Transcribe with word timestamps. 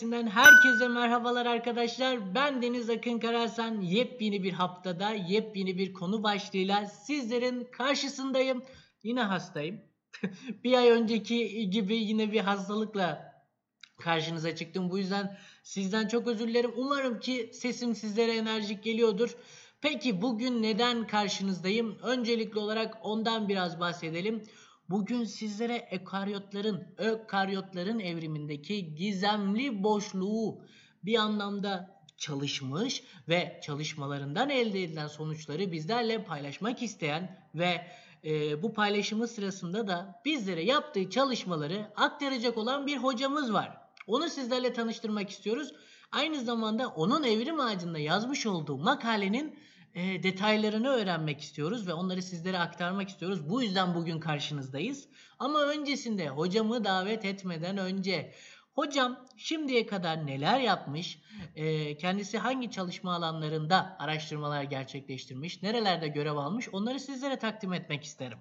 Ağacı 0.00 0.06
ailesinden 0.06 0.30
herkese 0.30 0.88
merhabalar 0.88 1.46
arkadaşlar. 1.46 2.34
Ben 2.34 2.62
Deniz 2.62 2.90
Akın 2.90 3.18
Karasan. 3.18 3.80
Yepyeni 3.80 4.42
bir 4.42 4.52
haftada 4.52 5.10
yepyeni 5.10 5.78
bir 5.78 5.92
konu 5.92 6.22
başlığıyla 6.22 6.86
sizlerin 6.86 7.64
karşısındayım. 7.64 8.62
Yine 9.02 9.22
hastayım. 9.22 9.80
bir 10.64 10.72
ay 10.78 10.90
önceki 10.90 11.70
gibi 11.70 11.96
yine 11.96 12.32
bir 12.32 12.40
hastalıkla 12.40 13.32
karşınıza 14.00 14.56
çıktım. 14.56 14.90
Bu 14.90 14.98
yüzden 14.98 15.38
sizden 15.62 16.08
çok 16.08 16.26
özür 16.26 16.48
dilerim. 16.48 16.72
Umarım 16.76 17.20
ki 17.20 17.50
sesim 17.52 17.94
sizlere 17.94 18.36
enerjik 18.36 18.84
geliyordur. 18.84 19.36
Peki 19.80 20.22
bugün 20.22 20.62
neden 20.62 21.06
karşınızdayım? 21.06 21.98
Öncelikli 22.02 22.58
olarak 22.58 22.98
ondan 23.02 23.48
biraz 23.48 23.80
bahsedelim. 23.80 24.42
Bugün 24.90 25.24
sizlere 25.24 25.88
ökaryotların, 25.92 26.86
ökaryotların 26.98 27.98
evrimindeki 27.98 28.94
gizemli 28.94 29.82
boşluğu 29.82 30.62
bir 31.04 31.18
anlamda 31.18 32.02
çalışmış 32.16 33.02
ve 33.28 33.60
çalışmalarından 33.62 34.50
elde 34.50 34.82
edilen 34.82 35.06
sonuçları 35.06 35.72
bizlerle 35.72 36.24
paylaşmak 36.24 36.82
isteyen 36.82 37.46
ve 37.54 37.86
e, 38.24 38.62
bu 38.62 38.72
paylaşımı 38.72 39.28
sırasında 39.28 39.88
da 39.88 40.20
bizlere 40.24 40.64
yaptığı 40.64 41.10
çalışmaları 41.10 41.86
aktaracak 41.96 42.58
olan 42.58 42.86
bir 42.86 42.96
hocamız 42.96 43.52
var. 43.52 43.76
Onu 44.06 44.28
sizlerle 44.28 44.72
tanıştırmak 44.72 45.30
istiyoruz. 45.30 45.72
Aynı 46.12 46.40
zamanda 46.40 46.88
onun 46.88 47.22
evrim 47.22 47.60
ağacında 47.60 47.98
yazmış 47.98 48.46
olduğu 48.46 48.78
makalenin 48.78 49.58
e, 49.94 50.22
detaylarını 50.22 50.88
öğrenmek 50.88 51.40
istiyoruz 51.40 51.86
ve 51.86 51.92
onları 51.92 52.22
sizlere 52.22 52.58
aktarmak 52.58 53.08
istiyoruz. 53.08 53.50
Bu 53.50 53.62
yüzden 53.62 53.94
bugün 53.94 54.20
karşınızdayız. 54.20 55.08
Ama 55.38 55.62
öncesinde 55.62 56.28
hocamı 56.28 56.84
davet 56.84 57.24
etmeden 57.24 57.76
önce 57.76 58.34
hocam 58.74 59.26
şimdiye 59.36 59.86
kadar 59.86 60.26
neler 60.26 60.60
yapmış, 60.60 61.18
e, 61.56 61.96
kendisi 61.96 62.38
hangi 62.38 62.70
çalışma 62.70 63.14
alanlarında 63.14 63.96
araştırmalar 63.98 64.62
gerçekleştirmiş, 64.62 65.62
nerelerde 65.62 66.08
görev 66.08 66.36
almış 66.36 66.68
onları 66.72 67.00
sizlere 67.00 67.38
takdim 67.38 67.72
etmek 67.72 68.04
isterim. 68.04 68.38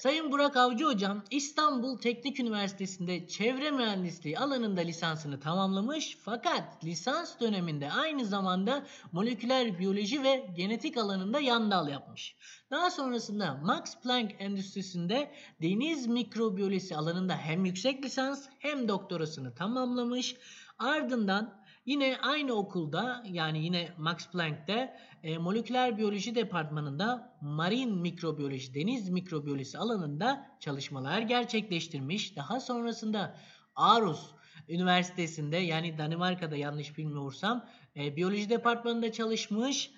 Sayın 0.00 0.32
Burak 0.32 0.56
Avcı 0.56 0.84
Hocam 0.84 1.22
İstanbul 1.30 1.98
Teknik 1.98 2.40
Üniversitesi'nde 2.40 3.28
çevre 3.28 3.70
mühendisliği 3.70 4.38
alanında 4.38 4.80
lisansını 4.80 5.40
tamamlamış 5.40 6.18
fakat 6.24 6.84
lisans 6.84 7.40
döneminde 7.40 7.92
aynı 7.92 8.24
zamanda 8.24 8.86
moleküler 9.12 9.78
biyoloji 9.78 10.22
ve 10.22 10.46
genetik 10.56 10.96
alanında 10.96 11.40
yan 11.40 11.70
dal 11.70 11.88
yapmış. 11.88 12.36
Daha 12.70 12.90
sonrasında 12.90 13.54
Max 13.64 13.96
Planck 14.02 14.34
Endüstrisi'nde 14.38 15.30
deniz 15.62 16.06
mikrobiyolojisi 16.06 16.96
alanında 16.96 17.36
hem 17.36 17.64
yüksek 17.64 18.04
lisans 18.04 18.46
hem 18.58 18.88
doktorasını 18.88 19.54
tamamlamış. 19.54 20.36
Ardından 20.78 21.60
Yine 21.86 22.16
aynı 22.22 22.52
okulda 22.52 23.22
yani 23.26 23.64
yine 23.64 23.88
Max 23.98 24.30
Planck'te 24.30 24.96
e, 25.22 25.38
moleküler 25.38 25.98
biyoloji 25.98 26.34
departmanında 26.34 27.36
marin 27.40 27.96
mikrobiyoloji, 27.96 28.74
deniz 28.74 29.08
mikrobiyolojisi 29.08 29.78
alanında 29.78 30.56
çalışmalar 30.60 31.20
gerçekleştirmiş. 31.20 32.36
Daha 32.36 32.60
sonrasında 32.60 33.36
Aarhus 33.76 34.30
Üniversitesi'nde 34.68 35.56
yani 35.56 35.98
Danimarka'da 35.98 36.56
yanlış 36.56 36.98
bilmiyorsam 36.98 37.66
e, 37.96 38.16
biyoloji 38.16 38.50
departmanında 38.50 39.12
çalışmış. 39.12 39.90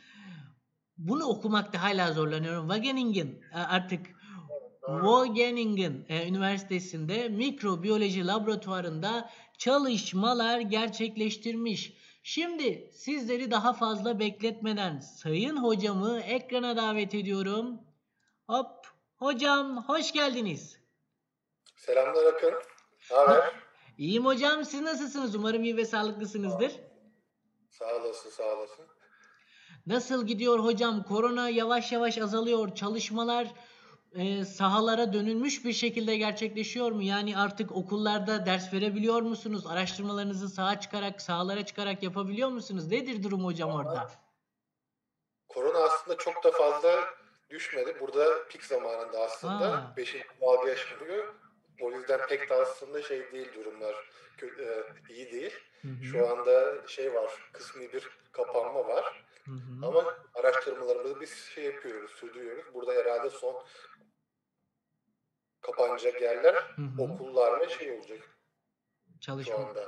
Bunu 0.98 1.24
okumakta 1.24 1.82
hala 1.82 2.12
zorlanıyorum. 2.12 2.68
Wageningen 2.68 3.26
e, 3.54 3.58
artık 3.58 4.06
Wageningen 4.86 6.04
e, 6.08 6.28
Üniversitesi'nde 6.28 7.28
mikrobiyoloji 7.28 8.26
laboratuvarında 8.26 9.30
çalışmalar 9.64 10.60
gerçekleştirmiş. 10.60 11.92
Şimdi 12.22 12.90
sizleri 12.92 13.50
daha 13.50 13.72
fazla 13.72 14.18
bekletmeden 14.18 14.98
sayın 14.98 15.56
hocamı 15.56 16.20
ekrana 16.20 16.76
davet 16.76 17.14
ediyorum. 17.14 17.80
Hop 18.46 18.86
hocam 19.16 19.84
hoş 19.86 20.12
geldiniz. 20.12 20.78
Selamlar 21.76 22.24
Akın. 22.24 22.54
Ne 23.10 23.16
haber? 23.16 23.54
İyiyim 23.98 24.24
hocam 24.24 24.64
siz 24.64 24.80
nasılsınız? 24.80 25.34
Umarım 25.34 25.64
iyi 25.64 25.76
ve 25.76 25.84
sağlıklısınızdır. 25.84 26.72
Sağ 27.70 27.96
olasın 27.96 28.30
sağ 28.30 28.56
olasın. 28.56 28.86
Nasıl 29.86 30.26
gidiyor 30.26 30.58
hocam? 30.58 31.02
Korona 31.02 31.48
yavaş 31.48 31.92
yavaş 31.92 32.18
azalıyor. 32.18 32.74
Çalışmalar 32.74 33.54
e, 34.14 34.44
sahalara 34.44 35.12
dönülmüş 35.12 35.64
bir 35.64 35.72
şekilde 35.72 36.16
gerçekleşiyor 36.16 36.90
mu? 36.90 37.02
Yani 37.02 37.38
artık 37.38 37.72
okullarda 37.72 38.46
ders 38.46 38.72
verebiliyor 38.72 39.22
musunuz? 39.22 39.66
Araştırmalarınızı 39.66 40.48
saha 40.48 40.80
çıkarak, 40.80 41.22
sahalara 41.22 41.66
çıkarak 41.66 42.02
yapabiliyor 42.02 42.48
musunuz? 42.48 42.86
Nedir 42.86 43.22
durum 43.22 43.44
hocam 43.44 43.70
orada? 43.70 44.10
Korona 45.48 45.78
aslında 45.78 46.16
çok 46.16 46.44
da 46.44 46.50
fazla 46.50 47.04
düşmedi. 47.50 47.96
Burada 48.00 48.48
pik 48.48 48.64
zamanında 48.64 49.20
aslında. 49.20 49.92
Beşinci 49.96 50.24
dalga 50.40 50.68
yaşanıyor. 50.68 51.34
O 51.80 51.92
yüzden 51.92 52.20
pek 52.28 52.50
de 52.50 52.54
aslında 52.54 53.02
şey 53.02 53.32
değil 53.32 53.48
durumlar. 53.54 53.94
E, 54.42 54.84
iyi 55.08 55.32
değil. 55.32 55.52
Hı 55.82 55.88
hı. 55.88 56.04
Şu 56.04 56.28
anda 56.28 56.86
şey 56.88 57.14
var, 57.14 57.30
kısmi 57.52 57.92
bir 57.92 58.08
kapanma 58.32 58.88
var. 58.88 59.24
Hı 59.44 59.50
hı. 59.50 59.86
Ama 59.86 60.04
araştırmalarımızı 60.34 61.20
biz 61.20 61.34
şey 61.54 61.64
yapıyoruz, 61.64 62.10
sürdürüyoruz. 62.10 62.74
Burada 62.74 62.92
herhalde 62.92 63.30
son 63.30 63.54
kapanacak 65.62 66.22
yerler 66.22 66.54
hı 66.54 66.82
hı. 66.82 67.02
okullar 67.02 67.60
ve 67.60 67.68
şey 67.68 67.92
olacak. 67.92 68.18
Çalışma. 69.20 69.56
Şu 69.56 69.66
anda. 69.66 69.84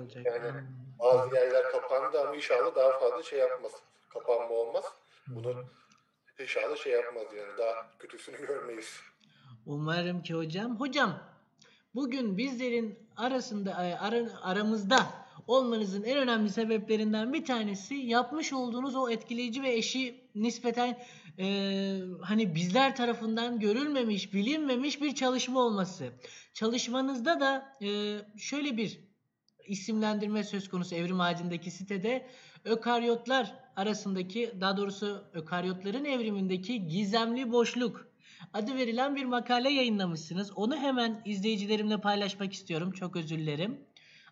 olacak. 0.00 0.26
Yani 0.26 0.48
hı. 0.48 0.64
bazı 0.98 1.34
yerler 1.34 1.72
kapandı 1.72 2.20
ama 2.20 2.36
inşallah 2.36 2.74
daha 2.76 2.98
fazla 2.98 3.22
şey 3.22 3.38
yapmaz. 3.38 3.72
Kapanma 4.08 4.54
olmaz. 4.54 4.84
Bunu 5.26 5.64
inşallah 6.38 6.76
şey 6.76 6.92
yapmaz 6.92 7.26
yani. 7.36 7.58
Daha 7.58 7.90
kötüsünü 7.98 8.46
görmeyiz. 8.46 9.00
Umarım 9.66 10.22
ki 10.22 10.34
hocam. 10.34 10.80
Hocam 10.80 11.20
bugün 11.94 12.38
bizlerin 12.38 13.08
arasında 13.16 13.76
ara, 13.76 14.42
aramızda 14.42 14.98
olmanızın 15.46 16.02
en 16.02 16.18
önemli 16.18 16.50
sebeplerinden 16.50 17.32
bir 17.32 17.44
tanesi 17.44 17.94
yapmış 17.94 18.52
olduğunuz 18.52 18.96
o 18.96 19.10
etkileyici 19.10 19.62
ve 19.62 19.72
eşi 19.72 20.20
nispeten 20.34 20.98
e, 21.38 22.00
hani 22.22 22.54
bizler 22.54 22.96
tarafından 22.96 23.60
görülmemiş, 23.60 24.34
bilinmemiş 24.34 25.02
bir 25.02 25.14
çalışma 25.14 25.60
olması. 25.60 26.12
Çalışmanızda 26.54 27.40
da 27.40 27.76
e, 27.82 28.18
şöyle 28.38 28.76
bir 28.76 29.00
isimlendirme 29.66 30.44
söz 30.44 30.68
konusu 30.68 30.94
evrim 30.94 31.20
ağacındaki 31.20 31.70
sitede 31.70 32.26
ökaryotlar 32.64 33.54
arasındaki 33.76 34.52
daha 34.60 34.76
doğrusu 34.76 35.24
ökaryotların 35.32 36.04
evrimindeki 36.04 36.88
gizemli 36.88 37.52
boşluk 37.52 38.08
adı 38.54 38.76
verilen 38.76 39.16
bir 39.16 39.24
makale 39.24 39.70
yayınlamışsınız. 39.70 40.52
Onu 40.56 40.76
hemen 40.76 41.22
izleyicilerimle 41.24 42.00
paylaşmak 42.00 42.52
istiyorum. 42.52 42.92
Çok 42.92 43.16
özür 43.16 43.38
dilerim. 43.38 43.80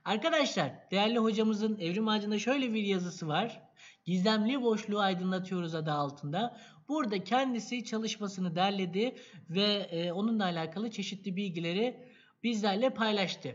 Arkadaşlar 0.05 0.73
değerli 0.91 1.19
hocamızın 1.19 1.79
evrim 1.79 2.09
ağacında 2.09 2.38
şöyle 2.38 2.75
bir 2.75 2.82
yazısı 2.82 3.29
var. 3.29 3.62
Gizemli 4.05 4.62
boşluğu 4.62 5.00
aydınlatıyoruz 5.00 5.75
adı 5.75 5.93
altında. 5.93 6.56
Burada 6.88 7.25
kendisi 7.25 7.85
çalışmasını 7.85 8.56
derledi 8.56 9.17
ve 9.50 9.88
e, 9.91 10.12
onunla 10.12 10.44
alakalı 10.44 10.91
çeşitli 10.91 11.37
bilgileri 11.37 12.09
bizlerle 12.43 12.91
paylaştı. 12.91 13.55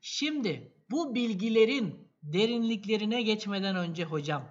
Şimdi 0.00 0.72
bu 0.90 1.14
bilgilerin 1.14 2.08
derinliklerine 2.22 3.22
geçmeden 3.22 3.76
önce 3.76 4.04
hocam 4.04 4.44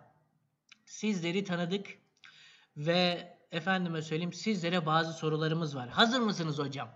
sizleri 0.86 1.44
tanıdık 1.44 1.88
ve 2.78 3.32
efendime 3.52 4.02
söyleyeyim 4.02 4.34
sizlere 4.34 4.86
bazı 4.86 5.14
sorularımız 5.14 5.76
var. 5.76 5.90
Hazır 5.90 6.20
mısınız 6.20 6.60
hocam? 6.60 6.90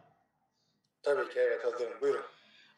Tabii 1.04 1.34
ki 1.34 1.40
evet 1.40 1.66
hazırım. 1.66 2.02
Buyurun. 2.02 2.24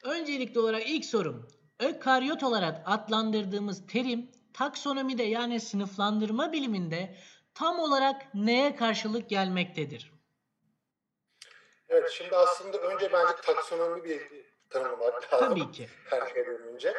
Öncelikli 0.04 0.60
olarak 0.60 0.90
ilk 0.90 1.06
sorum. 1.06 1.48
Ökaryot 1.80 2.44
olarak 2.44 2.82
adlandırdığımız 2.86 3.88
terim 3.88 4.32
taksonomide 4.54 5.24
yani 5.24 5.60
sınıflandırma 5.60 6.52
biliminde 6.52 7.16
tam 7.57 7.80
olarak 7.80 8.21
neye 8.33 8.75
karşılık 8.75 9.30
gelmektedir? 9.30 10.13
Evet 11.89 12.09
şimdi 12.12 12.36
aslında 12.36 12.77
önce 12.77 13.13
bence 13.13 13.33
taksonomi 13.36 14.04
bir 14.04 14.21
tanımlamak 14.69 15.33
lazım. 15.33 15.50
Tabii 15.50 15.71
ki. 15.71 15.89
Her 16.06 16.27
şeyden 16.33 16.62
önce. 16.62 16.94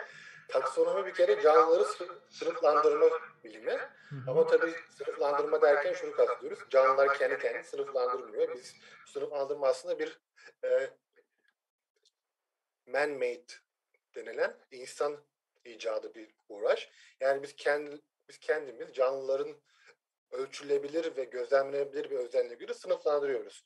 Taksonomi 0.48 1.06
bir 1.06 1.14
kere 1.14 1.42
canlıları 1.42 1.84
sınıflandırma 2.30 3.06
bilimi. 3.44 3.70
Hı 3.70 4.16
hı. 4.16 4.30
Ama 4.30 4.46
tabii 4.46 4.74
sınıflandırma 4.90 5.62
derken 5.62 5.92
şunu 5.92 6.12
kastediyoruz. 6.12 6.58
Canlılar 6.70 7.18
kendi 7.18 7.38
kendini 7.38 7.64
sınıflandırmıyor. 7.64 8.54
Biz 8.54 8.74
sınıflandırma 9.06 9.66
aslında 9.66 9.98
bir 9.98 10.20
e, 10.64 10.90
man-made 12.86 13.52
denilen 14.14 14.56
insan 14.70 15.16
icadı 15.64 16.14
bir 16.14 16.30
uğraş. 16.48 16.90
Yani 17.20 17.42
biz 17.42 17.56
kendi 17.56 18.00
biz 18.28 18.38
kendimiz 18.38 18.94
canlıların 18.94 19.56
ölçülebilir 20.30 21.16
ve 21.16 21.24
gözlemlenebilir 21.24 22.10
bir 22.10 22.16
özelliğine 22.16 22.54
göre 22.54 22.74
sınıflandırıyoruz. 22.74 23.64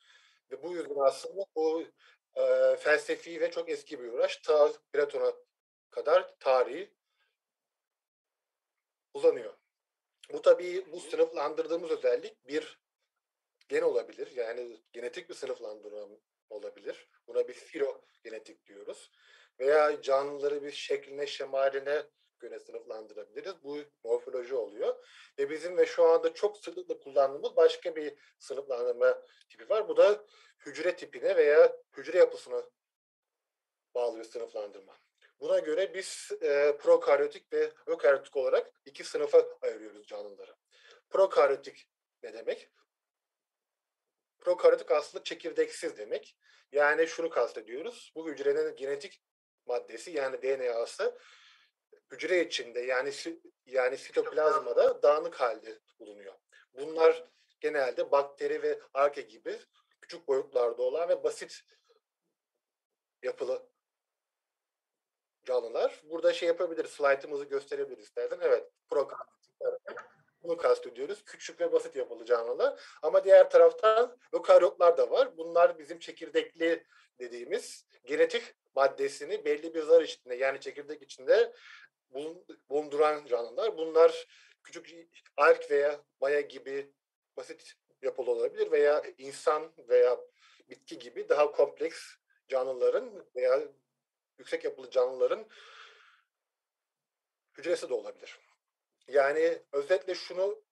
Ve 0.51 0.63
bu 0.63 0.73
yüzden 0.73 1.07
aslında 1.07 1.45
bu 1.57 1.85
e, 2.35 2.77
felsefi 2.77 3.41
ve 3.41 3.51
çok 3.51 3.71
eski 3.71 4.01
bir 4.01 4.13
uğraş. 4.13 4.37
Ta 4.37 4.73
Platon'a 4.93 5.33
kadar 5.91 6.35
tarihi 6.39 6.95
uzanıyor. 9.15 9.55
Bu 10.33 10.43
tabii 10.43 10.93
bu 10.93 11.01
sınıflandırdığımız 11.01 11.91
özellik 11.91 12.49
bir 12.49 12.79
gen 13.69 13.83
olabilir. 13.83 14.33
Yani 14.37 14.83
genetik 14.93 15.29
bir 15.29 15.35
sınıflandırma 15.35 16.09
olabilir. 16.51 17.09
Buna 17.27 17.49
bir 17.49 17.55
filogenetik 17.55 18.67
diyoruz. 18.67 19.11
Veya 19.61 20.03
canlıları 20.03 20.63
bir 20.63 20.71
şekline, 20.71 21.27
şemaline 21.27 22.03
göre 22.43 22.61
sınıflandırabiliriz. 22.61 23.55
Bu 23.65 23.79
morfoloji 24.05 24.55
oluyor. 24.55 25.07
Ve 25.39 25.51
bizim 25.51 25.77
ve 25.77 25.87
şu 25.87 26.05
anda 26.05 26.35
çok 26.35 26.57
sıklıkla 26.57 26.99
kullandığımız 26.99 27.57
başka 27.57 27.97
bir 27.97 28.15
sınıflandırma 28.39 29.23
tipi 29.49 29.69
var. 29.69 29.89
Bu 29.89 29.97
da 29.97 30.25
hücre 30.67 30.97
tipine 30.97 31.37
veya 31.37 31.77
hücre 31.97 32.19
yapısına 32.19 32.63
bağlı 33.95 34.19
bir 34.19 34.25
sınıflandırma. 34.25 34.97
Buna 35.41 35.59
göre 35.59 35.95
biz 35.95 36.33
e, 36.43 36.77
prokaryotik 36.77 37.53
ve 37.53 37.73
ökaryotik 37.87 38.37
olarak 38.37 38.73
iki 38.85 39.05
sınıfa 39.05 39.45
ayırıyoruz 39.63 40.07
canlıları. 40.07 40.57
Prokaryotik 41.11 41.89
ne 42.23 42.33
demek? 42.33 42.71
Prokaryotik 44.39 44.91
aslında 44.91 45.25
çekirdeksiz 45.25 45.97
demek. 45.97 46.37
Yani 46.73 47.07
şunu 47.07 47.31
kastediyoruz. 47.31 48.13
Bu 48.17 48.29
hücrenin 48.29 48.77
genetik 48.77 49.23
maddesi 49.67 50.11
yani 50.11 50.43
DNA'sı 50.43 51.19
hücre 52.13 52.45
içinde 52.45 52.81
yani 52.81 53.13
yani 53.67 53.99
sitoplazmada 53.99 55.03
dağınık 55.03 55.41
halde 55.41 55.79
bulunuyor. 55.99 56.35
Bunlar 56.75 57.25
genelde 57.61 58.11
bakteri 58.11 58.63
ve 58.63 58.81
arke 58.95 59.21
gibi 59.21 59.59
küçük 60.01 60.29
boyutlarda 60.29 60.83
olan 60.83 61.09
ve 61.09 61.25
basit 61.25 61.63
yapılı 63.23 63.67
canlılar. 65.45 66.03
Burada 66.05 66.33
şey 66.33 66.49
yapabiliriz, 66.49 66.91
slaytımızı 66.91 67.45
gösterebiliriz 67.45 68.05
istersen. 68.05 68.39
Evet, 68.43 68.71
prokaryotik 68.89 69.53
bunu 70.43 70.57
kastediyoruz. 70.57 71.25
Küçük 71.25 71.61
ve 71.61 71.73
basit 71.73 71.97
yapılı 71.97 72.25
canlılar. 72.25 72.81
Ama 73.03 73.25
diğer 73.25 73.51
taraftan 73.51 74.19
ökaryotlar 74.33 74.97
da 74.97 75.11
var. 75.11 75.37
Bunlar 75.37 75.79
bizim 75.79 75.99
çekirdekli 75.99 76.87
dediğimiz 77.21 77.87
genetik 78.05 78.55
maddesini 78.75 79.45
belli 79.45 79.75
bir 79.75 79.83
zar 79.83 80.03
içinde 80.03 80.35
yani 80.35 80.61
çekirdek 80.61 81.03
içinde 81.03 81.53
bulunduran 82.69 83.27
canlılar. 83.27 83.77
Bunlar 83.79 84.27
küçük 84.63 84.95
alg 85.37 85.71
veya 85.71 86.01
maya 86.21 86.41
gibi 86.41 86.93
basit 87.37 87.75
yapılı 88.03 88.31
olabilir 88.31 88.71
veya 88.71 89.03
insan 89.19 89.73
veya 89.89 90.21
bitki 90.69 90.99
gibi 90.99 91.29
daha 91.29 91.53
kompleks 91.53 92.15
canlıların 92.49 93.27
veya 93.37 93.63
yüksek 94.39 94.65
yapılı 94.65 94.91
canlıların 94.91 95.47
hücresi 97.59 97.89
de 97.89 97.95
olabilir. 97.95 98.39
Yani 99.09 99.63
özetle 99.73 100.15
şunu 100.15 100.65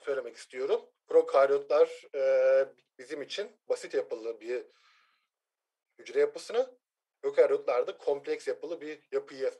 söylemek 0.00 0.36
istiyorum. 0.36 0.90
Prokaryotlar 1.06 2.06
e, 2.14 2.74
bizim 2.98 3.22
için 3.22 3.56
basit 3.68 3.94
yapılı 3.94 4.40
bir 4.40 4.64
hücre 5.98 6.20
yapısını, 6.20 6.78
ökaryotlar 7.22 7.86
da 7.86 7.98
kompleks 7.98 8.48
yapılı 8.48 8.80
bir 8.80 9.08
yapıyı 9.12 9.52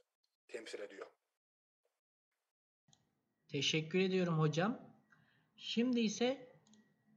temsil 0.50 0.80
ediyor. 0.80 1.06
Teşekkür 3.48 3.98
ediyorum 3.98 4.38
hocam. 4.38 4.80
Şimdi 5.56 6.00
ise 6.00 6.52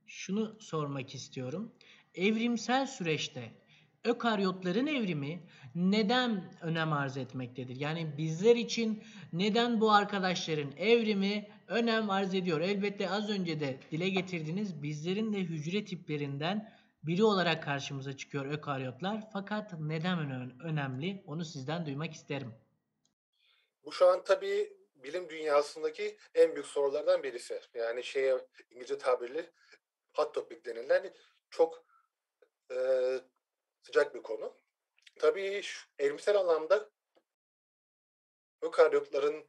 şunu 0.07 0.57
sormak 0.61 1.15
istiyorum. 1.15 1.75
Evrimsel 2.13 2.87
süreçte 2.87 3.63
ökaryotların 4.03 4.87
evrimi 4.87 5.47
neden 5.75 6.53
önem 6.61 6.93
arz 6.93 7.17
etmektedir? 7.17 7.75
Yani 7.75 8.17
bizler 8.17 8.55
için 8.55 9.03
neden 9.33 9.81
bu 9.81 9.91
arkadaşların 9.91 10.71
evrimi 10.77 11.47
önem 11.67 12.09
arz 12.09 12.33
ediyor? 12.33 12.61
Elbette 12.61 13.09
az 13.09 13.29
önce 13.29 13.59
de 13.59 13.79
dile 13.91 14.09
getirdiğiniz 14.09 14.83
bizlerin 14.83 15.33
de 15.33 15.39
hücre 15.39 15.85
tiplerinden 15.85 16.73
biri 17.03 17.23
olarak 17.23 17.63
karşımıza 17.63 18.17
çıkıyor 18.17 18.45
ökaryotlar. 18.45 19.29
Fakat 19.33 19.79
neden 19.79 20.19
önemli? 20.61 21.23
Onu 21.25 21.45
sizden 21.45 21.85
duymak 21.85 22.13
isterim. 22.13 22.53
Bu 23.83 23.91
şu 23.91 24.07
an 24.07 24.23
tabii 24.23 24.77
bilim 24.95 25.29
dünyasındaki 25.29 26.17
en 26.35 26.55
büyük 26.55 26.67
sorulardan 26.67 27.23
birisi. 27.23 27.61
Yani 27.73 28.03
şeye 28.03 28.47
İngilizce 28.69 28.97
tabirli 28.97 29.51
hot 30.13 30.33
topic 30.33 30.65
denilen 30.65 31.13
çok 31.49 31.85
e, 32.71 32.75
sıcak 33.81 34.15
bir 34.15 34.23
konu. 34.23 34.57
Tabii 35.19 35.61
şu, 35.61 35.87
evrimsel 35.99 36.37
anlamda 36.37 36.89
ökaryotların 38.61 39.47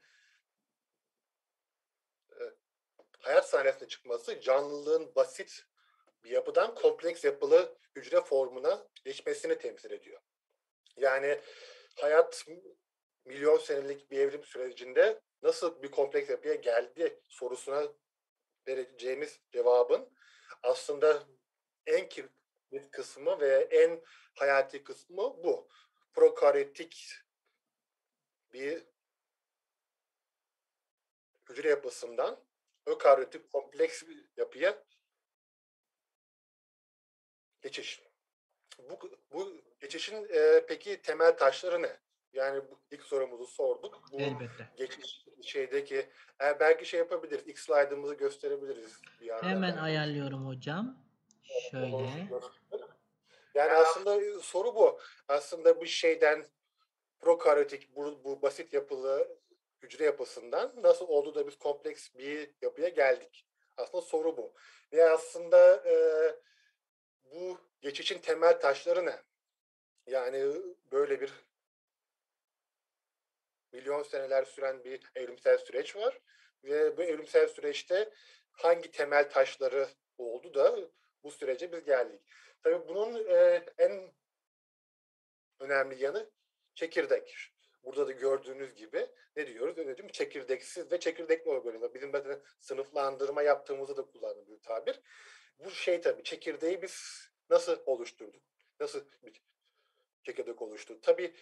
e, 2.32 2.42
hayat 3.18 3.48
sahnesine 3.48 3.88
çıkması 3.88 4.40
canlılığın 4.40 5.14
basit 5.14 5.64
bir 6.24 6.30
yapıdan 6.30 6.74
kompleks 6.74 7.24
yapılı 7.24 7.78
hücre 7.96 8.20
formuna 8.20 8.86
geçmesini 9.04 9.58
temsil 9.58 9.90
ediyor. 9.90 10.20
Yani 10.96 11.40
hayat 11.96 12.44
milyon 13.24 13.58
senelik 13.58 14.10
bir 14.10 14.18
evrim 14.18 14.44
sürecinde 14.44 15.20
nasıl 15.42 15.82
bir 15.82 15.90
kompleks 15.90 16.30
yapıya 16.30 16.54
geldi 16.54 17.20
sorusuna 17.28 17.88
vereceğimiz 18.68 19.40
cevabın 19.52 20.12
aslında 20.62 21.22
en 21.86 22.08
bir 22.72 22.90
kısmı 22.90 23.40
ve 23.40 23.68
en 23.70 24.02
hayati 24.34 24.84
kısmı 24.84 25.16
bu. 25.16 25.68
Prokaryotik 26.12 27.14
bir 28.52 28.84
hücre 31.48 31.68
yapısından 31.68 32.44
ökaryotik 32.86 33.50
kompleks 33.50 34.02
bir 34.02 34.24
yapıya 34.36 34.84
geçiş. 37.62 38.02
Bu, 38.78 39.10
bu 39.32 39.60
geçişin 39.80 40.26
e, 40.30 40.64
peki 40.68 41.02
temel 41.02 41.36
taşları 41.36 41.82
ne? 41.82 42.03
Yani 42.34 42.62
bu 42.70 42.80
ilk 42.90 43.02
sorumuzu 43.02 43.46
sorduk. 43.46 44.02
Bu 44.12 44.20
Elbette. 44.20 44.68
geçiş 44.76 45.24
şeydeki 45.42 45.96
e, 46.42 46.60
belki 46.60 46.86
şey 46.86 46.98
yapabiliriz. 46.98 47.46
İlk 47.46 47.58
slaytımızı 47.58 48.14
gösterebiliriz. 48.14 49.00
Bir 49.20 49.30
Hemen 49.30 49.76
ayarlıyorum 49.76 50.46
hocam. 50.46 51.04
Şöyle. 51.70 52.28
Yani 53.54 53.72
aslında 53.72 54.40
soru 54.40 54.74
bu. 54.74 55.00
Aslında 55.28 55.80
bu 55.80 55.86
şeyden 55.86 56.46
prokaryotik 57.20 57.96
bu, 57.96 58.24
bu 58.24 58.42
basit 58.42 58.72
yapılı 58.72 59.38
hücre 59.82 60.04
yapısından 60.04 60.72
nasıl 60.82 61.08
oldu 61.08 61.34
da 61.34 61.46
biz 61.46 61.58
kompleks 61.58 62.14
bir 62.14 62.50
yapıya 62.62 62.88
geldik? 62.88 63.46
Aslında 63.76 64.02
soru 64.02 64.36
bu. 64.36 64.54
Ve 64.92 65.10
aslında 65.10 65.82
e, 65.88 65.94
bu 67.24 67.58
geçişin 67.80 68.18
temel 68.18 68.60
taşları 68.60 69.06
ne? 69.06 69.22
Yani 70.06 70.46
böyle 70.92 71.20
bir 71.20 71.32
milyon 73.74 74.02
seneler 74.02 74.44
süren 74.44 74.84
bir 74.84 75.00
evrimsel 75.14 75.58
süreç 75.58 75.96
var. 75.96 76.20
Ve 76.64 76.96
bu 76.96 77.02
evrimsel 77.02 77.48
süreçte 77.48 78.10
hangi 78.52 78.90
temel 78.90 79.30
taşları 79.30 79.88
oldu 80.18 80.54
da 80.54 80.78
bu 81.22 81.30
sürece 81.30 81.72
biz 81.72 81.84
geldik. 81.84 82.20
Tabii 82.62 82.88
bunun 82.88 83.28
e, 83.28 83.64
en 83.78 84.14
önemli 85.60 86.02
yanı 86.02 86.30
çekirdek. 86.74 87.50
Burada 87.84 88.06
da 88.06 88.12
gördüğünüz 88.12 88.74
gibi 88.74 89.06
ne 89.36 89.46
diyoruz? 89.46 89.78
Öyle 89.78 89.96
değil 89.96 90.04
mi? 90.04 90.12
Çekirdeksiz 90.12 90.92
ve 90.92 91.00
çekirdekli 91.00 91.50
organizma. 91.50 91.94
Bizim 91.94 92.12
mesela 92.12 92.40
sınıflandırma 92.60 93.42
yaptığımızda 93.42 93.96
da 93.96 94.06
kullandığımız 94.06 94.50
bir 94.50 94.62
tabir. 94.62 95.00
Bu 95.58 95.70
şey 95.70 96.00
tabii 96.00 96.22
çekirdeği 96.22 96.82
biz 96.82 97.28
nasıl 97.50 97.82
oluşturduk? 97.86 98.42
Nasıl 98.80 99.04
bir 99.22 99.42
çekirdek 100.22 100.62
oluştu? 100.62 101.00
Tabii 101.00 101.34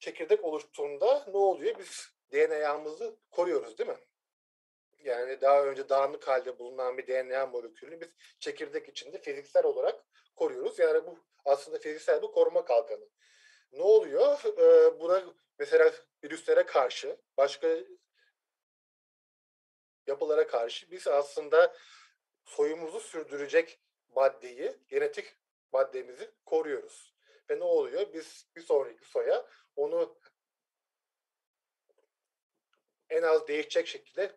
çekirdek 0.00 0.44
oluştuğunda 0.44 1.24
ne 1.28 1.36
oluyor? 1.36 1.78
Biz 1.78 2.08
DNA'mızı 2.32 3.16
koruyoruz 3.30 3.78
değil 3.78 3.90
mi? 3.90 3.96
Yani 5.04 5.40
daha 5.40 5.64
önce 5.64 5.88
dağınık 5.88 6.28
halde 6.28 6.58
bulunan 6.58 6.98
bir 6.98 7.06
DNA 7.06 7.46
molekülünü 7.46 8.00
biz 8.00 8.08
çekirdek 8.38 8.88
içinde 8.88 9.18
fiziksel 9.18 9.64
olarak 9.64 10.04
koruyoruz. 10.36 10.78
Yani 10.78 11.06
bu 11.06 11.18
aslında 11.44 11.78
fiziksel 11.78 12.22
bir 12.22 12.26
koruma 12.26 12.64
kalkanı. 12.64 13.08
Ne 13.72 13.82
oluyor? 13.82 14.38
Ee, 14.58 15.00
buna 15.00 15.24
mesela 15.58 15.92
virüslere 16.24 16.66
karşı, 16.66 17.16
başka 17.36 17.76
yapılara 20.06 20.46
karşı 20.46 20.90
biz 20.90 21.08
aslında 21.08 21.76
soyumuzu 22.44 23.00
sürdürecek 23.00 23.80
maddeyi, 24.08 24.76
genetik 24.88 25.36
maddemizi 25.72 26.30
koruyoruz. 26.44 27.14
Ve 27.50 27.58
ne 27.58 27.64
oluyor? 27.64 28.12
Biz 28.12 28.46
bir 28.56 28.60
sonraki 28.62 29.04
soya 29.04 29.46
onu 29.80 30.18
en 33.10 33.22
az 33.22 33.48
değişecek 33.48 33.86
şekilde 33.86 34.36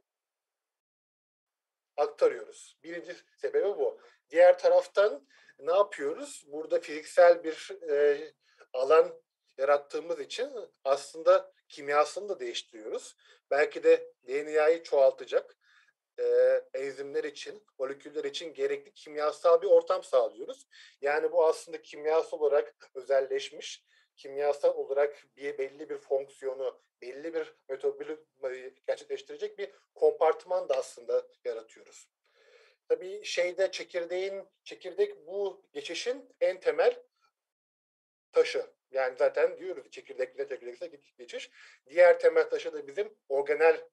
aktarıyoruz. 1.97 2.77
Birinci 2.83 3.15
sebebi 3.37 3.67
bu. 3.67 3.99
Diğer 4.29 4.59
taraftan 4.59 5.27
ne 5.59 5.73
yapıyoruz? 5.73 6.43
Burada 6.47 6.79
fiziksel 6.79 7.43
bir 7.43 7.71
e, 7.89 8.19
alan 8.73 9.21
yarattığımız 9.57 10.19
için 10.19 10.51
aslında 10.83 11.53
kimyasını 11.69 12.29
da 12.29 12.39
değiştiriyoruz. 12.39 13.15
Belki 13.51 13.83
de 13.83 14.13
DNA'yı 14.27 14.83
çoğaltacak 14.83 15.57
e, 16.19 16.23
enzimler 16.73 17.23
için, 17.23 17.63
moleküller 17.79 18.23
için 18.23 18.53
gerekli 18.53 18.93
kimyasal 18.93 19.61
bir 19.61 19.67
ortam 19.67 20.03
sağlıyoruz. 20.03 20.67
Yani 21.01 21.31
bu 21.31 21.45
aslında 21.45 21.81
kimyasal 21.81 22.39
olarak 22.39 22.75
özelleşmiş, 22.93 23.83
kimyasal 24.23 24.73
olarak 24.73 25.27
bir 25.37 25.57
belli 25.57 25.89
bir 25.89 25.97
fonksiyonu, 25.97 26.81
belli 27.01 27.33
bir 27.33 27.53
metabolizmayı 27.69 28.75
gerçekleştirecek 28.87 29.57
bir 29.57 29.69
kompartıman 29.95 30.69
da 30.69 30.77
aslında 30.77 31.27
yaratıyoruz. 31.45 32.09
Tabii 32.87 33.23
şeyde 33.23 33.71
çekirdeğin, 33.71 34.43
çekirdek 34.63 35.27
bu 35.27 35.65
geçişin 35.73 36.29
en 36.41 36.59
temel 36.59 37.03
taşı. 38.31 38.65
Yani 38.91 39.15
zaten 39.17 39.57
diyoruz 39.57 39.91
çekirdekle 39.91 40.47
çekirdeksel 40.47 40.91
geçiş. 41.17 41.51
Diğer 41.89 42.19
temel 42.19 42.49
taşı 42.49 42.73
da 42.73 42.87
bizim 42.87 43.13
organel 43.29 43.89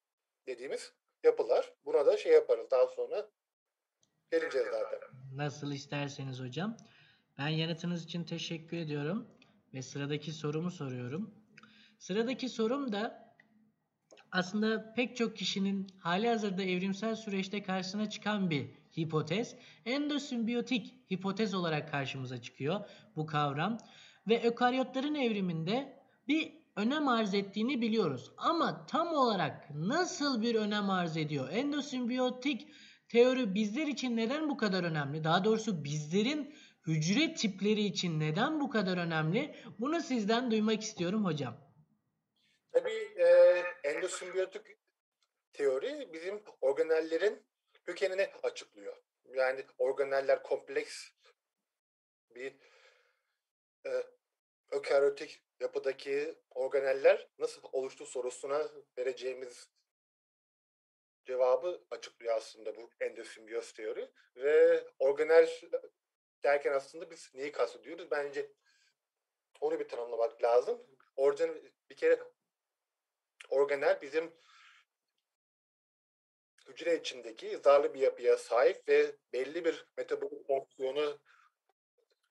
dediğimiz 0.46 0.92
yapılar. 1.24 1.72
Buna 1.84 2.06
da 2.06 2.16
şey 2.16 2.32
yaparız 2.32 2.70
daha 2.70 2.86
sonra 2.86 3.30
geleceğiz 4.30 4.68
zaten. 4.70 4.98
Nasıl 5.34 5.72
isterseniz 5.72 6.40
hocam. 6.40 6.76
Ben 7.38 7.48
yanıtınız 7.48 8.04
için 8.04 8.24
teşekkür 8.24 8.76
ediyorum 8.76 9.39
ve 9.74 9.82
sıradaki 9.82 10.32
sorumu 10.32 10.70
soruyorum. 10.70 11.34
Sıradaki 11.98 12.48
sorum 12.48 12.92
da 12.92 13.34
aslında 14.32 14.92
pek 14.94 15.16
çok 15.16 15.36
kişinin 15.36 15.86
hali 15.98 16.28
hazırda 16.28 16.62
evrimsel 16.62 17.14
süreçte 17.14 17.62
karşısına 17.62 18.10
çıkan 18.10 18.50
bir 18.50 18.70
hipotez. 18.96 19.56
Endosimbiyotik 19.84 21.10
hipotez 21.10 21.54
olarak 21.54 21.90
karşımıza 21.90 22.42
çıkıyor 22.42 22.80
bu 23.16 23.26
kavram 23.26 23.78
ve 24.28 24.42
ökaryotların 24.42 25.14
evriminde 25.14 26.00
bir 26.28 26.52
önem 26.76 27.08
arz 27.08 27.34
ettiğini 27.34 27.80
biliyoruz. 27.80 28.32
Ama 28.36 28.86
tam 28.86 29.08
olarak 29.08 29.70
nasıl 29.74 30.42
bir 30.42 30.54
önem 30.54 30.90
arz 30.90 31.16
ediyor? 31.16 31.48
Endosimbiyotik 31.52 32.68
teori 33.08 33.54
bizler 33.54 33.86
için 33.86 34.16
neden 34.16 34.48
bu 34.48 34.56
kadar 34.56 34.84
önemli? 34.84 35.24
Daha 35.24 35.44
doğrusu 35.44 35.84
bizlerin 35.84 36.54
hücre 36.86 37.34
tipleri 37.34 37.80
için 37.80 38.20
neden 38.20 38.60
bu 38.60 38.70
kadar 38.70 38.96
önemli? 38.96 39.54
Bunu 39.78 40.00
sizden 40.00 40.50
duymak 40.50 40.82
istiyorum 40.82 41.24
hocam. 41.24 41.70
Tabii 42.72 43.14
e, 43.16 43.26
endosimbiyotik 43.84 44.62
teori 45.52 46.12
bizim 46.12 46.42
organellerin 46.60 47.46
kökenini 47.86 48.26
açıklıyor. 48.42 48.96
Yani 49.34 49.64
organeller 49.78 50.42
kompleks 50.42 51.10
bir 52.34 52.54
e, 53.86 53.90
ökaryotik 54.70 55.42
yapıdaki 55.60 56.34
organeller 56.50 57.28
nasıl 57.38 57.62
oluştu 57.72 58.06
sorusuna 58.06 58.70
vereceğimiz 58.98 59.68
cevabı 61.24 61.84
açıklıyor 61.90 62.36
aslında 62.36 62.76
bu 62.76 62.90
endosimbiyoz 63.00 63.72
teori. 63.72 64.10
Ve 64.36 64.84
organel 64.98 65.48
derken 66.44 66.72
aslında 66.72 67.10
biz 67.10 67.30
neyi 67.34 67.52
kastediyoruz? 67.52 68.10
Bence 68.10 68.52
onu 69.60 69.80
bir 69.80 69.88
tanımlamak 69.88 70.42
lazım. 70.42 70.86
Orijinal 71.16 71.54
bir 71.90 71.96
kere 71.96 72.18
organel 73.48 74.00
bizim 74.02 74.32
hücre 76.66 76.96
içindeki 76.96 77.58
zarlı 77.58 77.94
bir 77.94 78.00
yapıya 78.00 78.36
sahip 78.36 78.88
ve 78.88 79.16
belli 79.32 79.64
bir 79.64 79.86
metabolik 79.96 80.46
fonksiyonu 80.46 81.18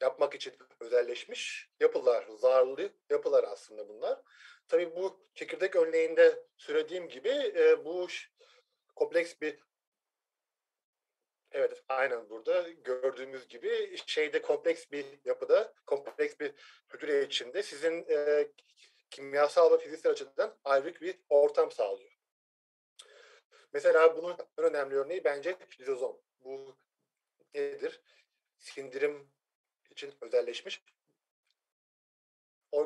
yapmak 0.01 0.35
için 0.35 0.53
özelleşmiş 0.79 1.69
yapılar, 1.79 2.27
zarlı 2.37 2.89
yapılar 3.09 3.43
aslında 3.43 3.89
bunlar. 3.89 4.21
Tabii 4.67 4.95
bu 4.95 5.27
çekirdek 5.35 5.75
örneğinde 5.75 6.45
söylediğim 6.57 7.09
gibi 7.09 7.29
e, 7.29 7.85
bu 7.85 8.07
kompleks 8.95 9.41
bir 9.41 9.59
Evet, 11.51 11.83
aynen 11.89 12.29
burada 12.29 12.69
gördüğümüz 12.69 13.47
gibi 13.47 13.97
şeyde 14.05 14.41
kompleks 14.41 14.91
bir 14.91 15.05
yapıda, 15.25 15.73
kompleks 15.85 16.39
bir 16.39 16.53
hücre 16.93 17.23
içinde 17.23 17.63
sizin 17.63 18.05
e, 18.09 18.47
kimyasal 19.09 19.71
ve 19.71 19.77
fiziksel 19.77 20.11
açıdan 20.11 20.57
ayrı 20.63 21.01
bir 21.01 21.19
ortam 21.29 21.71
sağlıyor. 21.71 22.11
Mesela 23.73 24.17
bunun 24.17 24.37
en 24.57 24.65
önemli 24.65 24.95
örneği 24.95 25.23
bence 25.23 25.57
lizozom. 25.79 26.21
Bu 26.39 26.77
nedir? 27.53 28.01
Sindirim 28.59 29.31
için 29.91 30.13
özelleşmiş 30.21 30.83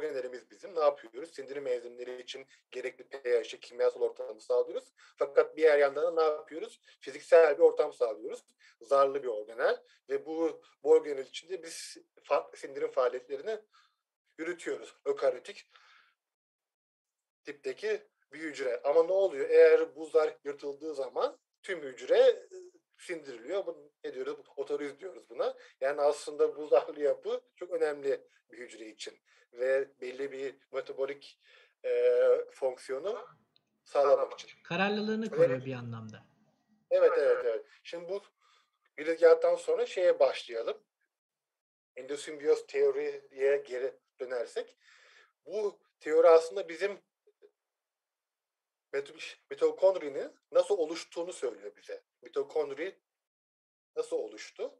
organellerimiz 0.04 0.52
bizim. 0.52 0.76
Ne 0.76 0.80
yapıyoruz? 0.80 1.34
Sindirim 1.34 1.68
enzimleri 1.68 2.22
için 2.22 2.48
gerekli 2.72 3.04
pH'i, 3.04 3.60
kimyasal 3.60 4.02
ortamı 4.02 4.42
sağlıyoruz. 4.42 4.94
Fakat 5.18 5.58
bir 5.58 5.62
yer 5.62 5.78
yandan 5.78 6.18
da 6.18 6.22
ne 6.22 6.30
yapıyoruz? 6.30 6.82
Fiziksel 7.00 7.58
bir 7.58 7.64
ortam 7.64 7.94
sağlıyoruz. 7.94 8.46
Zarlı 8.82 9.24
bir 9.24 9.28
organel 9.28 9.84
ve 10.10 10.26
bu, 10.26 10.62
bu 10.84 10.92
organel 10.92 11.26
içinde 11.26 11.64
biz 11.64 11.98
fa- 12.24 12.58
sindirim 12.58 12.92
faaliyetlerini 12.92 13.60
yürütüyoruz. 14.38 14.96
Ökaryotik 15.06 15.70
tipteki 17.46 18.08
bir 18.34 18.40
hücre. 18.40 18.82
Ama 18.84 19.04
ne 19.04 19.14
oluyor? 19.14 19.50
Eğer 19.50 19.96
buzlar 19.96 20.38
yırtıldığı 20.44 20.96
zaman 20.96 21.40
tüm 21.62 21.82
hücre 21.82 22.48
sindiriliyor. 23.04 23.66
Bu, 23.66 23.92
ne 24.04 24.14
diyoruz? 24.14 24.38
Otoriz 24.56 25.00
diyoruz 25.00 25.30
buna. 25.30 25.56
Yani 25.82 26.02
aslında 26.02 26.56
bu 26.56 26.68
zarlı 26.68 27.02
yapı 27.02 27.42
çok 27.56 27.72
önemli 27.72 28.22
bir 28.52 28.58
hücre 28.58 28.86
için. 28.86 29.20
Ve 29.54 29.88
belli 30.02 30.32
bir 30.32 30.56
metabolik 30.72 31.40
e, 31.86 32.20
fonksiyonu 32.52 33.28
sağlamak 33.84 34.40
için. 34.40 34.64
Kararlılığını 34.64 35.30
koruyor 35.30 35.50
evet. 35.50 35.66
bir 35.66 35.74
anlamda. 35.74 36.26
Evet, 36.92 37.12
evet, 37.18 37.46
evet. 37.46 37.66
Şimdi 37.84 38.10
bu 38.10 38.22
girizgahtan 38.98 39.56
sonra 39.56 39.86
şeye 39.86 40.20
başlayalım. 40.20 40.78
Endosimbiyoz 41.96 42.68
teoriye 42.68 43.58
geri 43.68 43.94
dönersek. 44.20 44.78
Bu 45.46 45.80
teori 46.00 46.28
aslında 46.28 46.70
bizim 46.70 47.02
mitokondrinin 49.50 50.32
nasıl 50.52 50.78
oluştuğunu 50.78 51.34
söylüyor 51.34 51.72
bize. 51.78 52.04
Mitokondri 52.24 53.00
nasıl 53.96 54.16
oluştu? 54.16 54.80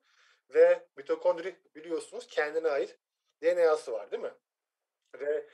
Ve 0.50 0.88
mitokondri 0.98 1.62
biliyorsunuz 1.76 2.28
kendine 2.28 2.68
ait 2.68 3.00
DNA'sı 3.42 3.92
var 3.92 4.12
değil 4.12 4.24
mi? 4.24 4.34
Ve 5.16 5.50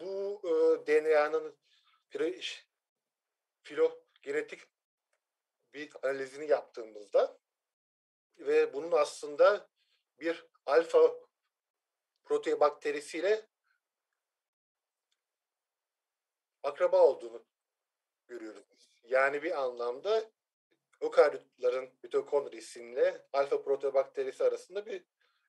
bu 0.00 0.40
e, 0.44 0.86
DNA'nın 0.86 1.58
filogenetik 3.62 4.60
bir 5.74 5.92
analizini 6.02 6.46
yaptığımızda 6.46 7.38
ve 8.38 8.72
bunun 8.72 8.92
aslında 8.92 9.70
bir 10.20 10.46
alfa 10.66 11.14
proteobakterisiyle 12.24 13.48
akraba 16.62 17.02
olduğunu 17.02 17.46
görüyoruz. 18.26 19.00
Yani 19.04 19.42
bir 19.42 19.62
anlamda 19.62 20.30
ökaryotların 21.00 21.90
mitokondrisiyle 22.02 23.26
alfa 23.32 23.62
proteobakterisi 23.62 24.44
arasında 24.44 24.86
bir, 24.86 25.04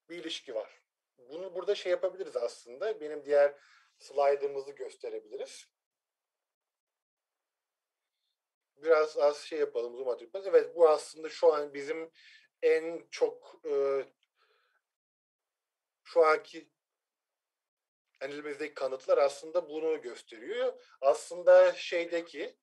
bir 0.09 0.17
ilişki 0.17 0.55
var. 0.55 0.81
Bunu 1.17 1.55
burada 1.55 1.75
şey 1.75 1.89
yapabiliriz 1.89 2.37
aslında. 2.37 3.01
Benim 3.01 3.25
diğer 3.25 3.55
slide'ımızı 3.97 4.71
gösterebiliriz. 4.71 5.67
Biraz 8.75 9.17
az 9.17 9.37
şey 9.37 9.59
yapalım, 9.59 9.95
zoom 9.95 10.07
atayım. 10.07 10.31
Evet 10.33 10.75
bu 10.75 10.89
aslında 10.89 11.29
şu 11.29 11.53
an 11.53 11.73
bizim 11.73 12.11
en 12.61 13.07
çok 13.11 13.61
e, 13.65 14.05
şu 16.03 16.25
anki 16.25 16.69
elimizdeki 18.21 18.73
kanıtlar 18.73 19.17
aslında 19.17 19.69
bunu 19.69 20.01
gösteriyor. 20.01 20.81
Aslında 21.01 21.73
şeydeki 21.73 22.57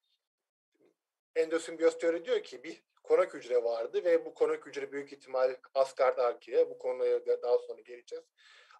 endosimbiyoz 1.39 1.99
teori 1.99 2.25
diyor 2.25 2.43
ki 2.43 2.65
bir 2.65 2.83
konak 3.03 3.35
hücre 3.35 3.65
vardı 3.65 4.05
ve 4.05 4.25
bu 4.25 4.35
konak 4.35 4.67
hücre 4.67 4.93
büyük 4.93 5.13
ihtimal 5.13 5.57
Asgard 5.75 6.19
Arke'ye 6.19 6.71
bu 6.71 6.79
konuya 6.79 7.27
daha 7.27 7.59
sonra 7.59 7.81
geleceğiz. 7.81 8.25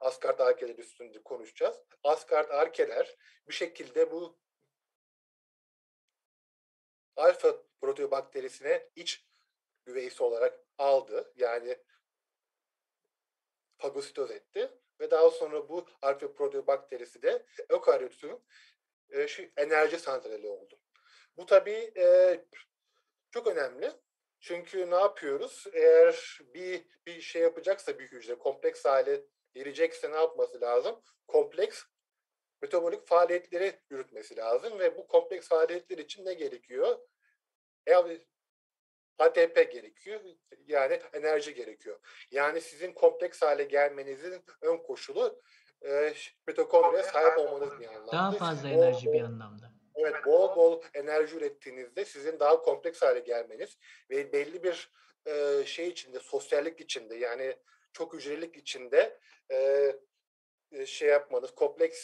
Asgard 0.01 0.39
Arke'ler 0.39 0.79
üstünde 0.79 1.23
konuşacağız. 1.23 1.77
Asgard 2.05 2.51
Arke'ler 2.51 3.17
bir 3.49 3.55
şekilde 3.55 4.11
bu 4.11 4.39
alfa 7.17 7.63
proteobakterisine 7.81 8.91
iç 8.97 9.27
güveysi 9.85 10.23
olarak 10.23 10.61
aldı. 10.79 11.33
Yani 11.37 11.79
fagositoz 13.79 14.31
etti 14.31 14.71
ve 15.01 15.11
daha 15.11 15.31
sonra 15.31 15.69
bu 15.69 15.87
alfa 16.03 16.33
proteobakterisi 16.33 17.23
de 17.23 17.47
ökaryotun 17.69 18.45
e, 19.11 19.27
enerji 19.57 19.99
santrali 19.99 20.49
oldu. 20.49 20.81
Bu 21.39 21.47
tabii 21.47 21.93
e, 21.97 22.39
çok 23.31 23.47
önemli. 23.47 23.93
Çünkü 24.41 24.91
ne 24.91 24.95
yapıyoruz? 24.95 25.65
Eğer 25.73 26.39
bir 26.55 26.85
bir 27.07 27.21
şey 27.21 27.43
yapacaksa 27.43 27.99
bir 27.99 28.07
hücre 28.07 28.35
kompleks 28.35 28.85
hale 28.85 29.21
gelecekse 29.55 30.13
ne 30.13 30.17
yapması 30.17 30.61
lazım? 30.61 31.03
Kompleks 31.27 31.83
metabolik 32.63 33.07
faaliyetleri 33.07 33.81
yürütmesi 33.91 34.37
lazım 34.37 34.79
ve 34.79 34.97
bu 34.97 35.07
kompleks 35.07 35.49
faaliyetler 35.49 35.99
için 35.99 36.25
ne 36.25 36.35
gerekiyor? 36.35 36.99
ATP 39.19 39.73
gerekiyor. 39.73 40.21
Yani 40.67 41.01
enerji 41.13 41.55
gerekiyor. 41.55 42.01
Yani 42.31 42.61
sizin 42.61 42.93
kompleks 42.93 43.43
hale 43.43 43.65
gelmenizin 43.65 44.45
ön 44.63 44.77
koşulu 44.77 45.43
e, 45.87 46.15
mitokondriye 46.47 47.03
sahip 47.03 47.39
olmanız 47.39 47.81
bir 47.81 47.89
anlamda. 47.89 48.13
Daha 48.13 48.33
fazla 48.33 48.69
enerji 48.69 49.07
bol, 49.07 49.13
bir 49.13 49.21
anlamda. 49.21 49.78
Evet, 49.99 50.15
bol 50.27 50.57
bol 50.57 50.83
enerji 50.95 51.37
ürettiğinizde 51.37 52.05
sizin 52.05 52.41
daha 52.41 52.63
kompleks 52.63 53.03
hale 53.03 53.21
gelmeniz 53.21 53.79
ve 54.11 54.33
belli 54.33 54.63
bir 54.63 54.91
e, 55.27 55.65
şey 55.67 55.89
içinde, 55.89 56.19
sosyallik 56.19 56.81
içinde 56.81 57.17
yani 57.17 57.57
çok 57.93 58.15
hücrelik 58.15 58.57
içinde 58.57 59.19
e, 59.51 60.87
şey 60.87 61.09
yapmanız, 61.09 61.55
kompleks 61.55 61.99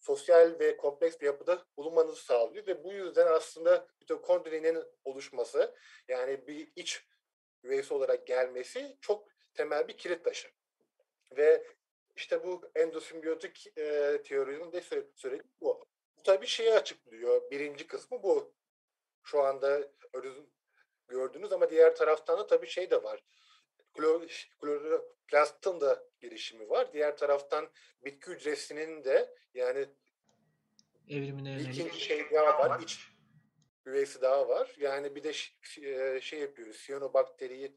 sosyal 0.00 0.58
ve 0.60 0.76
kompleks 0.76 1.20
bir 1.20 1.26
yapıda 1.26 1.66
bulunmanızı 1.76 2.24
sağlıyor 2.24 2.66
ve 2.66 2.84
bu 2.84 2.92
yüzden 2.92 3.26
aslında 3.26 3.88
mitokondrinin 4.00 4.84
oluşması 5.04 5.74
yani 6.08 6.46
bir 6.46 6.72
iç 6.76 7.06
üyesi 7.62 7.94
olarak 7.94 8.26
gelmesi 8.26 8.96
çok 9.00 9.28
temel 9.54 9.88
bir 9.88 9.96
kilit 9.96 10.24
taşı. 10.24 10.48
Ve 11.36 11.66
işte 12.16 12.44
bu 12.44 12.70
endosimbiyotik 12.74 13.78
e, 13.78 14.22
teorinin 14.22 14.72
de 14.72 14.80
söylediği 15.14 15.50
bu. 15.60 15.93
Tabii 16.24 16.46
şeyi 16.46 16.72
açıklıyor. 16.74 17.50
Birinci 17.50 17.86
kısmı 17.86 18.22
bu. 18.22 18.54
Şu 19.22 19.42
anda 19.42 19.88
gördüğünüz 21.08 21.52
ama 21.52 21.70
diğer 21.70 21.96
taraftan 21.96 22.38
da 22.38 22.46
tabii 22.46 22.66
şey 22.66 22.90
de 22.90 23.02
var. 23.02 23.24
Kloroplastın 23.94 25.80
da 25.80 26.04
gelişimi 26.20 26.70
var. 26.70 26.92
Diğer 26.92 27.16
taraftan 27.16 27.70
bitki 28.04 28.30
hücresinin 28.30 29.04
de 29.04 29.34
yani 29.54 29.88
evrimine 31.08 31.50
yönelik. 31.50 31.74
İkinci 31.74 32.00
şey 32.00 32.30
daha 32.30 32.58
var. 32.58 32.80
İç 32.80 33.08
üyesi 33.86 34.22
daha 34.22 34.48
var. 34.48 34.74
Yani 34.78 35.14
bir 35.14 35.22
de 35.22 35.32
şey 36.20 36.40
yapıyoruz. 36.40 36.76
Siyanobakteriyi 36.76 37.76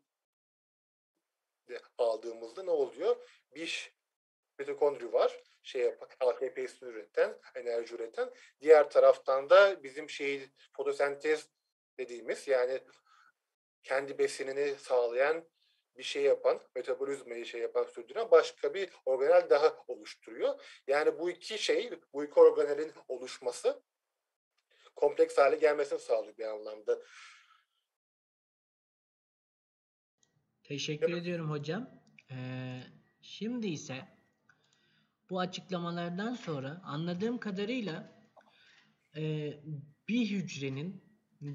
aldığımızda 1.98 2.64
ne 2.64 2.72
oluyor? 2.72 3.16
Bir 3.56 3.97
mitokondri 4.60 5.14
var. 5.14 5.40
Şey 5.64 5.82
yapan, 5.82 6.10
ATP'sini 6.20 6.90
üreten, 6.90 7.38
enerji 7.56 7.96
üreten. 7.96 8.30
Diğer 8.62 8.90
taraftan 8.90 9.50
da 9.50 9.84
bizim 9.84 10.10
şey 10.10 10.50
fotosentez 10.74 11.50
dediğimiz 12.00 12.48
yani 12.48 12.82
kendi 13.84 14.18
besinini 14.18 14.76
sağlayan 14.80 15.46
bir 15.98 16.04
şey 16.04 16.24
yapan, 16.24 16.62
metabolizmayı 16.76 17.46
şey 17.46 17.62
yapan, 17.62 17.84
sürdüren 17.84 18.32
başka 18.32 18.74
bir 18.74 18.90
organel 19.06 19.50
daha 19.50 19.84
oluşturuyor. 19.88 20.62
Yani 20.88 21.20
bu 21.20 21.30
iki 21.30 21.58
şey, 21.58 21.92
bu 22.14 22.24
iki 22.24 22.40
organelin 22.40 22.92
oluşması 23.08 23.84
kompleks 24.96 25.38
hale 25.38 25.56
gelmesini 25.56 26.00
sağlıyor 26.00 26.38
bir 26.38 26.46
anlamda. 26.46 27.00
Teşekkür 30.64 31.10
evet. 31.10 31.22
ediyorum 31.22 31.52
hocam. 31.52 32.04
Ee, 32.32 32.80
şimdi 33.22 33.68
ise 33.68 34.17
bu 35.30 35.40
açıklamalardan 35.40 36.34
sonra 36.34 36.82
anladığım 36.84 37.38
kadarıyla 37.38 38.18
e, 39.16 39.54
bir 40.08 40.30
hücrenin 40.30 41.04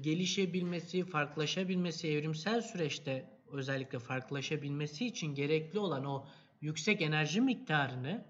gelişebilmesi, 0.01 1.05
farklılaşabilmesi 1.05 2.07
evrimsel 2.07 2.61
süreçte 2.61 3.39
özellikle 3.51 3.99
farklılaşabilmesi 3.99 5.05
için 5.05 5.35
gerekli 5.35 5.79
olan 5.79 6.05
o 6.05 6.25
yüksek 6.61 7.01
enerji 7.01 7.41
miktarını 7.41 8.25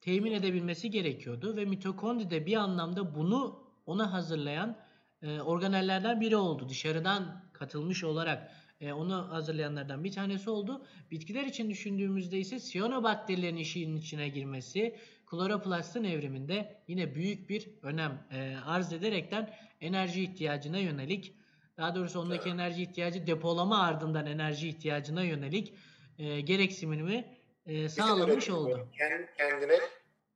temin 0.00 0.32
edebilmesi 0.32 0.90
gerekiyordu 0.90 1.56
ve 1.56 1.64
mitokondri 1.64 2.30
de 2.30 2.46
bir 2.46 2.56
anlamda 2.56 3.14
bunu 3.14 3.70
ona 3.86 4.12
hazırlayan 4.12 4.78
e, 5.22 5.40
organellerden 5.40 6.20
biri 6.20 6.36
oldu. 6.36 6.68
Dışarıdan 6.68 7.50
katılmış 7.52 8.04
olarak 8.04 8.52
e, 8.80 8.92
onu 8.92 9.32
hazırlayanlardan 9.32 10.04
bir 10.04 10.12
tanesi 10.12 10.50
oldu. 10.50 10.86
Bitkiler 11.10 11.44
için 11.44 11.70
düşündüğümüzde 11.70 12.38
ise 12.38 12.58
siyanobakterilerin 12.58 13.56
işin 13.56 13.96
içine 13.96 14.28
girmesi 14.28 14.96
kloroplastın 15.26 16.04
evriminde 16.04 16.82
yine 16.88 17.14
büyük 17.14 17.48
bir 17.48 17.68
önem 17.82 18.26
e, 18.32 18.56
arz 18.66 18.92
ederekten 18.92 19.54
enerji 19.80 20.22
ihtiyacına 20.22 20.78
yönelik 20.78 21.36
daha 21.76 21.94
doğrusu 21.94 22.20
ondaki 22.20 22.48
evet. 22.48 22.54
enerji 22.54 22.82
ihtiyacı 22.82 23.26
depolama 23.26 23.82
ardından 23.82 24.26
enerji 24.26 24.68
ihtiyacına 24.68 25.22
yönelik 25.22 25.74
e, 26.18 26.40
gereksinimi 26.40 27.38
e, 27.66 27.88
sağlamış 27.88 28.50
oldu. 28.50 28.88
Kendi 28.98 29.28
kendine 29.38 29.78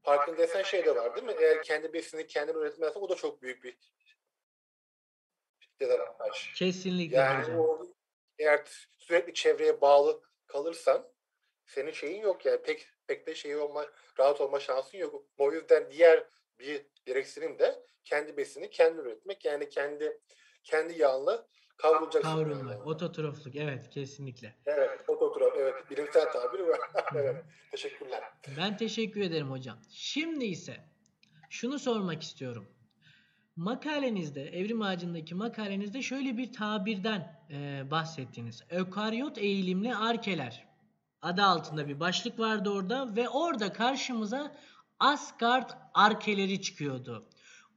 farkındaysan 0.03 0.63
şey 0.63 0.85
de 0.85 0.97
var 0.97 1.17
değil 1.17 1.27
mi? 1.27 1.35
Eğer 1.41 1.63
kendi 1.63 1.93
besini 1.93 2.27
kendin 2.27 2.55
üretmezsen 2.55 3.01
o 3.01 3.09
da 3.09 3.15
çok 3.15 3.43
büyük 3.43 3.65
bir 3.65 3.77
dezavantaj. 5.81 6.55
Kesinlikle 6.55 7.17
yani 7.17 7.43
hocam. 7.43 7.59
O, 7.59 7.94
eğer 8.39 8.65
sürekli 8.99 9.35
çevreye 9.35 9.81
bağlı 9.81 10.21
kalırsan 10.47 11.07
senin 11.67 11.93
şeyin 11.93 12.23
yok 12.23 12.47
yani 12.47 12.63
pek 12.63 12.89
pek 13.07 13.27
de 13.27 13.35
şey 13.35 13.57
olma 13.57 13.87
rahat 14.19 14.41
olma 14.41 14.61
şansın 14.61 14.99
yok. 14.99 15.25
O 15.39 15.53
yüzden 15.53 15.91
diğer 15.91 16.25
bir 16.59 16.87
gereksinim 17.07 17.59
de 17.59 17.83
kendi 18.05 18.37
besini 18.37 18.71
kendi 18.71 19.01
üretmek 19.01 19.45
yani 19.45 19.69
kendi 19.69 20.21
kendi 20.65 20.99
yağınla 20.99 21.47
kavrulacak. 21.77 22.23
Kavrulma. 22.23 22.73
Yani. 22.73 22.83
Ototrofluk. 22.83 23.57
Evet 23.57 23.91
kesinlikle. 23.91 24.55
Evet. 24.67 25.09
Ototrof. 25.09 25.55
Evet. 25.57 25.91
Bilimsel 25.91 26.33
tabir 26.33 26.61
var. 26.61 26.81
evet. 27.17 27.45
Teşekkürler. 27.71 28.23
Ben 28.59 28.77
teşekkür 28.77 29.21
ederim 29.21 29.51
hocam. 29.51 29.79
Şimdi 29.91 30.45
ise 30.45 30.77
şunu 31.51 31.79
sormak 31.79 32.23
istiyorum. 32.23 32.67
Makalenizde, 33.57 34.43
evrim 34.43 34.83
ağacındaki 34.83 35.35
makalenizde 35.35 36.03
şöyle 36.03 36.37
bir 36.37 36.53
tabirden 36.53 37.41
e, 37.51 37.91
bahsettiniz. 37.91 38.63
Ökaryot 38.71 39.39
eğilimli 39.39 39.97
arkeler 39.97 40.69
adı 41.23 41.43
altında 41.43 41.89
bir 41.89 42.01
başlık 42.01 42.39
vardı 42.39 42.71
orada 42.71 43.17
ve 43.17 43.29
orada 43.29 43.73
karşımıza 43.73 44.57
Asgard 44.99 45.71
arkeleri 45.95 46.63
çıkıyordu. 46.63 47.29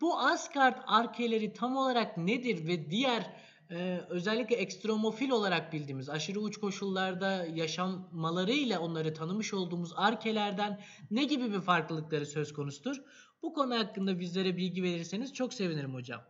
Bu 0.02 0.20
Asgard 0.20 0.78
arkeleri 0.88 1.54
tam 1.54 1.78
olarak 1.78 2.18
nedir 2.18 2.68
ve 2.68 2.90
diğer 2.90 3.34
e, 3.72 4.02
özellikle 4.10 4.56
ekstremofil 4.56 5.30
olarak 5.30 5.74
bildiğimiz 5.74 6.10
aşırı 6.10 6.40
uç 6.40 6.58
koşullarda 6.58 7.46
yaşamalarıyla 7.46 8.80
onları 8.80 9.14
tanımış 9.14 9.54
olduğumuz 9.54 9.94
arkelerden 9.96 10.82
ne 11.12 11.24
gibi 11.24 11.54
bir 11.54 11.62
farklılıkları 11.62 12.26
söz 12.26 12.54
konusudur? 12.54 12.98
Bu 13.44 13.54
konu 13.54 13.80
hakkında 13.80 14.20
bizlere 14.20 14.58
bilgi 14.58 14.84
verirseniz 14.84 15.34
çok 15.34 15.54
sevinirim 15.54 15.94
hocam. 15.94 16.24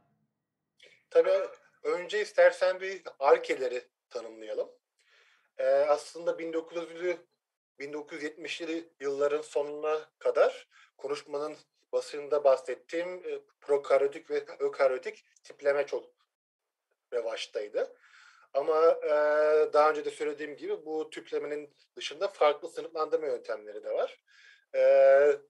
Tabii 1.10 1.48
önce 1.84 2.22
istersen 2.22 2.80
bir 2.80 3.02
arkeleri 3.20 3.82
tanımlayalım. 4.10 4.70
Ee, 5.58 5.66
aslında 5.66 6.32
1900'lü 6.32 7.18
1970'li 7.80 8.90
yılların 9.00 9.42
sonuna 9.42 10.10
kadar 10.20 10.68
konuşmanın 10.98 11.58
basında 11.92 12.44
bahsettiğim 12.44 13.10
e, 13.10 13.40
prokaryotik 13.62 14.32
ve 14.32 14.46
ökaryotik 14.60 15.26
tipleme 15.44 15.86
çok 15.86 16.10
revaçtaydı. 17.14 17.96
Ama 18.54 19.00
e, 19.04 19.10
daha 19.74 19.90
önce 19.90 20.06
de 20.06 20.12
söylediğim 20.12 20.56
gibi 20.58 20.86
bu 20.86 21.10
tiplemenin 21.10 21.76
dışında 21.96 22.28
farklı 22.28 22.70
sınıflandırma 22.70 23.28
yöntemleri 23.28 23.84
de 23.84 23.94
var. 23.94 24.22
E, 24.76 24.82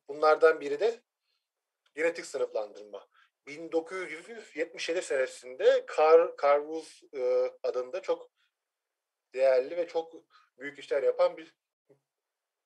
bunlardan 0.07 0.61
biri 0.61 0.79
de 0.79 1.01
genetik 1.97 2.25
sınıflandırma. 2.25 3.07
1977 3.47 5.01
senesinde 5.01 5.85
Carl, 5.97 6.29
Carl 6.43 6.83
e, 7.13 7.51
adında 7.63 8.01
çok 8.01 8.31
değerli 9.33 9.77
ve 9.77 9.87
çok 9.87 10.13
büyük 10.59 10.79
işler 10.79 11.03
yapan 11.03 11.37
bir 11.37 11.55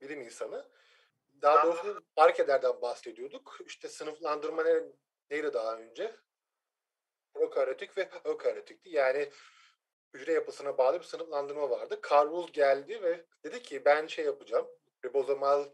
bilim 0.02 0.22
insanı 0.22 0.70
daha 1.42 1.66
doğrusu 1.66 2.04
arkelerden 2.16 2.82
bahsediyorduk. 2.82 3.58
İşte 3.66 3.90
sınıflandırma 3.90 4.64
ne, 4.64 4.82
neydi 5.32 5.54
daha 5.54 5.78
önce? 5.78 6.16
Prokaryotik 7.34 7.98
ve 7.98 8.10
ökaryotikti. 8.24 8.90
Yani 8.90 9.32
hücre 10.14 10.34
yapısına 10.34 10.78
bağlı 10.78 11.00
bir 11.00 11.06
sınıflandırma 11.06 11.70
vardı. 11.70 12.00
Carl 12.12 12.48
geldi 12.48 13.04
ve 13.04 13.26
dedi 13.44 13.62
ki 13.62 13.86
ben 13.86 14.08
şey 14.08 14.26
yapacağım. 14.26 14.68
Ribozomal 15.06 15.66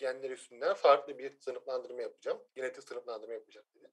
genler 0.00 0.30
üstünden 0.30 0.74
farklı 0.74 1.18
bir 1.18 1.38
sınıflandırma 1.38 2.02
yapacağım. 2.02 2.42
Genetik 2.54 2.84
sınıflandırma 2.88 3.34
yapacağım 3.34 3.66
dedi. 3.74 3.90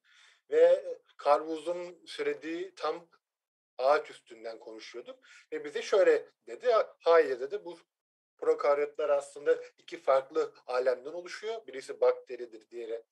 Ve 0.50 0.98
Carl 1.26 1.58
söylediği 2.06 2.76
tam 2.76 3.08
ağaç 3.78 4.10
üstünden 4.10 4.60
konuşuyorduk. 4.60 5.20
Ve 5.52 5.64
bize 5.64 5.82
şöyle 5.82 6.30
dedi. 6.48 6.72
Hayır 7.00 7.40
dedi 7.40 7.66
bu 7.66 7.78
Prokaryotlar 8.38 9.10
aslında 9.10 9.58
iki 9.78 10.02
farklı 10.02 10.54
alemden 10.68 11.14
oluşuyor. 11.14 11.68
Birisi 11.68 12.02
bakteridir, 12.02 12.70
diğeri 12.70 13.04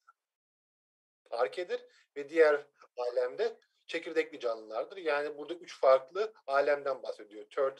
arkedir 1.29 1.85
ve 2.15 2.29
diğer 2.29 2.67
alemde 2.97 3.57
çekirdekli 3.87 4.39
canlılardır. 4.39 4.97
Yani 4.97 5.37
burada 5.37 5.53
üç 5.53 5.79
farklı 5.79 6.33
alemden 6.47 7.03
bahsediyor. 7.03 7.45
Third 7.49 7.77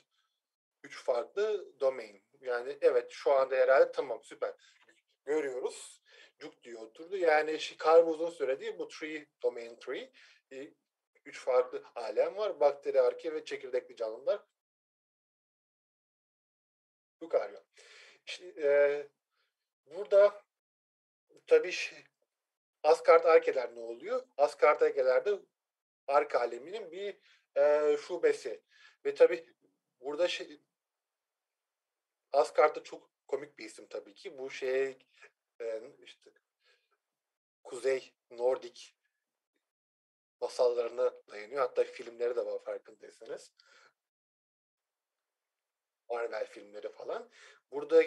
üç 0.84 1.04
farklı 1.04 1.66
domain. 1.80 2.24
Yani 2.42 2.78
evet 2.82 3.12
şu 3.12 3.32
anda 3.32 3.56
herhalde 3.56 3.92
tamam 3.92 4.24
süper. 4.24 4.54
Görüyoruz. 5.26 6.02
Cuk 6.40 6.64
diyor 6.64 6.82
oturdu. 6.82 7.18
Yani 7.18 7.60
Chicago 7.60 8.10
uzun 8.12 8.30
söylediği 8.30 8.80
bu 8.80 8.88
tree 8.88 9.26
domain 9.44 9.80
tree. 9.80 10.12
E, 10.52 10.74
üç 11.26 11.40
farklı 11.40 11.84
alem 11.96 12.38
var. 12.38 12.60
Bakteri, 12.60 13.02
arke 13.02 13.34
ve 13.34 13.46
çekirdekli 13.46 13.96
canlılar. 13.96 14.42
Yukarı. 17.22 17.64
İşte, 18.26 18.46
e, 18.58 18.70
burada 19.86 20.44
tabii 21.48 21.74
Asgard 22.84 23.26
arkeler 23.26 23.76
ne 23.76 23.80
oluyor? 23.80 24.28
Asgard 24.38 24.82
arkelerde 24.82 25.40
arka 26.08 26.40
aleminin 26.40 26.92
bir 26.92 27.18
e, 27.56 27.98
şubesi. 27.98 28.64
Ve 29.06 29.16
tabii 29.16 29.46
burada 30.00 30.28
şey, 30.28 30.62
Asgard'da 32.32 32.84
çok 32.84 33.15
komik 33.28 33.58
bir 33.60 33.66
isim 33.66 33.88
tabii 33.88 34.14
ki. 34.14 34.38
Bu 34.38 34.50
şey 34.50 34.98
e, 35.62 35.82
işte 36.04 36.32
Kuzey 37.64 38.14
Nordik 38.32 38.96
masallarına 40.42 41.14
dayanıyor. 41.28 41.62
Hatta 41.62 41.84
filmleri 41.84 42.36
de 42.36 42.46
var 42.46 42.64
farkındaysanız. 42.64 43.52
Marvel 46.10 46.46
filmleri 46.46 46.90
falan. 46.90 47.30
Burada 47.72 48.04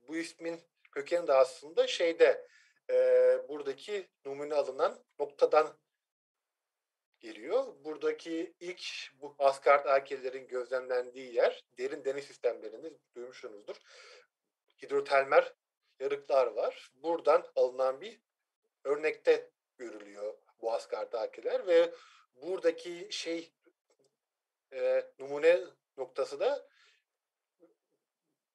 bu 0.00 0.16
ismin 0.16 0.60
kökeni 0.92 1.26
de 1.26 1.32
aslında 1.32 1.86
şeyde 1.86 2.48
e, 2.90 2.94
buradaki 3.48 4.08
numune 4.24 4.54
alınan 4.54 5.04
noktadan 5.18 5.78
geliyor. 7.20 7.84
Buradaki 7.84 8.54
ilk 8.60 8.82
bu 9.20 9.34
Asgard 9.38 9.86
arkelerin 9.86 10.48
gözlemlendiği 10.48 11.34
yer 11.34 11.64
derin 11.78 12.04
deniz 12.04 12.24
sistemlerinde 12.24 12.92
duymuşsunuzdur. 13.14 13.76
Hidrotermer 14.82 15.54
yarıklar 16.00 16.46
var. 16.46 16.90
Buradan 16.94 17.46
alınan 17.56 18.00
bir 18.00 18.20
örnekte 18.84 19.50
görülüyor 19.78 20.34
bu 20.60 20.72
Asgard 20.72 21.12
arkeler 21.12 21.66
ve 21.66 21.94
buradaki 22.34 23.08
şey 23.10 23.52
e, 24.72 25.04
numune 25.18 25.60
noktası 25.96 26.40
da 26.40 26.68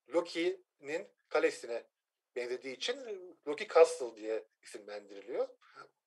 Loki'nin 0.09 1.07
kalesine 1.29 1.87
benzediği 2.35 2.75
için 2.75 2.97
Loki 3.47 3.67
Castle 3.67 4.15
diye 4.15 4.47
isimlendiriliyor. 4.61 5.47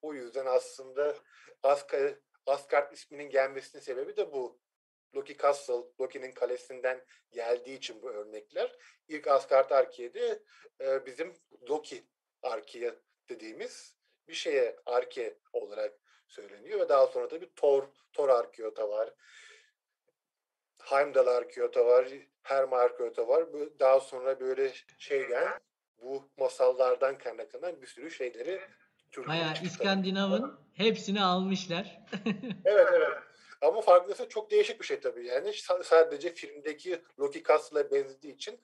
O 0.03 0.15
yüzden 0.15 0.47
aslında 0.47 1.17
Asgard, 1.63 2.17
Asgard 2.47 2.93
isminin 2.93 3.31
gelmesinin 3.31 3.83
sebebi 3.83 4.17
de 4.17 4.33
bu. 4.33 4.61
Loki 5.15 5.37
Castle, 5.37 5.83
Loki'nin 6.01 6.33
kalesinden 6.33 7.05
geldiği 7.31 7.77
için 7.77 8.03
bu 8.03 8.11
örnekler. 8.11 8.77
İlk 9.09 9.29
Asgard 9.29 9.71
Arke'ye 9.71 10.15
de 10.15 10.43
e, 10.81 11.07
bizim 11.07 11.35
Loki 11.71 12.05
Arke'ye 12.43 12.95
dediğimiz 13.29 13.97
bir 14.29 14.35
şeye 14.35 14.77
Arke 14.87 15.39
olarak 15.53 15.93
söyleniyor 16.29 16.81
ve 16.81 16.89
daha 16.89 17.07
sonra 17.07 17.31
da 17.31 17.41
bir 17.41 17.51
Thor, 17.57 17.89
Thor 18.13 18.29
Arkeota 18.29 18.89
var. 18.89 19.15
Heimdall 20.79 21.27
Arkeota 21.27 21.87
var, 21.87 22.09
Herma 22.43 22.79
Arkeota 22.79 23.29
var. 23.29 23.47
Daha 23.81 24.01
sonra 24.01 24.41
böyle 24.41 24.73
şeyden 24.99 25.49
bu 26.03 26.31
masallardan 26.37 27.19
kaynaklanan 27.19 27.83
bir 27.83 27.87
sürü 27.87 28.11
şeyleri 28.11 28.61
Bayağı 29.17 29.55
İskandinav'ın 29.63 30.61
hepsini 30.75 31.23
almışlar. 31.23 32.01
evet 32.65 32.89
evet. 32.93 33.19
Ama 33.61 33.81
farklısı 33.81 34.29
çok 34.29 34.51
değişik 34.51 34.81
bir 34.81 34.87
şey 34.87 35.01
tabii 35.01 35.27
yani. 35.27 35.53
Sadece 35.85 36.35
filmdeki 36.35 37.03
Loki 37.19 37.43
Castle'a 37.43 37.91
benzediği 37.91 38.35
için 38.35 38.61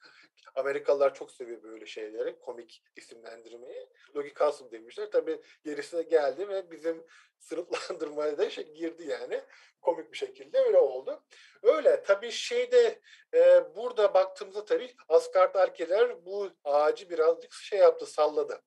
Amerikalılar 0.55 1.15
çok 1.15 1.31
seviyor 1.31 1.63
böyle 1.63 1.87
şeyleri, 1.87 2.39
komik 2.39 2.83
isimlendirmeyi. 2.97 3.89
Loki 4.17 4.35
Castle 4.39 4.71
demişler. 4.71 5.11
Tabii 5.11 5.41
gerisi 5.65 6.09
geldi 6.09 6.49
ve 6.49 6.71
bizim 6.71 7.07
sınıflandırmaya 7.39 8.39
da 8.39 8.51
şey 8.51 8.73
girdi 8.73 9.07
yani. 9.09 9.41
Komik 9.81 10.13
bir 10.13 10.17
şekilde 10.17 10.59
öyle 10.59 10.79
oldu. 10.79 11.25
Öyle 11.63 12.03
tabii 12.03 12.31
şeyde 12.31 13.01
e, 13.35 13.63
burada 13.77 14.15
baktığımızda 14.15 14.65
tabii 14.65 14.95
Asgard 15.09 15.55
Arkeler 15.55 16.25
bu 16.27 16.51
ağacı 16.65 17.11
birazcık 17.11 17.53
şey 17.53 17.79
yaptı, 17.79 18.07
salladı. 18.07 18.63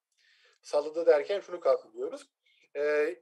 Salladı 0.61 1.05
derken 1.05 1.39
şunu 1.39 1.59
kastediyoruz. 1.59 2.29
E, 2.75 3.15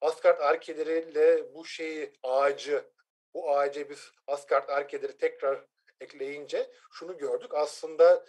Asgard 0.00 0.40
arkeleriyle 0.40 1.54
bu 1.54 1.64
şeyi 1.64 2.12
ağacı 2.22 2.90
bu 3.34 3.50
ağaca 3.50 3.90
biz 3.90 4.12
Asgard 4.26 4.68
arkeleri 4.68 5.18
tekrar 5.18 5.64
ekleyince 6.00 6.70
şunu 6.92 7.18
gördük. 7.18 7.54
Aslında 7.54 8.24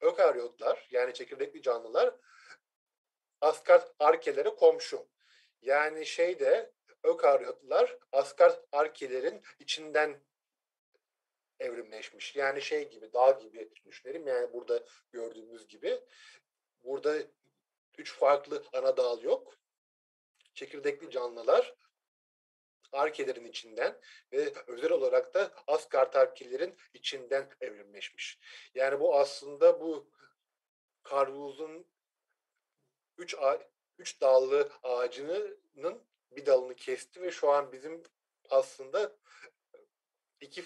ökaryotlar 0.00 0.88
yani 0.90 1.14
çekirdekli 1.14 1.62
canlılar 1.62 2.14
Asgard 3.40 3.88
arkelere 3.98 4.48
komşu. 4.48 5.08
Yani 5.62 6.06
şeyde 6.06 6.72
ökaryotlar 7.02 7.98
Asgard 8.12 8.64
arkelerin 8.72 9.42
içinden 9.58 10.22
evrimleşmiş. 11.60 12.36
Yani 12.36 12.62
şey 12.62 12.90
gibi, 12.90 13.12
dağ 13.12 13.30
gibi 13.30 13.70
düşünelim. 13.84 14.26
Yani 14.26 14.52
burada 14.52 14.84
gördüğümüz 15.12 15.68
gibi. 15.68 16.00
Burada 16.84 17.18
üç 17.98 18.12
farklı 18.12 18.64
ana 18.72 18.96
dal 18.96 19.22
yok. 19.22 19.54
Çekirdekli 20.54 21.10
canlılar 21.10 21.74
arkelerin 22.92 23.44
içinden 23.44 24.00
ve 24.32 24.52
özel 24.66 24.90
olarak 24.90 25.34
da 25.34 25.52
Asgard 25.66 26.14
arkelerin 26.14 26.76
içinden 26.94 27.50
evrimleşmiş. 27.60 28.40
Yani 28.74 29.00
bu 29.00 29.16
aslında 29.16 29.80
bu 29.80 30.10
Karvuz'un 31.02 31.86
üç, 33.18 33.36
üç 33.98 34.20
dallı 34.20 34.72
ağacının 34.82 36.06
bir 36.30 36.46
dalını 36.46 36.74
kesti 36.74 37.22
ve 37.22 37.30
şu 37.30 37.50
an 37.50 37.72
bizim 37.72 38.02
aslında 38.50 39.16
iki 40.40 40.64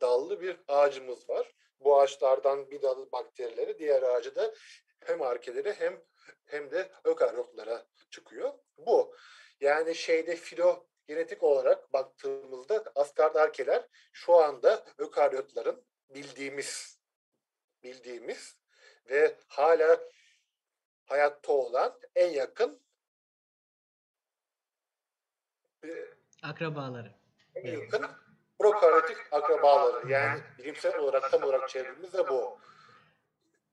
dallı 0.00 0.40
bir 0.40 0.60
ağacımız 0.68 1.28
var. 1.28 1.54
Bu 1.80 2.00
ağaçlardan 2.00 2.70
bir 2.70 2.82
dalı 2.82 3.12
bakterileri, 3.12 3.78
diğer 3.78 4.02
ağacı 4.02 4.34
da 4.34 4.54
hem 5.00 5.22
arkeleri 5.22 5.72
hem 5.72 6.04
hem 6.44 6.70
de 6.70 6.92
ökaryotlara 7.04 7.86
çıkıyor. 8.10 8.52
Bu. 8.78 9.16
Yani 9.60 9.94
şeyde 9.94 10.36
filo 10.36 10.86
genetik 11.06 11.42
olarak 11.42 11.92
baktığımızda 11.92 12.84
Asgard 12.94 13.34
arkeler 13.34 13.88
şu 14.12 14.34
anda 14.34 14.84
ökaryotların 14.98 15.84
bildiğimiz 16.08 16.98
bildiğimiz 17.82 18.56
ve 19.10 19.36
hala 19.48 20.00
hayatta 21.04 21.52
olan 21.52 22.00
en 22.14 22.30
yakın 22.30 22.80
akrabaları. 26.42 27.14
En 27.54 27.80
yakın 27.80 28.06
prokaryotik 28.58 29.16
akrabaları. 29.32 30.10
Yani 30.10 30.40
bilimsel 30.58 30.98
olarak 30.98 31.30
tam 31.30 31.42
olarak 31.42 31.68
çevremizde 31.68 32.28
bu. 32.28 32.58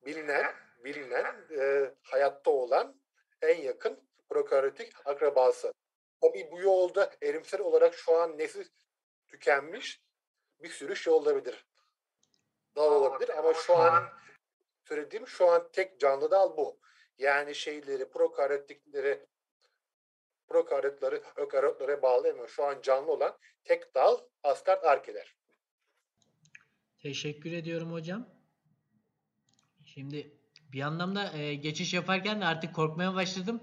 Bilinen 0.06 0.54
bilinen 0.84 1.36
e, 1.58 1.94
hayatta 2.02 2.50
olan 2.50 3.00
en 3.42 3.62
yakın 3.62 4.08
prokaryotik 4.28 4.92
akrabası. 5.04 5.72
Tabii 6.20 6.48
bu 6.52 6.60
yolda 6.60 7.12
erimsel 7.22 7.60
olarak 7.60 7.94
şu 7.94 8.16
an 8.16 8.38
nesil 8.38 8.68
tükenmiş 9.28 10.00
bir 10.62 10.68
sürü 10.68 10.96
şey 10.96 11.12
olabilir. 11.12 11.66
Dal 12.76 12.92
olabilir 12.92 13.38
ama 13.38 13.54
şu 13.54 13.76
an 13.76 14.04
söylediğim 14.84 15.26
şu 15.26 15.50
an 15.50 15.68
tek 15.72 16.00
canlı 16.00 16.30
dal 16.30 16.56
bu. 16.56 16.80
Yani 17.18 17.54
şeyleri, 17.54 18.10
prokaryotikleri 18.10 19.26
prokaryotları 20.48 21.22
ökaryotlara 21.36 22.02
bağlayamıyor. 22.02 22.48
Şu 22.48 22.64
an 22.64 22.82
canlı 22.82 23.12
olan 23.12 23.38
tek 23.64 23.94
dal 23.94 24.20
Asgard 24.42 24.84
arkeler. 24.84 25.36
Teşekkür 26.98 27.52
ediyorum 27.52 27.92
hocam. 27.92 28.28
Şimdi 29.84 30.41
bir 30.72 30.80
anlamda 30.80 31.32
e, 31.32 31.54
geçiş 31.54 31.94
yaparken 31.94 32.40
de 32.40 32.44
artık 32.44 32.74
korkmaya 32.74 33.14
başladım. 33.14 33.60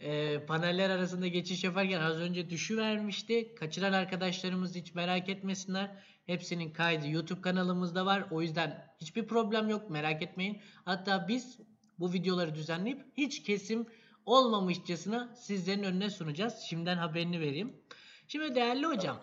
E, 0.00 0.38
paneller 0.46 0.90
arasında 0.90 1.26
geçiş 1.26 1.64
yaparken 1.64 2.00
az 2.00 2.16
önce 2.16 2.50
düşüvermişti. 2.50 3.54
Kaçıran 3.54 3.92
arkadaşlarımız 3.92 4.74
hiç 4.74 4.94
merak 4.94 5.28
etmesinler. 5.28 5.90
Hepsinin 6.26 6.70
kaydı 6.70 7.08
YouTube 7.08 7.40
kanalımızda 7.40 8.06
var. 8.06 8.26
O 8.30 8.42
yüzden 8.42 8.94
hiçbir 9.00 9.26
problem 9.26 9.68
yok 9.68 9.90
merak 9.90 10.22
etmeyin. 10.22 10.60
Hatta 10.84 11.28
biz 11.28 11.58
bu 11.98 12.12
videoları 12.12 12.54
düzenleyip 12.54 13.04
hiç 13.16 13.42
kesim 13.42 13.86
olmamışçasına 14.26 15.34
sizlerin 15.34 15.82
önüne 15.82 16.10
sunacağız. 16.10 16.58
Şimdiden 16.58 16.96
haberini 16.96 17.40
vereyim. 17.40 17.76
Şimdi 18.28 18.54
değerli 18.54 18.86
hocam 18.86 19.20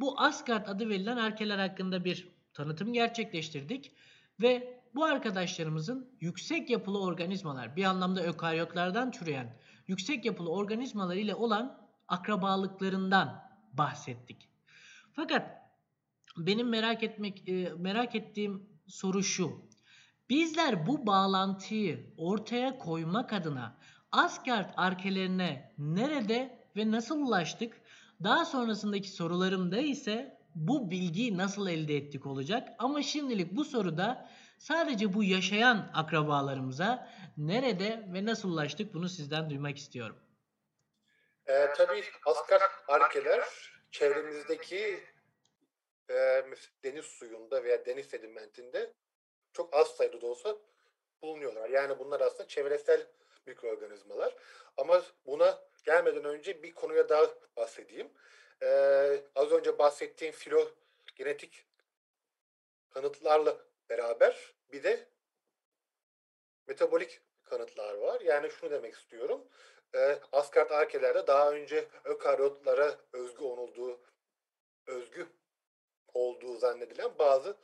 bu 0.00 0.20
Asgard 0.20 0.66
adı 0.66 0.88
verilen 0.88 1.16
arkeler 1.16 1.58
hakkında 1.58 2.04
bir 2.04 2.28
tanıtım 2.54 2.92
gerçekleştirdik 2.92 3.92
ve 4.40 4.81
bu 4.94 5.04
arkadaşlarımızın 5.04 6.10
yüksek 6.20 6.70
yapılı 6.70 7.02
organizmalar, 7.02 7.76
bir 7.76 7.84
anlamda 7.84 8.22
ökaryotlardan 8.22 9.10
türeyen 9.10 9.56
yüksek 9.86 10.24
yapılı 10.24 10.50
organizmalar 10.50 11.16
ile 11.16 11.34
olan 11.34 11.78
akrabalıklarından 12.08 13.42
bahsettik. 13.72 14.48
Fakat 15.12 15.62
benim 16.36 16.68
merak 16.68 17.02
etmek 17.02 17.48
e, 17.48 17.72
merak 17.78 18.14
ettiğim 18.14 18.66
soru 18.86 19.22
şu. 19.22 19.62
Bizler 20.30 20.86
bu 20.86 21.06
bağlantıyı 21.06 22.14
ortaya 22.16 22.78
koymak 22.78 23.32
adına 23.32 23.76
Asgard 24.12 24.70
arkelerine 24.76 25.74
nerede 25.78 26.58
ve 26.76 26.90
nasıl 26.90 27.22
ulaştık? 27.26 27.80
Daha 28.22 28.44
sonrasındaki 28.44 29.10
sorularımda 29.10 29.78
ise 29.78 30.38
bu 30.54 30.90
bilgiyi 30.90 31.36
nasıl 31.36 31.68
elde 31.68 31.96
ettik 31.96 32.26
olacak. 32.26 32.68
Ama 32.78 33.02
şimdilik 33.02 33.56
bu 33.56 33.64
soruda 33.64 34.28
sadece 34.62 35.14
bu 35.14 35.24
yaşayan 35.24 35.90
akrabalarımıza 35.94 37.08
nerede 37.36 38.04
ve 38.14 38.24
nasıl 38.24 38.52
ulaştık 38.52 38.94
bunu 38.94 39.08
sizden 39.08 39.50
duymak 39.50 39.76
istiyorum. 39.76 40.16
Ee, 41.46 41.68
tabii 41.76 42.04
Asgard 42.26 42.62
arkeler 42.88 43.42
çevremizdeki 43.90 45.00
e, 46.10 46.44
deniz 46.84 47.04
suyunda 47.04 47.64
veya 47.64 47.86
deniz 47.86 48.06
sedimentinde 48.06 48.92
çok 49.52 49.74
az 49.74 49.86
sayıda 49.88 50.20
da 50.20 50.26
olsa 50.26 50.56
bulunuyorlar. 51.22 51.70
Yani 51.70 51.98
bunlar 51.98 52.20
aslında 52.20 52.48
çevresel 52.48 53.06
mikroorganizmalar. 53.46 54.34
Ama 54.76 55.02
buna 55.26 55.58
gelmeden 55.84 56.24
önce 56.24 56.62
bir 56.62 56.74
konuya 56.74 57.08
daha 57.08 57.26
bahsedeyim. 57.56 58.10
Ee, 58.62 59.20
az 59.34 59.52
önce 59.52 59.78
bahsettiğim 59.78 60.34
filogenetik 60.34 61.66
kanıtlarla 62.90 63.71
beraber 63.90 64.54
bir 64.72 64.82
de 64.82 65.08
metabolik 66.66 67.20
kanıtlar 67.44 67.94
var. 67.94 68.20
Yani 68.20 68.50
şunu 68.50 68.70
demek 68.70 68.94
istiyorum. 68.94 69.48
Ee, 69.94 70.18
Asgard 70.32 70.70
arkelerde 70.70 71.26
daha 71.26 71.52
önce 71.52 71.88
ökaryotlara 72.04 72.98
özgü 73.12 73.44
olduğu 73.44 74.00
özgü 74.86 75.26
olduğu 76.14 76.56
zannedilen 76.56 77.18
bazı 77.18 77.56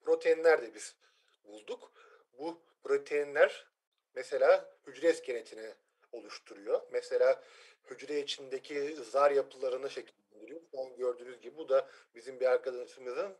proteinler 0.00 0.62
de 0.62 0.74
biz 0.74 0.96
bulduk. 1.44 1.92
Bu 2.38 2.62
proteinler 2.82 3.66
mesela 4.14 4.78
hücre 4.86 5.10
iskeletini 5.10 5.74
oluşturuyor. 6.12 6.82
Mesela 6.92 7.44
hücre 7.90 8.20
içindeki 8.20 8.96
zar 8.96 9.30
yapılarını 9.30 9.90
şekillendiriyor. 9.90 10.60
An 10.76 10.96
gördüğünüz 10.96 11.40
gibi 11.40 11.56
bu 11.56 11.68
da 11.68 11.90
bizim 12.14 12.40
bir 12.40 12.46
arkadaşımızın 12.46 13.36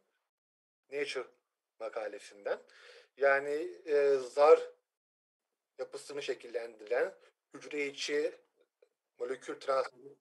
Nature 0.92 1.24
makalesinden. 1.81 2.59
Yani 3.17 3.69
e, 3.87 4.14
zar 4.14 4.61
yapısını 5.79 6.23
şekillendiren 6.23 7.14
hücre 7.55 7.87
içi 7.87 8.33
molekül 9.19 9.61
transferi 9.61 10.17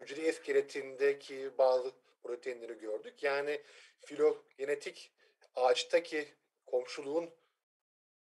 hücre 0.00 0.28
iskeletindeki 0.28 1.58
bazı 1.58 1.92
proteinleri 2.22 2.78
gördük. 2.78 3.22
Yani 3.22 3.62
filogenetik 4.04 5.12
ağaçtaki 5.54 6.34
komşuluğun 6.66 7.30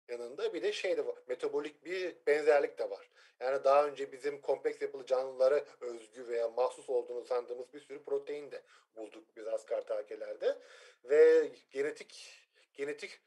yanında 0.09 0.55
bir 0.55 0.63
de 0.63 0.73
şey 0.73 0.97
de 0.97 1.07
var. 1.07 1.19
Metabolik 1.29 1.85
bir 1.85 2.17
benzerlik 2.27 2.79
de 2.79 2.91
var. 2.91 3.11
Yani 3.41 3.65
daha 3.65 3.87
önce 3.87 4.13
bizim 4.13 4.41
kompleks 4.41 4.83
yapılı 4.83 5.07
canlılara 5.07 5.65
özgü 5.81 6.29
veya 6.29 6.49
mahsus 6.49 6.91
olduğunu 6.91 7.25
sandığımız 7.25 7.73
bir 7.73 7.81
sürü 7.81 8.05
protein 8.05 8.51
de 8.51 8.63
bulduk 8.97 9.37
biz 9.37 9.47
askartakelerde. 9.47 10.59
Ve 11.05 11.51
genetik 11.71 12.41
genetik 12.73 13.21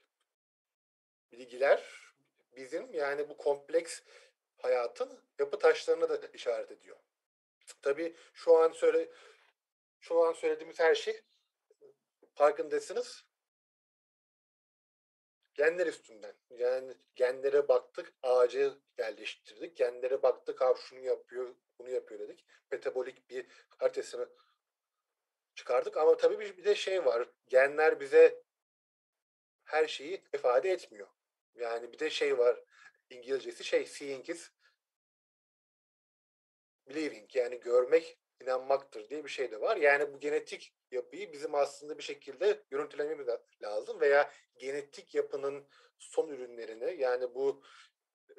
bilgiler 1.32 2.08
bizim 2.56 2.94
yani 2.94 3.30
bu 3.30 3.38
kompleks 3.38 4.02
hayatın 4.58 5.20
yapı 5.40 5.60
taşlarına 5.60 6.10
da 6.10 6.28
işaret 6.34 6.72
ediyor. 6.72 6.98
Tabii 7.82 8.16
şu 8.34 8.58
an 8.58 8.72
söyle 8.72 9.10
şu 10.00 10.24
an 10.24 10.34
söylediğimiz 10.34 10.80
her 10.80 10.96
şey 10.96 11.22
farkındasınız 12.36 13.27
genler 15.58 15.88
üstünden. 15.88 16.34
Yani 16.50 16.94
genlere 17.16 17.68
baktık, 17.68 18.14
ağacı 18.24 18.74
yerleştirdik. 18.98 19.78
Genlere 19.78 20.24
baktık, 20.24 20.62
abi 20.62 20.80
şunu 20.80 21.00
yapıyor, 21.00 21.56
bunu 21.80 21.90
yapıyor 21.90 22.20
dedik. 22.20 22.46
Metabolik 22.72 23.30
bir 23.30 23.46
haritasını 23.70 24.30
çıkardık. 25.56 25.98
Ama 25.98 26.18
tabii 26.18 26.40
bir 26.40 26.66
de 26.66 26.76
şey 26.76 27.06
var. 27.06 27.30
Genler 27.48 28.00
bize 28.00 28.44
her 29.64 29.88
şeyi 29.88 30.24
ifade 30.34 30.72
etmiyor. 30.72 31.08
Yani 31.56 31.94
bir 31.94 32.00
de 32.00 32.10
şey 32.10 32.38
var. 32.38 32.64
İngilizcesi 33.10 33.64
şey 33.64 33.86
seeing 33.86 34.30
is 34.30 34.52
believing 36.88 37.36
yani 37.36 37.60
görmek 37.60 38.20
inanmaktır 38.42 39.10
diye 39.10 39.24
bir 39.24 39.30
şey 39.30 39.52
de 39.52 39.62
var. 39.62 39.78
Yani 39.78 40.14
bu 40.14 40.20
genetik 40.20 40.74
yapıyı 40.92 41.34
bizim 41.34 41.56
aslında 41.56 41.98
bir 41.98 42.04
şekilde 42.04 42.64
görüntülememiz 42.70 43.28
lazım 43.62 44.00
veya 44.00 44.32
genetik 44.58 45.16
yapının 45.16 45.68
son 45.98 46.28
ürünlerini 46.28 47.02
yani 47.02 47.36
bu 47.36 47.64
e, 48.30 48.34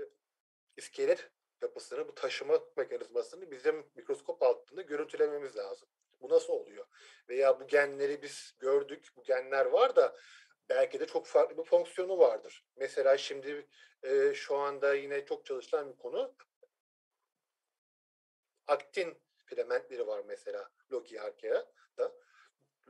iskelet 0.77 1.31
yapısını, 1.63 2.09
bu 2.09 2.15
taşıma 2.15 2.61
mekanizmasını 2.77 3.51
bizim 3.51 3.87
mikroskop 3.95 4.43
altında 4.43 4.83
görüntülememiz 4.83 5.57
lazım. 5.57 5.89
Bu 6.21 6.29
nasıl 6.29 6.53
oluyor? 6.53 6.87
Veya 7.29 7.61
bu 7.61 7.67
genleri 7.67 8.23
biz 8.23 8.55
gördük, 8.59 9.09
bu 9.17 9.23
genler 9.23 9.67
var 9.67 9.97
da 9.97 10.17
belki 10.69 11.01
de 11.01 11.07
çok 11.07 11.27
farklı 11.27 11.59
bir 11.59 11.65
fonksiyonu 11.65 12.19
vardır. 12.19 12.67
Mesela 12.77 13.19
şimdi 13.19 13.69
e, 14.03 14.35
şu 14.35 14.57
anda 14.57 14.95
yine 14.95 15.25
çok 15.25 15.47
çalışılan 15.47 15.93
bir 15.93 15.97
konu 15.97 16.35
aktin 18.67 19.23
filamentleri 19.45 20.07
var 20.07 20.23
mesela 20.27 20.71
Loki 20.93 21.21
Arkea'da. 21.21 22.15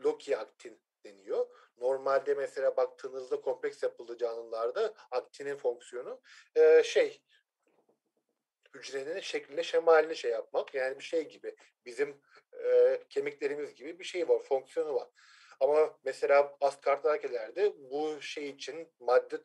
Loki 0.05 0.37
aktin 0.37 0.81
deniyor. 1.05 1.47
Normalde 1.79 2.35
mesela 2.35 2.77
baktığınızda 2.77 3.41
kompleks 3.41 3.83
yapılı 3.83 4.19
canlılarda 4.19 4.95
aktinin 5.11 5.57
fonksiyonu 5.57 6.21
e, 6.57 6.83
şey 6.83 7.23
hücrenin 8.75 9.21
şekline 9.21 9.63
şemalini 9.63 10.17
şey 10.17 10.31
yapmak. 10.31 10.75
Yani 10.75 10.99
bir 10.99 11.05
şey 11.05 11.29
gibi 11.29 11.57
bizim 11.87 12.21
e, 12.65 13.01
kemiklerimiz 13.09 13.75
gibi 13.75 13.99
bir 13.99 14.05
şey 14.05 14.29
var, 14.29 14.43
fonksiyonu 14.43 14.95
var. 14.95 15.09
Ama 15.61 15.99
mesela 16.05 16.57
askardakelerde 16.61 17.91
bu 17.91 18.23
şey 18.23 18.49
için 18.49 18.93
madde 19.01 19.41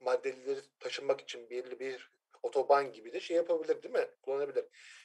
maddeleri 0.00 0.60
taşınmak 0.80 1.20
için 1.20 1.50
belirli 1.50 1.80
bir 1.80 2.10
otoban 2.42 2.92
gibi 2.92 3.12
de 3.12 3.20
şey 3.20 3.36
yapabilir 3.36 3.82
değil 3.82 3.94
mi? 3.94 4.08
Kullanabilir. 4.22 4.64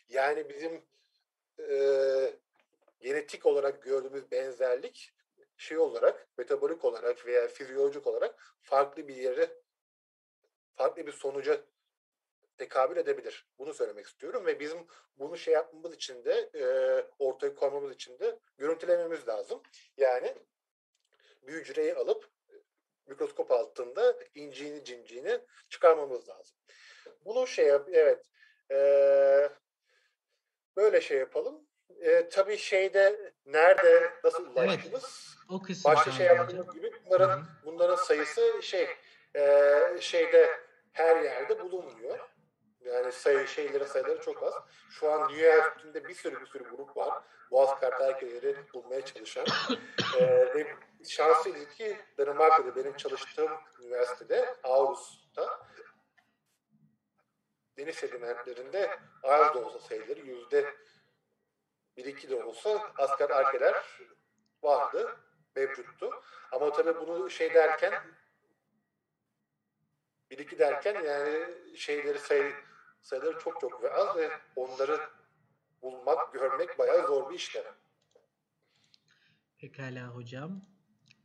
Yani 0.10 0.50
bizim 0.50 0.86
e, 1.60 1.76
genetik 3.00 3.46
olarak 3.46 3.84
gördüğümüz 3.84 4.32
benzerlik 4.32 5.14
şey 5.58 5.78
olarak, 5.78 6.28
metabolik 6.38 6.86
olarak 6.86 7.26
veya 7.26 7.48
fizyolojik 7.48 8.08
olarak 8.08 8.56
farklı 8.62 9.08
bir 9.08 9.16
yere, 9.16 9.50
farklı 10.76 11.08
bir 11.08 11.12
sonuca 11.12 11.62
tekabül 12.58 12.98
edebilir. 12.98 13.48
Bunu 13.60 13.74
söylemek 13.74 14.06
istiyorum 14.06 14.46
ve 14.46 14.60
bizim 14.60 14.88
bunu 15.16 15.38
şey 15.38 15.54
yapmamız 15.54 15.94
için 15.94 16.26
de 16.26 16.50
e, 16.56 16.64
ortaya 17.20 17.56
koymamız 17.56 17.92
için 17.92 18.20
de 18.20 18.40
görüntülememiz 18.58 19.28
lazım. 19.28 19.62
Yani 19.98 20.36
bir 21.42 21.54
hücreyi 21.54 21.96
alıp 21.96 22.30
mikroskop 23.06 23.52
altında 23.52 24.16
inciğini 24.36 24.84
cinciğini 24.84 25.40
çıkarmamız 25.70 26.30
lazım. 26.30 26.58
Bunu 27.26 27.48
şey 27.48 27.66
yap, 27.66 27.90
evet. 27.92 28.26
E, 28.72 28.80
böyle 30.76 31.02
şey 31.02 31.18
yapalım. 31.18 31.69
E, 32.02 32.30
tabii 32.30 32.58
şeyde 32.58 33.34
nerede 33.46 34.14
nasıl 34.24 34.46
ulaştınız? 34.46 34.86
Evet, 34.94 35.04
o 35.50 35.62
kısım. 35.62 35.92
Başka 35.92 36.12
şey 36.12 36.26
yaptığımız 36.26 36.74
gibi 36.74 36.92
bunların 37.06 37.38
Hı-hı. 37.38 37.46
bunların 37.66 37.96
sayısı 37.96 38.62
şey 38.62 38.88
e, 39.36 39.98
şeyde 40.00 40.60
her 40.94 41.24
yerde 41.24 41.60
bulunmuyor. 41.60 42.20
Yani 42.86 43.12
sayı 43.12 43.48
şeylerin 43.48 43.86
sayıları 43.86 44.22
çok 44.22 44.44
az. 44.44 44.54
Şu 44.90 45.12
an 45.12 45.30
dünya 45.30 45.68
üstünde 45.68 46.08
bir 46.08 46.14
sürü 46.14 46.42
bir 46.42 46.46
sürü 46.46 46.64
grup 46.64 46.98
var. 46.98 47.24
Boğaz 47.52 47.80
kartelkeleri 47.80 48.56
bulmaya 48.74 49.06
çalışan. 49.06 49.46
ee, 50.20 50.26
ve 50.56 50.76
şanslıyız 51.10 51.70
ki 51.70 51.98
Danimarka'da 52.18 52.76
benim 52.76 52.98
çalıştığım 52.98 53.52
üniversitede 53.82 54.56
Aarhus'ta 54.64 55.60
deniz 57.78 57.96
sedimentlerinde 57.96 59.00
az 59.24 59.54
da 59.56 59.60
olsa 59.60 59.80
sayıları 59.80 60.20
yüzde 60.20 60.66
bir 62.00 62.06
iki 62.06 62.30
de 62.30 62.44
olsa 62.44 62.92
asker 62.98 63.30
arkeler 63.30 63.76
vardı, 64.64 65.18
mevcuttu. 65.56 66.10
Ama 66.52 66.72
tabii 66.72 67.08
bunu 67.08 67.30
şey 67.30 67.54
derken 67.54 67.94
bir 70.32 70.38
iki 70.38 70.60
derken 70.60 71.04
yani 71.04 71.46
şeyleri 71.78 72.20
sayı, 72.20 72.54
sayıları 73.02 73.40
çok 73.40 73.62
çok 73.62 73.84
ve 73.84 73.94
az 73.94 74.18
ve 74.18 74.30
onları 74.56 75.00
bulmak, 75.82 76.34
görmek 76.34 76.80
bayağı 76.80 77.08
zor 77.08 77.30
bir 77.30 77.36
işlem. 77.36 77.64
Pekala 79.58 80.08
hocam. 80.08 80.62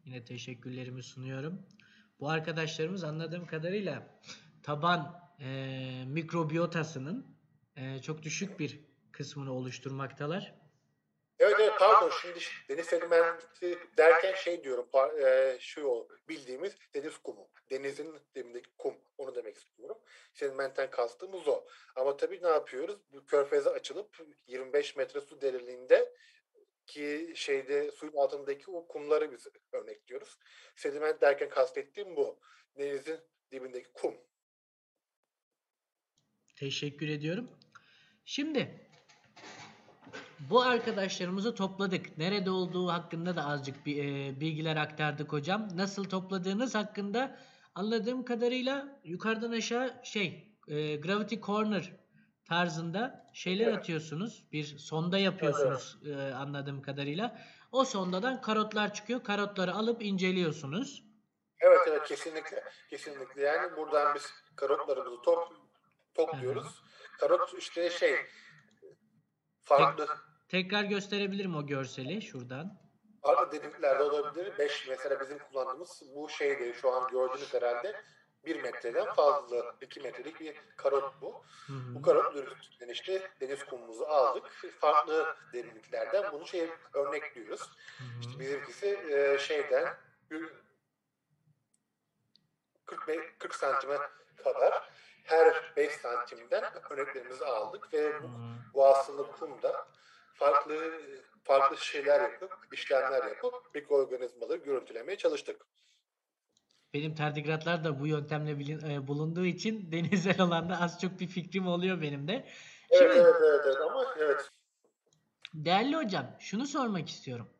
Yine 0.04 0.24
teşekkürlerimi 0.24 1.02
sunuyorum. 1.02 1.66
Bu 2.20 2.30
arkadaşlarımız 2.30 3.04
anladığım 3.04 3.46
kadarıyla 3.46 4.20
taban 4.62 5.20
e, 5.40 6.04
mikrobiyotasının 6.06 7.36
e, 7.76 8.02
çok 8.02 8.22
düşük 8.22 8.60
bir 8.60 8.80
kısmını 9.12 9.52
oluşturmaktalar. 9.52 10.63
Evet 11.74 11.80
pardon 11.80 12.10
şimdi 12.20 12.38
deniz 12.68 12.86
sedimenti 12.86 13.78
derken 13.96 14.34
şey 14.34 14.64
diyorum 14.64 14.88
e, 15.24 15.56
şu 15.60 16.08
bildiğimiz 16.28 16.76
deniz 16.94 17.18
kumu. 17.18 17.48
Denizin 17.70 18.14
dibindeki 18.34 18.70
kum 18.78 18.94
onu 19.18 19.34
demek 19.34 19.56
istiyorum. 19.56 19.98
Sedimentten 20.32 20.90
kastımız 20.90 21.48
o. 21.48 21.66
Ama 21.96 22.16
tabii 22.16 22.42
ne 22.42 22.48
yapıyoruz? 22.48 22.96
Bu 23.12 23.26
körfeze 23.26 23.70
açılıp 23.70 24.18
25 24.46 24.96
metre 24.96 25.20
su 25.20 25.40
derinliğinde 25.40 26.14
ki 26.86 27.32
şeyde 27.36 27.90
suyun 27.90 28.16
altındaki 28.16 28.70
o 28.70 28.86
kumları 28.86 29.32
biz 29.32 29.46
örnekliyoruz. 29.72 30.38
Sediment 30.76 31.20
derken 31.20 31.48
kastettiğim 31.48 32.16
bu. 32.16 32.40
Denizin 32.78 33.20
dibindeki 33.50 33.92
kum. 33.92 34.14
Teşekkür 36.56 37.08
ediyorum. 37.08 37.50
Şimdi 38.24 38.83
bu 40.50 40.62
arkadaşlarımızı 40.62 41.54
topladık. 41.54 42.18
Nerede 42.18 42.50
olduğu 42.50 42.88
hakkında 42.88 43.36
da 43.36 43.46
azıcık 43.46 43.86
bir, 43.86 44.04
e, 44.04 44.40
bilgiler 44.40 44.76
aktardık 44.76 45.32
hocam. 45.32 45.68
Nasıl 45.74 46.04
topladığınız 46.04 46.74
hakkında 46.74 47.38
anladığım 47.74 48.24
kadarıyla 48.24 49.00
yukarıdan 49.04 49.52
aşağı 49.52 49.94
şey 50.02 50.56
e, 50.68 50.96
Gravity 50.96 51.36
Corner 51.36 51.92
tarzında 52.48 53.30
şeyler 53.32 53.66
evet. 53.66 53.78
atıyorsunuz. 53.78 54.44
Bir 54.52 54.64
sonda 54.64 55.18
yapıyorsunuz 55.18 55.98
evet. 56.04 56.18
e, 56.18 56.34
anladığım 56.34 56.82
kadarıyla. 56.82 57.40
O 57.72 57.84
sondadan 57.84 58.40
karotlar 58.40 58.94
çıkıyor. 58.94 59.24
Karotları 59.24 59.74
alıp 59.74 60.02
inceliyorsunuz. 60.02 61.04
Evet 61.60 61.80
evet 61.88 62.04
kesinlikle. 62.08 62.64
Kesinlikle. 62.90 63.42
Yani 63.42 63.76
buradan 63.76 64.14
biz 64.14 64.30
karotlarımızı 64.56 65.22
top, 65.22 65.48
topluyoruz. 66.14 66.82
Karot 67.20 67.54
işte 67.58 67.90
şey 67.90 68.16
farklı. 69.62 70.06
Tek, 70.06 70.33
tekrar 70.48 70.84
gösterebilirim 70.84 71.56
o 71.56 71.66
görseli 71.66 72.22
şuradan. 72.22 72.84
Farklı 73.22 73.52
derinliklerde 73.52 74.02
olabilir. 74.02 74.58
5 74.58 74.88
mesela 74.88 75.20
bizim 75.20 75.38
kullandığımız 75.38 76.02
bu 76.14 76.28
şeyde 76.28 76.74
şu 76.74 76.92
an 76.92 77.10
gördüğünüz 77.10 77.54
herhalde 77.54 77.96
1 78.46 78.62
metreden 78.62 79.14
fazla 79.14 79.74
2 79.80 80.00
metrelik 80.00 80.40
bir 80.40 80.56
karot 80.76 81.14
bu. 81.20 81.44
Hı 81.66 81.72
hı. 81.72 81.94
Bu 81.94 82.02
karot 82.02 82.36
ürününden 82.36 82.88
işte 82.88 83.30
deniz 83.40 83.64
kumumuzu 83.64 84.04
aldık. 84.04 84.44
Farklı 84.80 85.36
derinliklerden 85.52 86.32
bunu 86.32 86.46
şey 86.46 86.70
örnekliyoruz. 86.94 87.60
Hı 87.98 88.04
hı. 88.04 88.20
İşte 88.20 88.40
bizimkisi 88.40 88.98
e, 89.10 89.38
şeyden 89.38 89.96
40, 92.86 93.38
40 93.38 93.54
santime 93.54 93.98
kadar 94.44 94.90
her 95.24 95.72
5 95.76 95.92
santimden 95.92 96.64
örneklerimizi 96.90 97.44
aldık 97.44 97.92
ve 97.92 98.22
bu, 98.22 98.28
bu 98.74 98.86
aslında 98.86 99.22
kumda 99.22 99.86
farklı 100.34 101.00
farklı 101.44 101.76
şeyler 101.76 102.20
yapıp, 102.20 102.50
işlemler 102.72 103.28
yapıp 103.28 103.74
mikroorganizmaları 103.74 104.58
görüntülemeye 104.58 105.18
çalıştık. 105.18 105.66
Benim 106.94 107.14
tardigratlar 107.14 107.84
da 107.84 108.00
bu 108.00 108.06
yöntemle 108.06 108.58
bilin, 108.58 108.90
e, 108.90 109.06
bulunduğu 109.06 109.44
için 109.46 109.88
denizel 109.92 110.40
alanda 110.40 110.80
az 110.80 111.00
çok 111.00 111.20
bir 111.20 111.26
fikrim 111.26 111.66
oluyor 111.66 112.02
benim 112.02 112.28
de. 112.28 112.48
Şimdi, 112.88 113.04
evet, 113.04 113.16
evet, 113.16 113.34
evet, 113.42 113.60
evet 113.66 113.76
ama 113.90 114.14
evet. 114.18 114.50
Değerli 115.54 115.96
hocam, 115.96 116.36
şunu 116.38 116.66
sormak 116.66 117.08
istiyorum. 117.08 117.50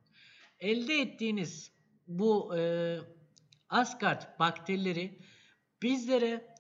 Elde 0.60 0.94
ettiğiniz 0.94 1.72
bu 2.06 2.56
e, 2.56 2.98
Asgard 3.68 4.38
bakterileri 4.38 5.18
bizlere 5.82 6.56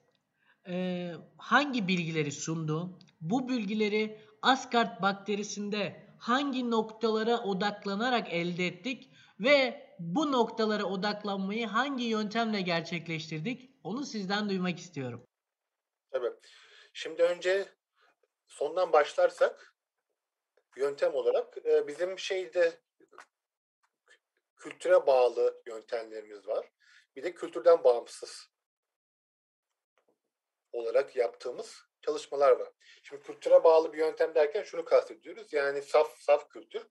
e, 0.68 1.12
hangi 1.38 1.88
bilgileri 1.88 2.32
sundu? 2.32 2.98
Bu 3.20 3.48
bilgileri 3.48 4.20
Asgard 4.42 5.02
bakterisinde 5.02 6.03
hangi 6.24 6.70
noktalara 6.70 7.42
odaklanarak 7.42 8.32
elde 8.32 8.66
ettik 8.66 9.10
ve 9.40 9.86
bu 9.98 10.32
noktalara 10.32 10.84
odaklanmayı 10.84 11.66
hangi 11.66 12.04
yöntemle 12.04 12.60
gerçekleştirdik? 12.60 13.70
Onu 13.84 14.06
sizden 14.06 14.48
duymak 14.48 14.78
istiyorum. 14.78 15.26
Tabii. 16.10 16.32
Şimdi 16.92 17.22
önce 17.22 17.68
sondan 18.46 18.92
başlarsak 18.92 19.74
yöntem 20.76 21.14
olarak 21.14 21.66
e, 21.66 21.86
bizim 21.86 22.18
şeyde 22.18 22.80
kültüre 24.56 25.06
bağlı 25.06 25.62
yöntemlerimiz 25.66 26.48
var. 26.48 26.72
Bir 27.16 27.22
de 27.22 27.34
kültürden 27.34 27.84
bağımsız 27.84 28.50
olarak 30.72 31.16
yaptığımız 31.16 31.82
çalışmalar 32.06 32.52
var. 32.52 32.68
Şimdi 33.02 33.22
kültüre 33.22 33.64
bağlı 33.64 33.92
bir 33.92 33.98
yöntem 33.98 34.34
derken 34.34 34.62
şunu 34.62 34.84
kastediyoruz. 34.84 35.52
Yani 35.52 35.82
saf 35.82 36.18
saf 36.18 36.48
kültür. 36.48 36.82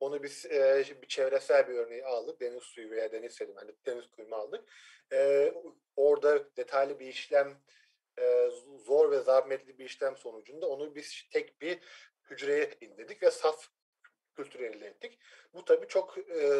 Onu 0.00 0.22
biz 0.22 0.46
e, 0.46 0.84
bir 1.02 1.08
çevresel 1.08 1.68
bir 1.68 1.74
örneği 1.74 2.04
aldık. 2.04 2.40
Deniz 2.40 2.62
suyu 2.62 2.90
veya 2.90 3.12
deniz 3.12 3.34
sedimenti, 3.34 3.74
deniz 3.86 4.10
kuyumu 4.10 4.36
aldık. 4.36 4.64
E, 5.12 5.52
orada 5.96 6.56
detaylı 6.56 6.98
bir 6.98 7.06
işlem, 7.06 7.62
e, 8.18 8.50
zor 8.86 9.10
ve 9.10 9.20
zahmetli 9.20 9.78
bir 9.78 9.84
işlem 9.84 10.16
sonucunda 10.16 10.68
onu 10.68 10.94
biz 10.94 11.28
tek 11.32 11.60
bir 11.60 11.78
hücreye 12.30 12.70
indirdik 12.80 13.22
ve 13.22 13.30
saf 13.30 13.68
kültür 14.36 14.60
elde 14.60 14.86
ettik. 14.86 15.18
Bu 15.54 15.64
tabii 15.64 15.88
çok 15.88 16.18
e, 16.18 16.50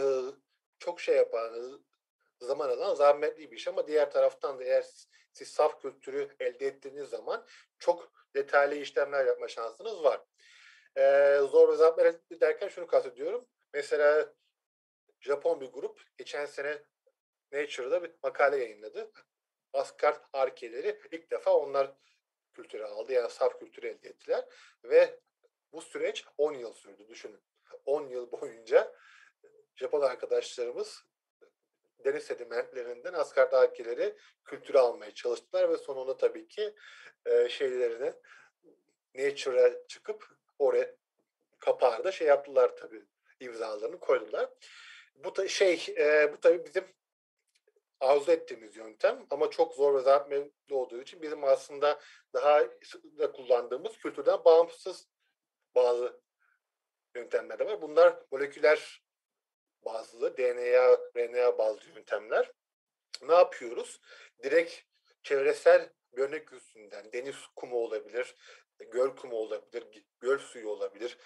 çok 0.79 1.01
şey 1.01 1.17
yapan, 1.17 1.81
zaman 2.41 2.69
alan 2.69 2.95
zahmetli 2.95 3.51
bir 3.51 3.57
iş 3.57 3.69
ama 3.69 3.87
diğer 3.87 4.11
taraftan 4.11 4.59
da 4.59 4.65
eğer 4.65 4.87
siz 5.33 5.49
saf 5.49 5.83
kültürü 5.83 6.37
elde 6.41 6.67
ettiğiniz 6.67 7.09
zaman 7.09 7.47
çok 7.79 8.13
detaylı 8.35 8.75
işlemler 8.75 9.27
yapma 9.27 9.49
şansınız 9.49 10.05
var. 10.05 10.21
Ee, 10.97 11.39
zor 11.51 11.73
ve 11.73 11.77
zahmetli 11.77 12.41
derken 12.41 12.69
şunu 12.69 12.87
kastediyorum. 12.87 13.47
Mesela 13.75 14.35
Japon 15.21 15.61
bir 15.61 15.67
grup 15.67 16.03
geçen 16.19 16.47
sene 16.47 16.83
Nature'da 17.53 18.03
bir 18.03 18.15
makale 18.23 18.57
yayınladı. 18.57 19.13
Asgard 19.73 20.25
arkeleri 20.33 21.01
ilk 21.11 21.31
defa 21.31 21.55
onlar 21.55 21.95
kültürü 22.53 22.85
aldı. 22.85 23.13
Yani 23.13 23.31
saf 23.31 23.59
kültürü 23.59 23.87
elde 23.87 24.09
ettiler. 24.09 24.45
Ve 24.85 25.21
bu 25.73 25.83
süreç 25.83 26.25
10 26.39 26.53
yıl 26.53 26.73
sürdü 26.73 27.09
düşünün. 27.09 27.41
10 27.85 28.09
yıl 28.09 28.33
boyunca 28.33 28.95
Japon 29.77 30.01
arkadaşlarımız 30.01 31.05
deniz 32.05 32.25
sedimentlerinden 32.25 33.13
Asgard 33.13 33.53
arkeleri 33.53 34.17
kültürü 34.45 34.79
almaya 34.79 35.15
çalıştılar 35.15 35.71
ve 35.71 35.77
sonunda 35.77 36.17
tabii 36.17 36.49
ki 36.49 36.75
e, 37.27 37.49
şeylerini 37.49 38.13
Nature'a 39.15 39.87
çıkıp 39.87 40.29
oraya 40.59 40.95
kapağı 41.59 42.05
da 42.05 42.13
şey 42.13 42.27
yaptılar 42.27 42.77
tabii 42.77 43.05
imzalarını 43.41 44.01
koydular. 44.01 44.51
Bu 45.15 45.37
da 45.37 45.49
şey 45.49 45.87
e, 45.97 46.33
bu 46.33 46.41
tabii 46.41 46.65
bizim 46.65 46.85
arzu 48.01 48.33
ettiğimiz 48.33 48.77
yöntem 48.77 49.27
ama 49.31 49.51
çok 49.51 49.75
zor 49.75 49.95
ve 49.95 50.01
zahmetli 50.01 50.75
olduğu 50.75 51.01
için 51.03 51.23
bizim 51.23 51.45
aslında 51.45 52.01
daha 52.35 52.61
da 53.19 53.33
kullandığımız 53.33 53.99
kültürden 53.99 54.45
bağımsız 54.45 55.09
bazı 55.75 56.21
yöntemler 57.15 57.59
de 57.59 57.67
var. 57.67 57.83
Bunlar 57.83 58.23
moleküler 58.33 59.03
bazlı 59.85 60.37
DNA, 60.37 60.99
RNA 61.17 61.59
bazlı 61.59 61.91
yöntemler. 61.91 62.53
Ne 63.23 63.35
yapıyoruz? 63.35 64.01
Direkt 64.43 64.83
çevresel 65.23 65.91
bir 66.13 66.23
örnek 66.23 66.53
üstünden 66.53 67.13
deniz 67.13 67.37
kumu 67.57 67.77
olabilir, 67.77 68.37
göl 68.79 69.17
kumu 69.17 69.37
olabilir, 69.37 70.05
göl 70.21 70.39
suyu 70.39 70.69
olabilir, 70.69 71.19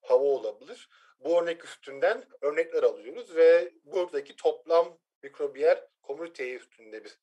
hava 0.00 0.24
olabilir. 0.24 0.88
Bu 1.20 1.42
örnek 1.42 1.64
üstünden 1.64 2.24
örnekler 2.40 2.82
alıyoruz 2.82 3.36
ve 3.36 3.72
buradaki 3.84 4.36
toplam 4.36 4.98
mikrobiyal 5.22 5.86
komünite 6.02 6.54
üstünde 6.54 7.04
biz 7.04 7.18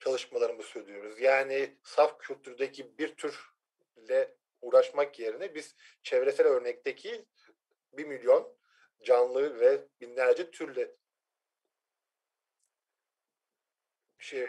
çalışmalarımızı 0.00 0.68
sürdürüyoruz. 0.68 1.20
Yani 1.20 1.76
saf 1.82 2.18
kültürdeki 2.18 2.98
bir 2.98 3.16
türle 3.16 4.36
uğraşmak 4.60 5.18
yerine 5.18 5.54
biz 5.54 5.76
çevresel 6.02 6.46
örnekteki 6.46 7.26
bir 7.92 8.04
milyon 8.04 8.56
canlı 9.02 9.60
ve 9.60 9.88
binlerce 10.00 10.50
türle 10.50 10.96
şey 14.18 14.48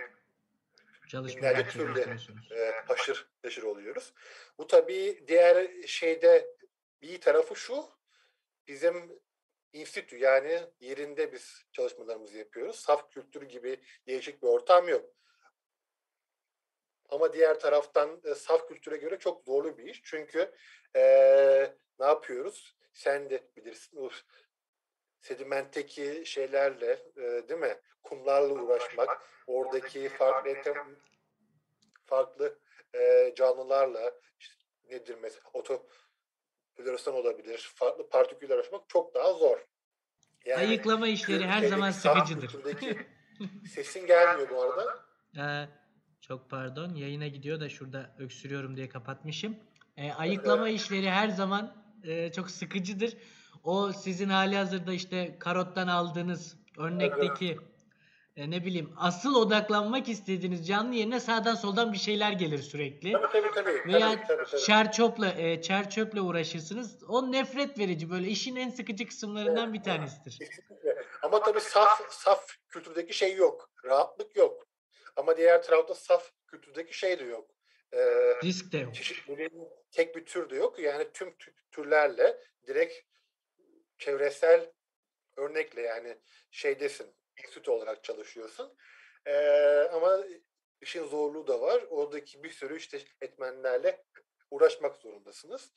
binlerce 1.13 1.69
türle 1.69 2.17
e, 2.51 2.71
haşır 2.71 3.27
neşir 3.43 3.63
oluyoruz. 3.63 4.13
Bu 4.57 4.67
tabii 4.67 5.23
diğer 5.27 5.83
şeyde 5.87 6.55
bir 7.01 7.21
tarafı 7.21 7.55
şu 7.55 7.85
bizim 8.67 9.21
institü 9.73 10.17
yani 10.17 10.61
yerinde 10.79 11.31
biz 11.31 11.65
çalışmalarımızı 11.71 12.37
yapıyoruz. 12.37 12.79
Saf 12.79 13.11
kültür 13.11 13.41
gibi 13.41 13.81
değişik 14.07 14.43
bir 14.43 14.47
ortam 14.47 14.87
yok. 14.87 15.15
Ama 17.09 17.33
diğer 17.33 17.59
taraftan 17.59 18.21
e, 18.25 18.35
saf 18.35 18.67
kültüre 18.67 18.97
göre 18.97 19.19
çok 19.19 19.43
zorlu 19.43 19.77
bir 19.77 19.83
iş. 19.83 20.01
Çünkü 20.03 20.55
e, 20.95 21.01
ne 21.99 22.05
yapıyoruz? 22.05 22.75
Sen 22.93 23.29
de 23.29 23.43
bilirsin. 23.57 24.11
sedimentteki 25.19 26.23
şeylerle 26.25 26.99
e, 27.17 27.49
değil 27.49 27.59
mi? 27.59 27.77
Kumlarla 28.03 28.53
uğraşmak, 28.53 29.21
oradaki 29.47 30.09
farklı 30.09 30.55
farklı 32.05 32.59
e, 32.95 33.33
canlılarla 33.35 34.13
işte 34.39 34.55
nedir 34.89 35.17
mesela 35.21 35.43
oto 35.53 35.87
floresan 36.75 37.13
olabilir, 37.13 37.71
farklı 37.75 38.09
partiküller 38.09 38.55
uğraşmak 38.57 38.89
çok 38.89 39.15
daha 39.15 39.33
zor. 39.33 39.65
Yani, 40.45 40.67
Ayıklama 40.67 41.07
işleri 41.07 41.47
her 41.47 41.67
zaman 41.67 41.91
sıkıcıdır. 41.91 42.55
sesin 43.73 44.07
gelmiyor 44.07 44.49
bu 44.49 44.61
arada. 44.61 45.05
Ee, 45.37 45.69
çok 46.21 46.49
pardon. 46.49 46.95
Yayına 46.95 47.27
gidiyor 47.27 47.59
da 47.59 47.69
şurada 47.69 48.15
öksürüyorum 48.19 48.77
diye 48.77 48.89
kapatmışım. 48.89 49.57
Ee, 49.97 50.11
ayıklama 50.11 50.69
evet. 50.69 50.81
işleri 50.81 51.09
her 51.09 51.29
zaman 51.29 51.82
e, 52.03 52.31
çok 52.31 52.51
sıkıcıdır. 52.51 53.17
O 53.63 53.91
sizin 53.93 54.29
hali 54.29 54.55
hazırda 54.55 54.93
işte 54.93 55.35
karottan 55.39 55.87
aldığınız 55.87 56.57
örnekteki 56.77 57.57
e, 58.35 58.51
ne 58.51 58.65
bileyim 58.65 58.93
asıl 58.97 59.35
odaklanmak 59.35 60.09
istediğiniz 60.09 60.67
canlı 60.67 60.95
yerine 60.95 61.19
sağdan 61.19 61.55
soldan 61.55 61.93
bir 61.93 61.97
şeyler 61.97 62.31
gelir 62.31 62.57
sürekli. 62.57 63.11
Tabii 63.11 63.27
tabii 63.31 63.51
tabii. 63.55 63.93
Veya 63.93 64.11
tabii, 64.11 64.27
tabii, 64.27 64.45
tabii. 64.51 64.61
çerçöple 64.61 65.33
e, 65.37 65.61
çerçöple 65.61 66.21
uğraşırsınız. 66.21 67.03
O 67.07 67.31
nefret 67.31 67.79
verici 67.79 68.09
böyle 68.09 68.27
işin 68.27 68.55
en 68.55 68.69
sıkıcı 68.69 69.07
kısımlarından 69.07 69.69
evet. 69.69 69.73
bir 69.73 69.83
tanesidir. 69.83 70.31
Kesinlikle. 70.31 71.03
Ama 71.21 71.43
tabii 71.43 71.61
saf 71.61 72.11
saf 72.11 72.47
kültürdeki 72.69 73.13
şey 73.13 73.35
yok. 73.35 73.69
Rahatlık 73.85 74.35
yok. 74.35 74.67
Ama 75.15 75.37
diğer 75.37 75.63
tarafta 75.63 75.95
saf 75.95 76.31
kültürdeki 76.47 76.97
şey 76.97 77.19
de 77.19 77.23
yok. 77.23 77.49
Ee, 77.93 77.97
Risk 78.43 78.71
de 78.71 78.77
yok. 78.77 78.95
Çeşitliliğin 78.95 79.67
tek 79.93 80.15
bir 80.15 80.25
tür 80.25 80.49
de 80.49 80.55
yok. 80.55 80.79
Yani 80.79 81.11
tüm 81.13 81.35
türlerle 81.71 82.39
direkt 82.67 82.93
çevresel 83.97 84.71
örnekle 85.37 85.81
yani 85.81 86.17
şeydesin 86.51 87.15
enstitü 87.37 87.71
olarak 87.71 88.03
çalışıyorsun. 88.03 88.77
Ee, 89.25 89.89
ama 89.93 90.23
işin 90.81 91.03
zorluğu 91.03 91.47
da 91.47 91.61
var. 91.61 91.83
Oradaki 91.89 92.43
bir 92.43 92.49
sürü 92.49 92.77
işte 92.77 92.99
etmenlerle 93.21 94.05
uğraşmak 94.51 94.95
zorundasınız. 94.95 95.71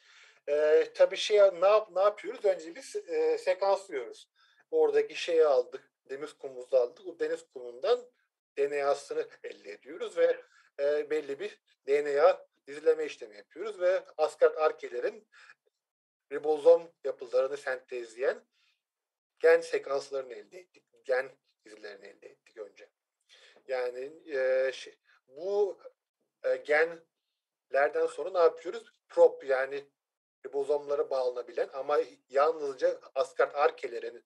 Ee, 0.49 0.93
tabii 0.95 1.17
şey 1.17 1.39
ne, 1.39 1.69
yap, 1.69 1.89
ne 1.95 2.01
yapıyoruz? 2.01 2.45
Önce 2.45 2.75
biz 2.75 2.97
e, 2.97 3.39
sekanslıyoruz. 3.39 4.31
Oradaki 4.71 5.14
şeyi 5.14 5.47
aldık. 5.47 5.93
Deniz 6.11 6.33
kumumuzu 6.33 6.77
aldık. 6.77 7.07
O 7.07 7.19
deniz 7.19 7.47
kumundan 7.53 8.01
DNA'sını 8.59 9.29
elde 9.45 9.73
ediyoruz 9.73 10.17
ve 10.17 10.37
e, 10.81 11.11
belli 11.11 11.41
bir 11.41 11.61
DNA 11.87 12.47
dizileme 12.67 13.05
işlemi 13.05 13.37
yapıyoruz 13.37 13.81
ve 13.81 14.05
asgard 14.17 14.57
arkelerin 14.57 15.29
ribozom 16.33 16.93
yapılarını 17.05 17.57
sentezleyen 17.57 18.45
gen 19.39 19.61
sekanslarını 19.61 20.35
elde 20.35 20.59
ettik. 20.59 20.85
Gen 21.05 21.39
dizilerini 21.64 22.07
elde 22.07 22.29
ettik 22.29 22.57
önce. 22.59 22.91
Yani 23.69 24.23
e, 24.27 24.73
şey, 24.73 24.99
bu 25.29 25.79
e, 26.45 26.57
genlerden 26.57 28.07
sonra 28.07 28.31
ne 28.31 28.39
yapıyoruz? 28.39 28.93
Prop 29.09 29.45
yani 29.45 29.85
ribozomlara 30.47 31.11
bağlanabilen 31.11 31.69
ama 31.73 31.99
yalnızca 32.29 33.01
asgard 33.14 33.55
arkelerin 33.55 34.25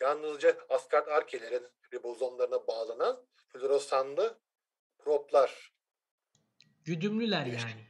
yalnızca 0.00 0.56
asgard 0.68 1.06
arkelerin 1.06 1.68
ribozomlarına 1.94 2.66
bağlanan 2.66 3.26
floresanlı 3.48 4.38
proplar. 4.98 5.72
Güdümlüler 6.84 7.46
yani. 7.46 7.86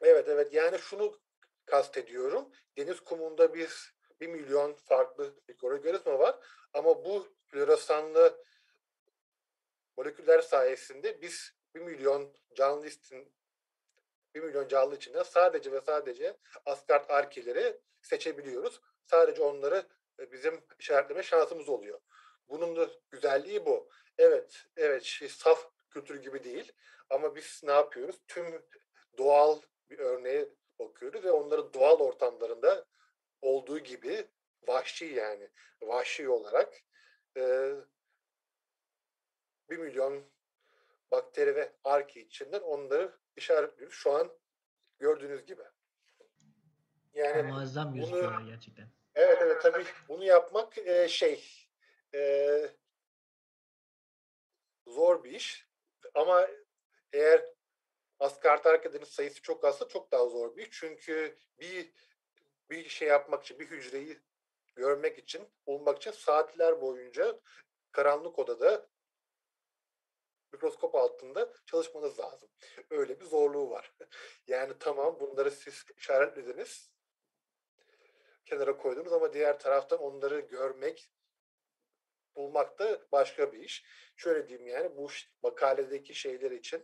Evet 0.00 0.28
evet 0.28 0.52
yani 0.52 0.78
şunu 0.78 1.20
kastediyorum. 1.64 2.48
Deniz 2.76 3.00
kumunda 3.00 3.54
bir 3.54 3.94
bir 4.20 4.26
milyon 4.26 4.74
farklı 4.74 5.34
mikroorganizma 5.48 6.18
var. 6.18 6.38
Ama 6.74 7.04
bu 7.04 7.26
floresanlı 7.46 8.44
moleküller 9.96 10.40
sayesinde 10.40 11.22
biz 11.22 11.52
bir 11.74 11.80
milyon 11.80 12.34
canlı 12.54 12.86
istin 12.86 13.32
bir 14.34 14.40
milyon 14.42 14.68
canlı 14.68 14.96
içinde 14.96 15.24
sadece 15.24 15.72
ve 15.72 15.80
sadece 15.80 16.36
asgard 16.66 17.10
arkeleri 17.10 17.80
seçebiliyoruz. 18.02 18.80
Sadece 19.06 19.42
onları 19.42 19.86
bizim 20.18 20.60
işaretleme 20.78 21.22
şansımız 21.22 21.68
oluyor. 21.68 22.00
Bunun 22.48 22.76
da 22.76 22.90
güzelliği 23.10 23.66
bu. 23.66 23.90
Evet, 24.18 24.66
evet 24.76 25.02
şey, 25.02 25.28
saf 25.28 25.70
kültür 25.90 26.22
gibi 26.22 26.44
değil. 26.44 26.72
Ama 27.10 27.36
biz 27.36 27.60
ne 27.64 27.72
yapıyoruz? 27.72 28.16
Tüm 28.28 28.62
doğal 29.18 29.60
bir 29.90 29.98
örneğe 29.98 30.48
bakıyoruz 30.78 31.24
ve 31.24 31.30
onları 31.30 31.74
doğal 31.74 31.98
ortamlarında 31.98 32.86
olduğu 33.42 33.78
gibi 33.78 34.28
vahşi 34.68 35.04
yani 35.04 35.50
vahşi 35.82 36.28
olarak 36.28 36.74
e, 37.36 37.72
bir 39.70 39.78
milyon 39.78 40.24
bakteri 41.10 41.54
ve 41.54 41.72
arki 41.84 42.20
içinden 42.20 42.60
onları 42.60 43.18
işaretliyoruz. 43.36 43.94
Şu 43.94 44.12
an 44.12 44.38
gördüğünüz 44.98 45.46
gibi. 45.46 45.62
Yani 47.14 47.52
Muazzam 47.52 47.98
bunu, 47.98 48.46
gerçekten. 48.46 48.97
Evet 49.14 49.38
evet 49.42 49.62
tabii 49.62 49.84
bunu 50.08 50.24
yapmak 50.24 50.78
e, 50.78 51.08
şey 51.08 51.44
e, 52.14 52.20
zor 54.86 55.24
bir 55.24 55.30
iş 55.30 55.68
ama 56.14 56.48
eğer 57.12 57.44
asgari 58.18 58.68
arkadaşın 58.68 59.04
sayısı 59.04 59.42
çok 59.42 59.64
azsa 59.64 59.88
çok 59.88 60.12
daha 60.12 60.28
zor 60.28 60.56
bir 60.56 60.62
iş. 60.62 60.70
Çünkü 60.70 61.38
bir 61.58 61.92
bir 62.70 62.88
şey 62.88 63.08
yapmak 63.08 63.44
için, 63.44 63.58
bir 63.58 63.66
hücreyi 63.70 64.18
görmek 64.76 65.18
için, 65.18 65.48
bulmak 65.66 65.96
için 65.96 66.10
saatler 66.10 66.80
boyunca 66.80 67.40
karanlık 67.92 68.38
odada 68.38 68.88
mikroskop 70.52 70.94
altında 70.94 71.52
çalışmanız 71.66 72.18
lazım. 72.18 72.48
Öyle 72.90 73.20
bir 73.20 73.24
zorluğu 73.24 73.70
var. 73.70 73.94
Yani 74.46 74.72
tamam 74.80 75.20
bunları 75.20 75.50
siz 75.50 75.84
işaretlediniz, 75.96 76.90
kenara 78.48 78.76
koydunuz 78.76 79.12
ama 79.12 79.32
diğer 79.32 79.58
taraftan 79.58 79.98
onları 79.98 80.40
görmek, 80.40 81.10
bulmak 82.36 82.78
da 82.78 83.00
başka 83.12 83.52
bir 83.52 83.58
iş. 83.58 83.84
Şöyle 84.16 84.48
diyeyim 84.48 84.68
yani 84.68 84.96
bu 84.96 85.08
makaledeki 85.42 86.14
şeyler 86.14 86.50
için 86.50 86.82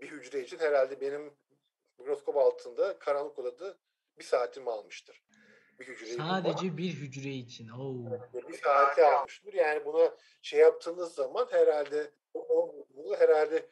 bir 0.00 0.10
hücre 0.10 0.40
için 0.40 0.58
herhalde 0.58 1.00
benim 1.00 1.34
mikroskop 1.98 2.36
altında 2.36 2.98
karanlık 2.98 3.38
odada 3.38 3.78
bir 4.18 4.24
saatimi 4.24 4.70
almıştır. 4.70 5.22
Bir 5.78 5.86
hücreyi 5.86 6.16
Sadece 6.16 6.58
bulmak. 6.58 6.78
bir 6.78 6.92
hücre 6.92 7.30
için. 7.30 7.68
Oo. 7.68 8.20
Bir 8.48 8.58
saati 8.58 9.04
almıştır. 9.04 9.52
Yani 9.52 9.84
buna 9.84 10.16
şey 10.42 10.60
yaptığınız 10.60 11.14
zaman 11.14 11.48
herhalde 11.50 12.10
bu 12.34 13.16
herhalde 13.18 13.68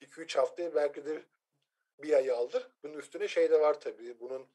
2-3 0.00 0.36
hafta 0.38 0.74
belki 0.74 1.04
de 1.06 1.22
bir 2.02 2.12
ay 2.12 2.30
alır. 2.30 2.68
Bunun 2.82 2.98
üstüne 2.98 3.28
şey 3.28 3.50
de 3.50 3.60
var 3.60 3.80
tabii. 3.80 4.20
Bunun 4.20 4.48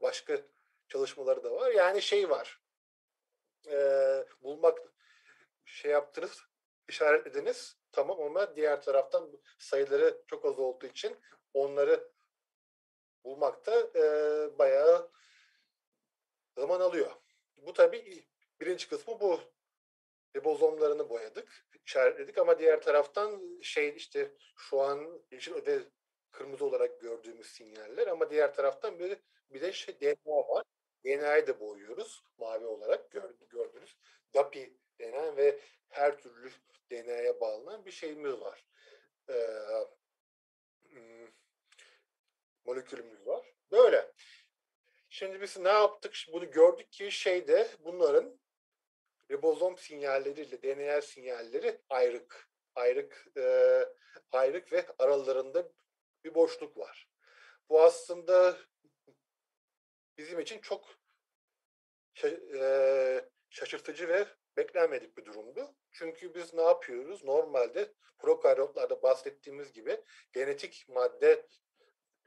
başka 0.00 0.38
çalışmaları 0.88 1.44
da 1.44 1.52
var. 1.52 1.70
Yani 1.70 2.02
şey 2.02 2.30
var. 2.30 2.62
E, 3.70 3.78
bulmak 4.42 4.78
şey 5.64 5.90
yaptınız, 5.90 6.42
işaretlediniz. 6.88 7.76
Tamam 7.92 8.20
ama 8.20 8.56
diğer 8.56 8.82
taraftan 8.82 9.40
sayıları 9.58 10.22
çok 10.26 10.44
az 10.44 10.58
olduğu 10.58 10.86
için 10.86 11.16
onları 11.54 12.12
bulmakta 13.24 13.80
e, 13.94 14.02
bayağı 14.58 15.10
zaman 16.56 16.80
alıyor. 16.80 17.10
Bu 17.56 17.72
tabii 17.72 18.24
birinci 18.60 18.88
kısmı 18.88 19.20
bu. 19.20 19.40
Ribozomlarını 20.36 21.08
boyadık, 21.08 21.66
işaretledik 21.86 22.38
ama 22.38 22.58
diğer 22.58 22.82
taraftan 22.82 23.60
şey 23.62 23.96
işte 23.96 24.34
şu 24.56 24.80
an 24.80 25.22
yeşil 25.30 25.54
öde 25.54 25.82
kırmızı 26.30 26.64
olarak 26.64 27.00
gördüğümüz 27.00 27.46
sinyaller 27.46 28.06
ama 28.06 28.30
diğer 28.30 28.54
taraftan 28.54 28.98
bir, 28.98 29.18
bir 29.50 29.60
de 29.60 29.72
şey 29.72 30.00
DNA 30.00 30.48
var. 30.48 30.64
DNA'yı 31.04 31.46
da 31.46 31.60
boyuyoruz 31.60 32.24
mavi 32.38 32.66
olarak 32.66 33.10
gördünüz. 33.50 33.96
DAPI 34.34 34.76
denen 34.98 35.36
ve 35.36 35.60
her 35.88 36.18
türlü 36.18 36.50
DNA'ya 36.90 37.40
bağlanan 37.40 37.86
bir 37.86 37.90
şeyimiz 37.90 38.40
var. 38.40 38.66
Ee, 39.28 39.34
hmm, 40.82 41.28
molekülümüz 42.64 43.26
var. 43.26 43.54
Böyle. 43.70 44.12
Şimdi 45.08 45.40
biz 45.40 45.58
ne 45.58 45.68
yaptık? 45.68 46.16
Bunu 46.32 46.50
gördük 46.50 46.92
ki 46.92 47.10
şeyde 47.10 47.68
bunların 47.84 48.40
ribozom 49.30 49.78
sinyalleriyle 49.78 50.62
DNA 50.62 51.02
sinyalleri 51.02 51.80
ayrık. 51.88 52.48
Ayrık, 52.74 53.26
e, 53.36 53.84
ayrık 54.32 54.72
ve 54.72 54.86
aralarında 54.98 55.72
bir 56.24 56.34
boşluk 56.34 56.76
var. 56.76 57.08
Bu 57.68 57.82
aslında 57.82 58.56
bizim 60.18 60.40
için 60.40 60.58
çok 60.58 60.84
şaşırtıcı 63.50 64.08
ve 64.08 64.26
beklenmedik 64.56 65.16
bir 65.16 65.24
durumdu. 65.24 65.74
Çünkü 65.92 66.34
biz 66.34 66.54
ne 66.54 66.62
yapıyoruz? 66.62 67.24
Normalde 67.24 67.92
prokaryotlarda 68.18 69.02
bahsettiğimiz 69.02 69.72
gibi 69.72 70.00
genetik 70.32 70.86
madde 70.88 71.46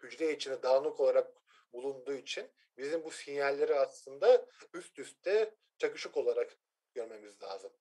hücre 0.03 0.31
içine 0.31 0.63
dağınık 0.63 0.99
olarak 0.99 1.31
bulunduğu 1.73 2.13
için 2.13 2.51
bizim 2.77 3.03
bu 3.03 3.11
sinyalleri 3.11 3.75
aslında 3.75 4.45
üst 4.73 4.99
üste 4.99 5.55
çakışık 5.77 6.17
olarak 6.17 6.57
görmemiz 6.93 7.41
lazım. 7.43 7.71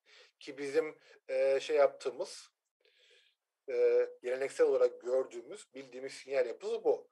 Ki 0.40 0.58
bizim 0.58 0.98
e, 1.28 1.60
şey 1.60 1.76
yaptığımız 1.76 2.50
e, 3.68 4.06
geleneksel 4.22 4.66
olarak 4.66 5.00
gördüğümüz, 5.00 5.74
bildiğimiz 5.74 6.12
sinyal 6.12 6.46
yapısı 6.46 6.84
bu. 6.84 7.08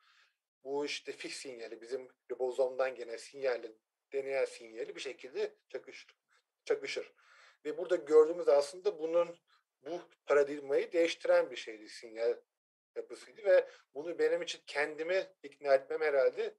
Bu 0.65 0.85
işte 0.87 1.13
fix 1.13 1.37
sinyali, 1.37 1.81
bizim 1.81 2.09
ribozomdan 2.31 2.95
gelen 2.95 3.17
sinyali, 3.17 3.77
DNA 4.13 4.47
sinyali 4.47 4.97
bir 4.97 5.01
şekilde 5.01 5.55
çakışır. 5.69 6.17
çakışır. 6.65 7.13
Ve 7.65 7.79
burada 7.79 7.97
gördüğümüz 7.97 8.49
aslında 8.49 8.99
bunun 8.99 9.39
bu 9.87 10.01
paradigmayı 10.27 10.93
değiştiren 10.93 11.51
bir 11.51 11.57
şeydi 11.57 11.89
sinyal 11.89 12.37
yapısıydı 12.97 13.45
ve 13.45 13.69
bunu 13.95 14.19
benim 14.19 14.43
için 14.43 14.61
kendimi 14.67 15.27
ikna 15.43 15.75
etmem 15.75 16.01
herhalde 16.01 16.55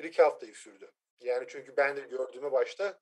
bir 0.00 0.04
iki 0.04 0.22
haftayı 0.22 0.54
sürdü. 0.54 0.92
Yani 1.20 1.46
çünkü 1.48 1.76
ben 1.76 1.96
de 1.96 2.00
gördüğüme 2.00 2.52
başta 2.52 3.00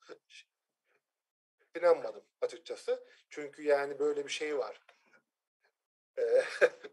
inanmadım 1.79 2.25
açıkçası. 2.41 3.05
Çünkü 3.31 3.63
yani 3.63 3.99
böyle 3.99 4.25
bir 4.25 4.33
şey 4.33 4.59
var. 4.59 4.81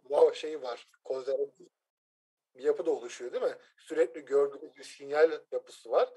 bu 0.03 0.33
şey 0.35 0.61
var. 0.61 0.87
Konservatif 1.03 1.72
bir 2.55 2.63
yapı 2.63 2.85
da 2.85 2.91
oluşuyor 2.91 3.33
değil 3.33 3.43
mi? 3.43 3.57
Sürekli 3.77 4.25
gördüğümüz 4.25 4.77
bir 4.77 4.83
sinyal 4.83 5.31
yapısı 5.51 5.91
var. 5.91 6.09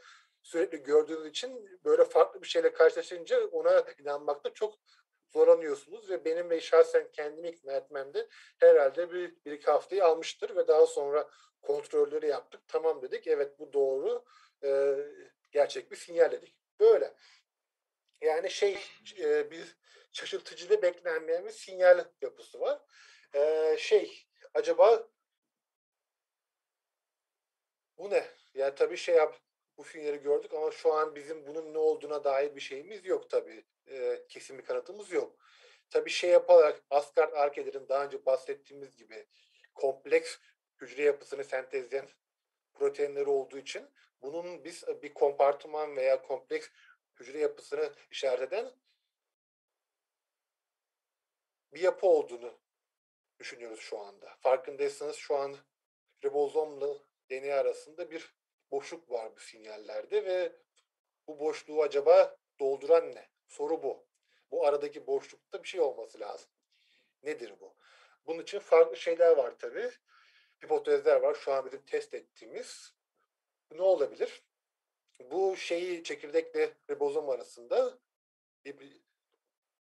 Sürekli 0.43 0.83
gördüğünüz 0.83 1.27
için 1.27 1.81
böyle 1.85 2.05
farklı 2.05 2.43
bir 2.43 2.47
şeyle 2.47 2.73
karşılaşınca 2.73 3.47
ona 3.47 3.85
inanmakta 3.99 4.53
çok 4.55 4.79
zorlanıyorsunuz 5.29 6.11
ve 6.11 6.25
benim 6.25 6.51
ve 6.51 6.61
şahsen 6.61 7.11
kendimi 7.13 7.49
ikna 7.49 7.73
etmemde 7.73 8.29
herhalde 8.59 9.13
bir, 9.13 9.45
bir 9.45 9.53
iki 9.53 9.71
haftayı 9.71 10.05
almıştır 10.05 10.57
ve 10.57 10.69
daha 10.69 10.87
sonra 10.87 11.31
kontrolleri 11.63 12.27
yaptık. 12.27 12.61
Tamam 12.69 13.03
dedik 13.03 13.27
evet 13.27 13.59
bu 13.59 13.73
doğru 13.73 14.25
e, 14.65 14.97
gerçek 15.53 15.91
bir 15.91 15.97
sinyal 15.97 16.33
dedik. 16.33 16.57
Böyle. 16.81 17.15
Yani 18.21 18.51
şey 18.51 18.79
e, 19.21 19.51
bir 19.51 19.77
şaşırtıcı 20.13 20.71
ve 20.71 20.83
beklenmeyen 20.83 21.45
bir 21.45 21.51
sinyal 21.51 22.05
yapısı 22.21 22.61
var. 22.61 22.81
E, 23.35 23.77
şey 23.79 24.27
acaba 24.55 25.09
bu 27.99 28.11
ne? 28.11 28.27
Yani 28.55 28.75
tabii 28.75 28.97
şey 28.97 29.15
yap 29.15 29.41
bu 29.79 29.83
filmleri 29.83 30.23
gördük 30.23 30.55
ama 30.55 30.71
şu 30.71 30.93
an 30.93 31.15
bizim 31.15 31.47
bunun 31.47 31.75
ne 31.75 31.79
olduğuna 31.79 32.25
dair 32.25 32.57
bir 32.57 32.61
şeyimiz 32.61 33.07
yok 33.07 33.31
tabii. 33.31 33.65
E, 33.87 34.23
kesin 34.29 34.59
bir 34.59 34.65
kanıtımız 34.65 35.13
yok. 35.13 35.37
Tabii 35.91 36.11
şey 36.11 36.31
yaparak 36.31 36.83
Asgard 36.91 37.33
Arkeder'in 37.33 37.89
daha 37.89 38.05
önce 38.05 38.27
bahsettiğimiz 38.27 38.97
gibi 38.97 39.27
kompleks 39.75 40.39
hücre 40.81 41.03
yapısını 41.03 41.45
sentezleyen 41.45 42.09
proteinleri 42.75 43.29
olduğu 43.29 43.59
için 43.59 43.91
bunun 44.23 44.65
biz 44.65 44.85
bir 45.03 45.15
kompartıman 45.15 45.97
veya 45.97 46.23
kompleks 46.23 46.69
hücre 47.21 47.39
yapısını 47.39 47.93
işaret 48.11 48.53
eden 48.53 48.73
bir 51.73 51.81
yapı 51.81 52.07
olduğunu 52.07 52.59
düşünüyoruz 53.39 53.81
şu 53.81 53.99
anda. 53.99 54.37
Farkındaysanız 54.41 55.17
şu 55.17 55.37
an 55.37 55.57
ribozomla 56.25 56.99
DNA 57.31 57.55
arasında 57.55 58.11
bir 58.11 58.35
boşluk 58.71 59.11
var 59.11 59.37
bu 59.37 59.41
sinyallerde 59.41 60.25
ve 60.25 60.53
bu 61.27 61.39
boşluğu 61.39 61.83
acaba 61.83 62.37
dolduran 62.61 63.15
ne? 63.15 63.29
Soru 63.47 63.83
bu. 63.83 64.07
Bu 64.51 64.67
aradaki 64.67 65.07
boşlukta 65.07 65.63
bir 65.63 65.69
şey 65.69 65.81
olması 65.81 66.21
lazım. 66.21 66.51
Nedir 67.23 67.55
bu? 67.61 67.77
Bunun 68.27 68.43
için 68.43 68.59
farklı 68.59 68.97
şeyler 68.97 69.37
var 69.37 69.59
tabii. 69.59 69.91
Hipotezler 70.65 71.17
var. 71.17 71.35
Şu 71.35 71.53
an 71.53 71.67
bizim 71.67 71.85
test 71.85 72.15
ettiğimiz. 72.15 72.95
Ne 73.71 73.83
olabilir? 73.83 74.43
Bu 75.21 75.57
şeyi 75.57 76.05
çekirdekle 76.05 76.75
ribozom 76.91 77.31
arasında 77.31 77.99
bir, 78.65 78.79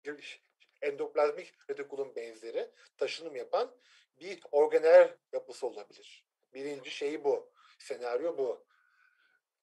bir 0.05 0.43
endoplazmik 0.81 1.53
retikulum 1.69 2.15
benzeri 2.15 2.71
taşınım 2.97 3.35
yapan 3.35 3.75
bir 4.19 4.43
organel 4.51 5.17
yapısı 5.33 5.67
olabilir. 5.67 6.26
Birinci 6.53 6.91
şeyi 6.91 7.23
bu. 7.23 7.51
Senaryo 7.77 8.37
bu. 8.37 8.65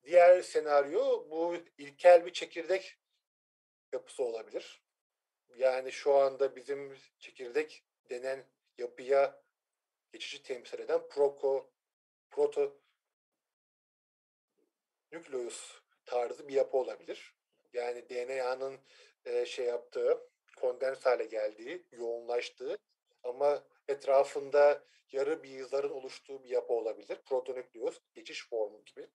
Diğer 0.05 0.43
senaryo 0.43 1.31
bu 1.31 1.57
ilkel 1.79 2.27
bir 2.27 2.33
çekirdek 2.33 2.99
yapısı 3.93 4.23
olabilir. 4.23 4.83
Yani 5.57 5.93
şu 5.93 6.15
anda 6.15 6.57
bizim 6.57 6.99
çekirdek 7.19 7.85
denen 8.11 8.45
yapıya 8.79 9.43
geçişi 10.13 10.43
temsil 10.43 10.79
eden 10.79 11.09
proko, 11.09 11.71
proto 12.31 12.81
nükleus 15.13 15.81
tarzı 16.07 16.49
bir 16.49 16.55
yapı 16.55 16.77
olabilir. 16.77 17.35
Yani 17.73 18.09
DNA'nın 18.09 18.81
e, 19.25 19.47
şey 19.47 19.67
yaptığı, 19.67 20.31
kondens 20.57 21.07
hale 21.07 21.25
geldiği, 21.25 21.87
yoğunlaştığı 21.93 22.79
ama 23.23 23.65
etrafında 23.89 24.85
yarı 25.13 25.43
bir 25.43 25.63
zarın 25.63 25.91
oluştuğu 25.91 26.45
bir 26.45 26.49
yapı 26.49 26.73
olabilir. 26.73 27.19
Protonükleus, 27.25 28.01
geçiş 28.15 28.49
formu 28.49 28.85
gibi. 28.85 29.09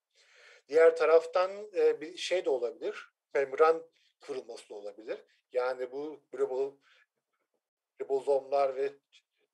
Diğer 0.67 0.95
taraftan 0.95 1.51
e, 1.75 2.01
bir 2.01 2.17
şey 2.17 2.45
de 2.45 2.49
olabilir. 2.49 3.09
Membran 3.33 3.89
kırılması 4.19 4.69
da 4.69 4.75
olabilir. 4.75 5.23
Yani 5.51 5.91
bu 5.91 6.23
ribozomlar 8.01 8.75
ve 8.75 8.93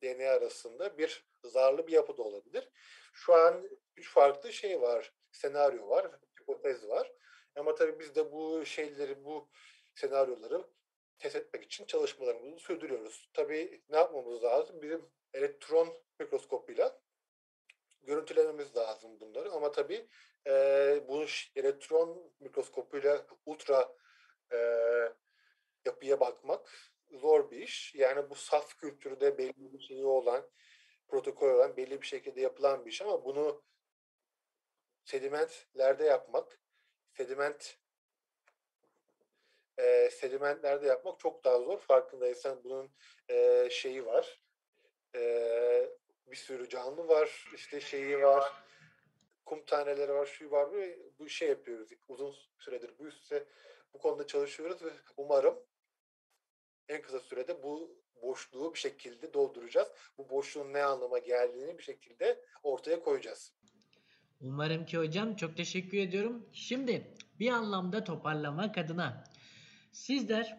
DNA 0.03 0.29
arasında 0.29 0.97
bir 0.97 1.25
zarlı 1.43 1.87
bir 1.87 1.91
yapı 1.91 2.17
da 2.17 2.23
olabilir. 2.23 2.69
Şu 3.13 3.33
an 3.33 3.69
üç 3.97 4.13
farklı 4.13 4.53
şey 4.53 4.81
var. 4.81 5.13
Senaryo 5.31 5.89
var, 5.89 6.11
hipotez 6.41 6.87
var. 6.87 7.11
Ama 7.55 7.75
tabii 7.75 7.99
biz 7.99 8.15
de 8.15 8.31
bu 8.31 8.65
şeyleri, 8.65 9.23
bu 9.23 9.49
senaryoları 9.95 10.63
test 11.17 11.35
etmek 11.35 11.63
için 11.63 11.85
çalışmalarımızı 11.85 12.59
sürdürüyoruz. 12.59 13.29
Tabii 13.33 13.83
ne 13.89 13.97
yapmamız 13.97 14.43
lazım? 14.43 14.81
Bizim 14.81 15.09
elektron 15.33 15.93
mikroskopuyla 16.19 17.01
görüntülememiz 18.03 18.75
lazım 18.75 19.19
bunları. 19.19 19.51
Ama 19.51 19.71
tabii 19.71 20.07
e, 20.47 20.51
bu 21.07 21.25
elektron 21.55 22.33
mikroskopuyla 22.39 23.25
ultra 23.45 23.95
e, 24.53 24.57
yapıya 25.85 26.19
bakmak 26.19 26.93
zor 27.11 27.51
bir 27.51 27.57
iş. 27.57 27.95
Yani 27.95 28.29
bu 28.29 28.35
saf 28.35 28.77
kültürde 28.77 29.37
belli 29.37 29.73
bir 29.73 29.79
şeyi 29.79 30.05
olan, 30.05 30.49
protokol 31.07 31.49
olan, 31.49 31.77
belli 31.77 32.01
bir 32.01 32.07
şekilde 32.07 32.41
yapılan 32.41 32.85
bir 32.85 32.91
iş 32.91 33.01
ama 33.01 33.25
bunu 33.25 33.63
sedimentlerde 35.03 36.03
yapmak, 36.03 36.59
sediment 37.13 37.77
e, 39.77 40.09
sedimentlerde 40.09 40.87
yapmak 40.87 41.19
çok 41.19 41.43
daha 41.43 41.59
zor. 41.59 41.79
Farkındaysan 41.79 42.63
bunun 42.63 42.91
e, 43.29 43.67
şeyi 43.71 44.05
var. 44.05 44.39
E, 45.15 45.21
bir 46.27 46.35
sürü 46.35 46.69
canlı 46.69 47.07
var. 47.07 47.49
işte 47.55 47.81
şeyi 47.81 48.19
var. 48.21 48.43
Kum 49.45 49.65
taneleri 49.65 50.13
var, 50.13 50.25
şu 50.25 50.51
var. 50.51 50.71
Böyle 50.71 50.99
bu 51.19 51.29
şey 51.29 51.49
yapıyoruz. 51.49 51.89
Uzun 52.07 52.35
süredir 52.59 52.91
bu 52.99 53.07
üstte 53.07 53.45
bu 53.93 53.99
konuda 53.99 54.27
çalışıyoruz 54.27 54.83
ve 54.83 54.89
umarım 55.17 55.59
en 56.89 57.01
kısa 57.01 57.19
sürede 57.19 57.63
bu 57.63 57.97
boşluğu 58.21 58.73
bir 58.73 58.79
şekilde 58.79 59.33
dolduracağız. 59.33 59.87
Bu 60.17 60.29
boşluğun 60.29 60.73
ne 60.73 60.83
anlama 60.83 61.19
geldiğini 61.19 61.77
bir 61.77 61.83
şekilde 61.83 62.41
ortaya 62.63 62.99
koyacağız. 62.99 63.53
Umarım 64.41 64.85
ki 64.85 64.97
hocam 64.97 65.35
çok 65.35 65.57
teşekkür 65.57 65.97
ediyorum. 65.97 66.49
Şimdi 66.53 67.13
bir 67.39 67.51
anlamda 67.51 68.03
toparlamak 68.03 68.77
adına 68.77 69.23
sizler 69.95 70.57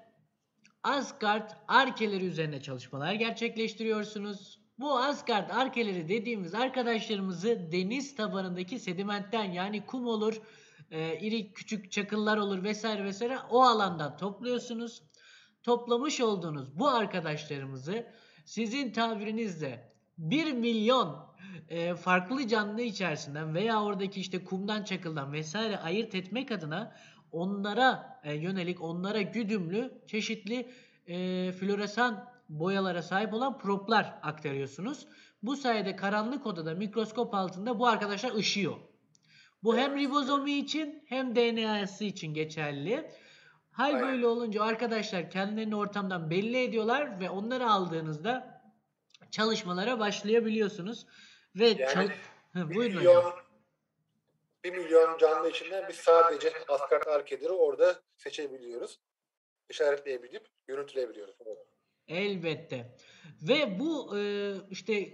Asgard 0.83 1.51
arkeleri 1.69 2.25
üzerine 2.25 2.63
çalışmalar 2.63 3.13
gerçekleştiriyorsunuz. 3.13 4.61
Bu 4.79 4.99
Asgard 4.99 5.51
arkeleri 5.51 6.09
dediğimiz 6.09 6.55
arkadaşlarımızı 6.55 7.73
deniz 7.73 8.15
tabanındaki 8.15 8.79
sedimentten 8.79 9.45
yani 9.45 9.87
kum 9.87 10.07
olur, 10.07 10.41
e, 10.91 11.19
iri 11.19 11.53
küçük 11.53 11.93
çakıllar 11.93 12.37
olur 12.37 12.63
vesaire 12.63 13.05
vesaire 13.05 13.39
o 13.51 13.63
alandan 13.63 14.17
topluyorsunuz. 14.17 15.03
Toplamış 15.63 16.21
olduğunuz 16.21 16.79
bu 16.79 16.89
arkadaşlarımızı 16.89 18.07
sizin 18.45 18.93
tabirinizle 18.93 19.93
1 20.19 20.53
milyon 20.53 21.27
e, 21.69 21.95
farklı 21.95 22.49
canlı 22.49 22.83
içerisinden 22.83 23.55
veya 23.55 23.83
oradaki 23.83 24.21
işte 24.21 24.45
kumdan 24.45 24.85
çakıldan 24.85 25.33
vesaire 25.33 25.79
ayırt 25.79 26.15
etmek 26.15 26.53
adına 26.53 26.97
onlara 27.33 28.21
e, 28.25 28.35
yönelik 28.35 28.83
onlara 28.83 29.23
güdümlü 29.23 29.93
çeşitli 30.07 30.71
e, 31.07 31.53
floresan 31.53 32.29
boyalara 32.49 33.03
sahip 33.03 33.35
olan 33.35 33.59
proplar 33.59 34.19
aktarıyorsunuz. 34.23 35.07
Bu 35.43 35.57
sayede 35.57 35.97
karanlık 35.97 36.47
odada 36.47 36.75
mikroskop 36.75 37.35
altında 37.35 37.79
bu 37.79 37.87
arkadaşlar 37.87 38.35
ışıyor. 38.35 38.77
Bu 39.63 39.77
hem 39.77 39.97
ribozomu 39.99 40.49
için 40.49 41.03
hem 41.07 41.37
DNA'sı 41.37 42.05
için 42.05 42.35
geçerli. 42.35 43.11
Hal 43.71 43.87
Aynen. 43.95 44.03
böyle 44.03 44.27
olunca 44.27 44.63
arkadaşlar 44.63 45.31
kendilerini 45.31 45.77
ortamdan 45.77 46.31
belli 46.31 46.63
ediyorlar 46.63 47.21
ve 47.21 47.31
onları 47.31 47.71
aldığınızda 47.71 48.61
çalışmalara 49.31 49.99
başlayabiliyorsunuz. 49.99 51.07
Ve 51.57 51.69
yani, 51.69 51.93
çal- 51.95 52.11
Hı, 52.53 52.75
buyurun 52.75 52.97
milyon, 52.97 53.17
hocam. 53.17 53.33
1 54.67 54.73
milyon 54.73 55.19
canlı 55.19 55.51
içinden 55.51 55.89
biz 55.89 55.97
sadece 55.97 56.53
Asgard 56.69 57.07
Arcader'ı 57.07 57.53
orada 57.53 58.01
seçebiliyoruz. 58.17 59.01
İşaretleyebilip 59.71 60.49
görüntüleyebiliyoruz. 60.67 61.35
Elbette. 62.09 62.97
Ve 63.43 63.79
bu 63.79 64.19
e, 64.19 64.53
işte 64.71 65.09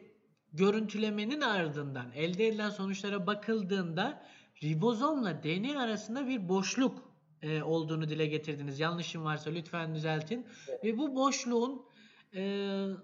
görüntülemenin 0.52 1.40
ardından 1.40 2.12
elde 2.12 2.46
edilen 2.46 2.70
sonuçlara 2.70 3.26
bakıldığında 3.26 4.26
ribozomla 4.62 5.42
DNA 5.42 5.82
arasında 5.82 6.28
bir 6.28 6.48
boşluk 6.48 6.98
e, 7.42 7.62
olduğunu 7.62 8.08
dile 8.08 8.26
getirdiniz. 8.26 8.80
Yanlışım 8.80 9.24
varsa 9.24 9.50
lütfen 9.50 9.94
düzeltin. 9.94 10.46
Ve 10.84 10.98
bu 10.98 11.16
boşluğun 11.16 11.86
e, 12.34 12.40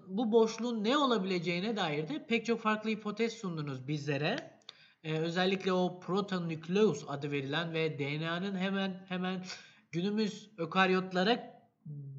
bu 0.07 0.31
boşluğun 0.31 0.83
ne 0.83 0.97
olabileceğine 0.97 1.75
dair 1.75 2.07
de 2.07 2.25
pek 2.27 2.45
çok 2.45 2.59
farklı 2.59 2.89
hipotez 2.89 3.33
sundunuz 3.33 3.87
bizlere. 3.87 4.58
E, 5.03 5.13
özellikle 5.13 5.73
o 5.73 5.99
protonükleus 5.99 7.05
adı 7.07 7.31
verilen 7.31 7.73
ve 7.73 7.99
DNA'nın 7.99 8.55
hemen 8.55 9.05
hemen 9.09 9.43
günümüz 9.91 10.49
ökaryotlara 10.57 11.61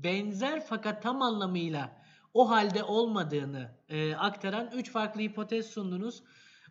benzer 0.05 0.66
fakat 0.66 1.03
tam 1.03 1.22
anlamıyla 1.22 2.03
o 2.35 2.51
halde 2.51 2.85
olmadığını 2.85 3.70
e, 3.89 4.14
aktaran 4.14 4.70
3 4.74 4.91
farklı 4.91 5.20
hipotez 5.20 5.66
sundunuz. 5.66 6.22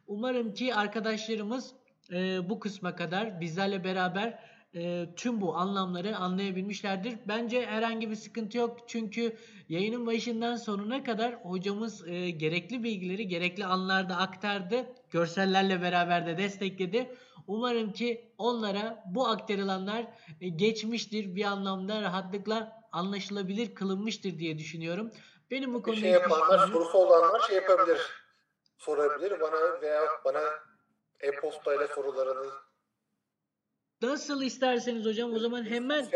Umarım 0.08 0.54
ki 0.54 0.76
arkadaşlarımız 0.76 1.76
e, 2.12 2.50
bu 2.50 2.60
kısma 2.60 2.96
kadar 2.96 3.42
bizlerle 3.42 3.84
beraber 3.84 4.40
e, 4.76 5.10
tüm 5.16 5.42
bu 5.42 5.56
anlamları 5.56 6.18
anlayabilmişlerdir. 6.18 7.16
Bence 7.28 7.66
herhangi 7.66 8.10
bir 8.10 8.16
sıkıntı 8.16 8.58
yok. 8.58 8.78
Çünkü 8.88 9.38
yayının 9.70 10.06
başından 10.08 10.56
sonuna 10.56 11.04
kadar 11.04 11.34
hocamız 11.34 12.08
e, 12.08 12.30
gerekli 12.30 12.84
bilgileri 12.84 13.28
gerekli 13.28 13.66
anlarda 13.66 14.18
aktardı. 14.18 14.86
Görsellerle 15.12 15.82
beraber 15.82 16.26
de 16.26 16.38
destekledi. 16.38 17.16
Umarım 17.48 17.94
ki 17.94 18.34
onlara 18.38 19.04
bu 19.06 19.28
aktarılanlar 19.28 20.06
e, 20.42 20.50
geçmiştir 20.50 21.36
bir 21.36 21.44
anlamda 21.44 22.02
rahatlıkla 22.02 22.82
anlaşılabilir 22.92 23.76
kılınmıştır 23.76 24.40
diye 24.40 24.58
düşünüyorum. 24.58 25.12
Benim 25.52 25.74
bu 25.74 25.82
konuda 25.82 26.00
şey 26.00 26.10
yapanlar, 26.10 26.68
sorusu 26.68 26.98
olanlar 26.98 27.40
şey 27.40 27.56
yapabilir. 27.56 28.00
Sorabilir 28.78 29.40
bana 29.40 29.82
veya 29.82 30.02
bana 30.26 30.42
e-postayla 31.20 31.88
sorularını 31.88 32.52
Nasıl 34.02 34.42
isterseniz 34.42 35.06
hocam 35.06 35.34
o 35.34 35.40
zaman 35.40 35.64
hemen 35.64 36.08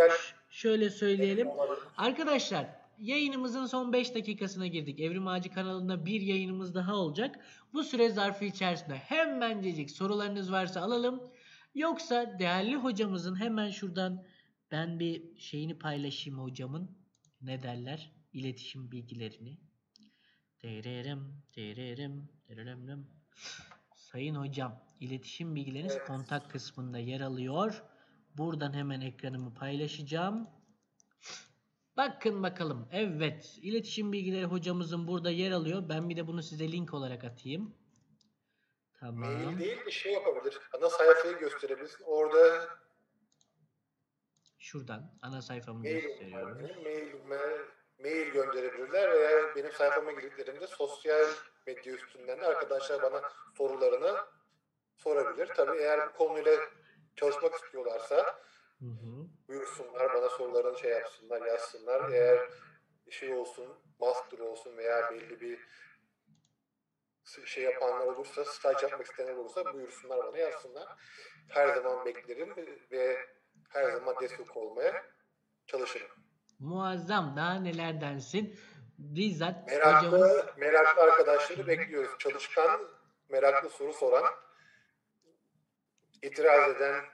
şöyle 0.50 0.89
söyleyelim. 0.89 1.50
Arkadaşlar 1.98 2.66
yayınımızın 3.00 3.66
son 3.66 3.94
5 3.94 4.16
dakikasına 4.16 4.68
girdik. 4.68 5.00
Evrim 5.00 5.28
Ağacı 5.28 5.50
kanalında 5.50 6.06
bir 6.06 6.22
yayınımız 6.22 6.76
daha 6.76 6.96
olacak. 6.96 7.39
Bu 7.74 7.84
süre 7.84 8.10
zarfı 8.10 8.46
içerisinde 8.46 8.96
hemencecik 8.96 9.91
sorularınız 9.91 10.52
varsa 10.52 10.82
alalım. 10.82 11.24
Yoksa 11.76 12.39
değerli 12.39 12.76
hocamızın 12.76 13.39
hemen 13.39 13.70
şuradan 13.70 14.24
ben 14.72 15.00
bir 15.00 15.38
şeyini 15.39 15.78
paylaşayım 15.78 16.39
hocamın. 16.39 16.98
Ne 17.41 17.64
derler? 17.64 18.12
İletişim 18.34 18.91
bilgilerini. 18.91 19.58
Dererim, 20.64 21.44
dererim, 21.56 22.30
dererim. 22.50 23.08
Sayın 23.96 24.36
hocam, 24.36 24.84
iletişim 25.00 25.56
bilgileriniz 25.56 25.96
Evet. 25.98 26.08
kontak 26.08 26.52
kısmında 26.52 27.00
yer 27.00 27.22
alıyor. 27.22 27.84
Buradan 28.38 28.74
hemen 28.74 29.02
ekranımı 29.02 29.54
paylaşacağım. 29.54 30.50
Bakın 31.98 32.44
bakalım. 32.44 32.89
Evet, 32.91 33.58
iletişim 33.62 34.12
bilgileri 34.12 34.46
hocamızın 34.46 35.08
burada 35.08 35.30
yer 35.30 35.52
alıyor. 35.52 35.89
Ben 35.89 36.10
bir 36.10 36.18
de 36.18 36.28
bunu 36.28 36.44
size 36.44 36.72
link 36.72 36.94
olarak 36.94 37.24
atayım. 37.24 37.76
Tamam. 39.00 39.20
Mail 39.20 39.60
değil 39.60 39.78
bir 39.86 39.91
şey 39.91 40.14
yapabilir. 40.14 40.60
Ana 40.78 40.89
sayfayı 40.89 41.38
gösterebilirsin. 41.38 42.04
Orada 42.04 42.68
Şuradan 44.60 45.12
ana 45.22 45.41
sayfamı 45.41 45.80
mail, 45.80 46.02
gösteriyorum. 46.02 46.58
mail, 48.00 48.28
gönderebilirler 48.32 49.12
veya 49.12 49.56
benim 49.56 49.72
sayfama 49.72 50.12
girdiklerinde 50.12 50.68
sosyal 50.68 51.28
medya 51.68 51.94
üstünden 51.94 52.41
de 52.41 52.46
arkadaşlar 52.46 53.02
bana 53.02 53.22
sorularını 53.58 54.18
sorabilir. 54.96 55.50
Tabii 55.56 55.78
eğer 55.78 56.10
bu 56.10 56.18
konuyla 56.18 56.52
çalışmak 57.16 57.54
istiyorlarsa 57.54 58.16
Hı 58.80 58.86
hı. 58.86 59.28
Buyursunlar 59.54 60.14
bana 60.14 60.30
sorularını 60.30 60.80
şey 60.80 60.91
yapsınlar, 60.91 61.41
yazsınlar. 61.45 62.12
Eğer 62.12 62.49
şey 63.10 63.34
olsun, 63.34 63.68
master 63.99 64.39
olsun 64.39 64.78
veya 64.78 65.12
belli 65.12 65.41
bir 65.41 65.60
şey 67.45 67.64
yapanlar 67.64 68.06
olursa, 68.06 68.45
staj 68.45 68.84
yapmak 68.84 69.06
isteyenler 69.06 69.36
olursa 69.36 69.74
buyursunlar 69.74 70.28
bana 70.28 70.38
yazsınlar. 70.38 70.88
Her 71.49 71.76
zaman 71.76 72.06
beklerim 72.06 72.56
ve 72.91 73.28
her 73.70 73.91
zaman 73.91 74.16
destek 74.22 74.58
olmaya 74.58 75.06
çalışırım. 75.68 76.08
Muazzam. 76.60 77.36
Daha 77.38 77.54
neler 77.54 78.01
densin. 78.01 78.60
Bizzat 78.97 79.68
Meraklı, 79.68 80.08
hocamız 80.08 80.45
meraklı 80.58 81.01
arkadaşları 81.01 81.68
bekliyoruz. 81.68 82.12
Çalışkan, 82.20 82.89
meraklı 83.30 83.70
soru 83.70 83.93
soran, 83.93 84.34
itiraz 86.22 86.76
eden 86.76 87.06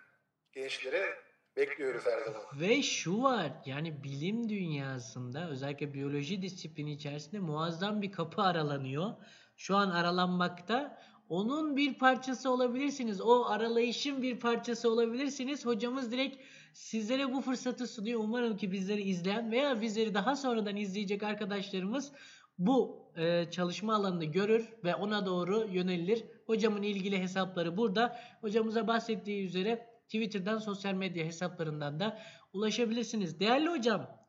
gençleri 0.52 1.16
bekliyoruz 1.56 2.04
her 2.06 2.22
zaman. 2.22 2.42
Ve 2.60 2.82
şu 2.82 3.24
var 3.24 3.52
yani 3.66 4.04
bilim 4.04 4.50
dünyasında 4.50 5.50
özellikle 5.50 5.94
biyoloji 5.94 6.42
disiplini 6.42 6.94
içerisinde 6.94 7.40
muazzam 7.40 8.02
bir 8.02 8.12
kapı 8.12 8.42
aralanıyor. 8.42 9.14
Şu 9.58 9.76
an 9.76 9.90
aralanmakta. 9.90 10.98
Onun 11.30 11.78
bir 11.78 11.94
parçası 11.94 12.52
olabilirsiniz. 12.52 13.22
O 13.22 13.46
aralayışın 13.46 14.22
bir 14.22 14.40
parçası 14.40 14.92
olabilirsiniz. 14.92 15.66
Hocamız 15.66 16.12
direkt 16.12 16.44
sizlere 16.74 17.34
bu 17.34 17.42
fırsatı 17.42 17.88
sunuyor. 17.88 18.20
Umarım 18.24 18.58
ki 18.58 18.72
bizleri 18.72 19.02
izleyen 19.02 19.52
veya 19.52 19.82
bizleri 19.82 20.14
daha 20.14 20.36
sonradan 20.36 20.76
izleyecek 20.76 21.24
arkadaşlarımız 21.24 22.12
bu 22.58 23.08
e, 23.18 23.52
çalışma 23.52 23.96
alanını 23.96 24.26
görür 24.26 24.70
ve 24.84 24.96
ona 24.96 25.26
doğru 25.26 25.68
yönelilir. 25.72 26.26
Hocamın 26.46 26.84
ilgili 26.84 27.20
hesapları 27.20 27.78
burada. 27.78 28.20
Hocamıza 28.42 28.88
bahsettiği 28.88 29.46
üzere 29.46 29.88
Twitter'dan, 30.10 30.58
sosyal 30.58 30.94
medya 30.94 31.26
hesaplarından 31.26 32.00
da 32.00 32.22
ulaşabilirsiniz. 32.54 33.40
Değerli 33.40 33.70
hocam, 33.70 34.28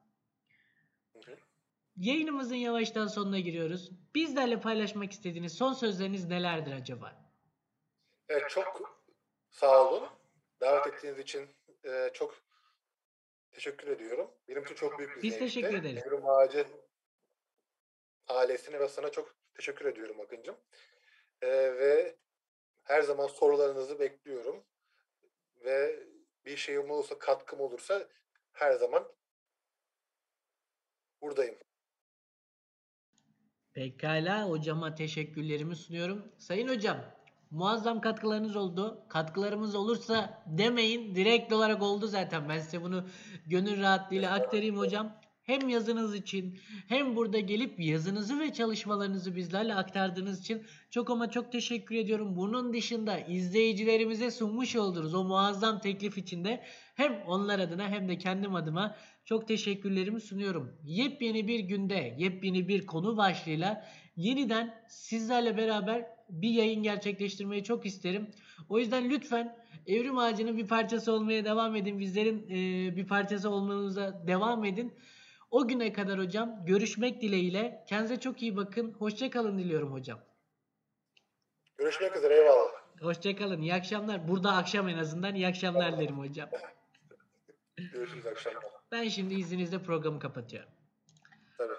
yayınımızın 1.97 2.55
yavaştan 2.55 3.07
sonuna 3.07 3.39
giriyoruz. 3.39 3.91
Bizlerle 4.15 4.61
paylaşmak 4.61 5.13
istediğiniz 5.13 5.53
son 5.53 5.73
sözleriniz 5.73 6.25
nelerdir 6.25 6.73
acaba? 6.73 7.33
Evet, 8.29 8.51
çok 8.51 9.03
sağ 9.51 9.89
olun. 9.91 10.09
Davet 10.61 10.87
ettiğiniz 10.87 11.19
için 11.19 11.49
e, 11.85 12.11
çok 12.15 12.43
teşekkür 13.51 13.89
ediyorum. 13.89 14.31
Benim 14.49 14.63
için 14.65 14.75
çok 14.75 14.99
büyük 14.99 15.17
bir 15.17 15.23
Biz 15.23 15.39
teşekkür 15.39 15.75
ederiz. 15.75 16.03
Evrim 16.07 16.27
Ağacı 16.27 16.67
ailesine 18.29 18.81
ve 18.81 18.89
sana 18.89 19.11
çok 19.11 19.35
teşekkür 19.55 19.85
ediyorum 19.85 20.21
Akıncım. 20.21 20.57
E, 21.43 21.49
ve 21.51 22.17
her 22.83 23.03
zaman 23.03 23.27
sorularınızı 23.27 23.99
bekliyorum. 23.99 24.65
Ve 25.65 26.07
bir 26.45 26.57
şeyim 26.57 26.91
olursa, 26.91 27.19
katkım 27.19 27.61
olursa 27.61 28.09
her 28.53 28.73
zaman 28.73 29.13
buradayım. 31.21 31.59
Pekala 33.73 34.49
hocama 34.49 34.95
teşekkürlerimi 34.95 35.77
sunuyorum. 35.77 36.33
Sayın 36.39 36.69
hocam 36.69 37.05
muazzam 37.51 38.01
katkılarınız 38.01 38.57
oldu. 38.57 39.07
Katkılarımız 39.09 39.75
olursa 39.75 40.43
demeyin 40.47 41.15
direkt 41.15 41.53
olarak 41.53 41.83
oldu 41.83 42.07
zaten. 42.07 42.49
Ben 42.49 42.59
size 42.59 42.83
bunu 42.83 43.09
gönül 43.47 43.83
rahatlığıyla 43.83 44.33
aktarayım 44.33 44.79
hocam. 44.79 45.20
Hem 45.43 45.69
yazınız 45.69 46.15
için 46.15 46.59
hem 46.89 47.17
burada 47.17 47.39
gelip 47.39 47.81
yazınızı 47.81 48.41
ve 48.41 48.53
çalışmalarınızı 48.53 49.37
bizlerle 49.37 49.75
aktardığınız 49.75 50.41
için 50.41 50.63
çok 50.91 51.11
ama 51.11 51.31
çok 51.31 51.53
teşekkür 51.53 51.95
ediyorum. 51.95 52.37
Bunun 52.37 52.73
dışında 52.73 53.19
izleyicilerimize 53.19 54.31
sunmuş 54.31 54.77
olduğunuz 54.77 55.15
o 55.15 55.25
muazzam 55.25 55.81
teklif 55.81 56.19
için 56.19 56.45
de 56.45 56.65
hem 56.95 57.23
onlar 57.27 57.59
adına 57.59 57.89
hem 57.89 58.09
de 58.09 58.19
kendim 58.19 58.55
adıma 58.55 58.97
çok 59.25 59.49
teşekkürlerimi 59.49 60.21
sunuyorum. 60.21 60.73
Yepyeni 60.85 61.49
bir 61.49 61.61
günde, 61.61 62.15
yepyeni 62.19 62.69
bir 62.69 62.87
konu 62.87 63.17
başlığıyla 63.17 63.85
yeniden 64.17 64.75
sizlerle 64.89 65.57
beraber 65.57 66.07
bir 66.29 66.51
yayın 66.51 66.83
gerçekleştirmeyi 66.83 67.65
çok 67.65 67.87
isterim. 67.87 68.31
O 68.69 68.79
yüzden 68.79 69.11
lütfen 69.11 69.57
Evrim 69.87 70.19
Ağacı'nın 70.19 70.57
bir 70.57 70.67
parçası 70.67 71.13
olmaya 71.13 71.45
devam 71.45 71.77
edin. 71.77 71.99
Bizlerin 71.99 72.49
bir 72.97 73.07
parçası 73.07 73.51
olmanıza 73.51 74.27
devam 74.27 74.65
edin. 74.65 74.93
O 75.51 75.69
güne 75.69 75.93
kadar 75.93 76.19
hocam 76.19 76.67
görüşmek 76.67 77.21
dileğiyle. 77.23 77.85
Kendinize 77.89 78.21
çok 78.21 78.43
iyi 78.43 78.57
bakın. 78.57 78.93
Hoşça 78.93 79.31
kalın 79.31 79.59
diliyorum 79.59 79.93
hocam. 79.93 80.21
Görüşmek 81.79 82.17
üzere. 82.17 82.35
Eyvallah. 82.35 82.73
Hoşça 83.01 83.37
kalın. 83.37 83.63
İyi 83.63 83.75
akşamlar. 83.75 84.29
Burada 84.29 84.53
akşam 84.53 84.89
en 84.89 84.99
azından 84.99 85.35
iyi 85.35 85.47
akşamlar 85.47 85.97
dilerim 85.97 86.19
hocam. 86.19 86.49
Görüşürüz 87.93 88.27
akşamlar. 88.27 88.65
Ben 88.93 89.09
şimdi 89.09 89.35
izninizle 89.35 89.83
programı 89.83 90.19
kapatıyorum. 90.19 90.71
Tabii. 91.59 91.75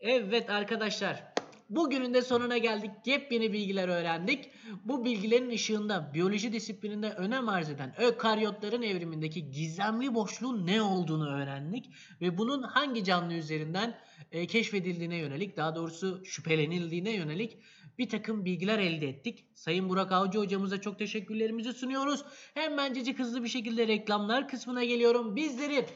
Evet 0.00 0.50
arkadaşlar 0.50 1.32
Bugünün 1.76 2.14
de 2.14 2.22
sonuna 2.22 2.58
geldik. 2.58 2.90
Yepyeni 3.06 3.52
bilgiler 3.52 3.88
öğrendik. 3.88 4.50
Bu 4.84 5.04
bilgilerin 5.04 5.50
ışığında 5.50 6.10
biyoloji 6.14 6.52
disiplininde 6.52 7.10
önem 7.10 7.48
arz 7.48 7.70
eden 7.70 7.94
ökaryotların 8.00 8.82
evrimindeki 8.82 9.50
gizemli 9.50 10.14
boşluğun 10.14 10.66
ne 10.66 10.82
olduğunu 10.82 11.28
öğrendik. 11.34 11.90
Ve 12.20 12.38
bunun 12.38 12.62
hangi 12.62 13.04
canlı 13.04 13.34
üzerinden 13.34 13.94
e, 14.32 14.46
keşfedildiğine 14.46 15.16
yönelik 15.16 15.56
daha 15.56 15.74
doğrusu 15.74 16.24
şüphelenildiğine 16.24 17.10
yönelik 17.10 17.58
bir 17.98 18.08
takım 18.08 18.44
bilgiler 18.44 18.78
elde 18.78 19.08
ettik. 19.08 19.44
Sayın 19.54 19.88
Burak 19.88 20.12
Avcı 20.12 20.38
hocamıza 20.38 20.80
çok 20.80 20.98
teşekkürlerimizi 20.98 21.72
sunuyoruz. 21.72 22.24
Hemencecik 22.54 23.18
hızlı 23.18 23.44
bir 23.44 23.48
şekilde 23.48 23.88
reklamlar 23.88 24.48
kısmına 24.48 24.84
geliyorum. 24.84 25.36
Bizleri 25.36 25.86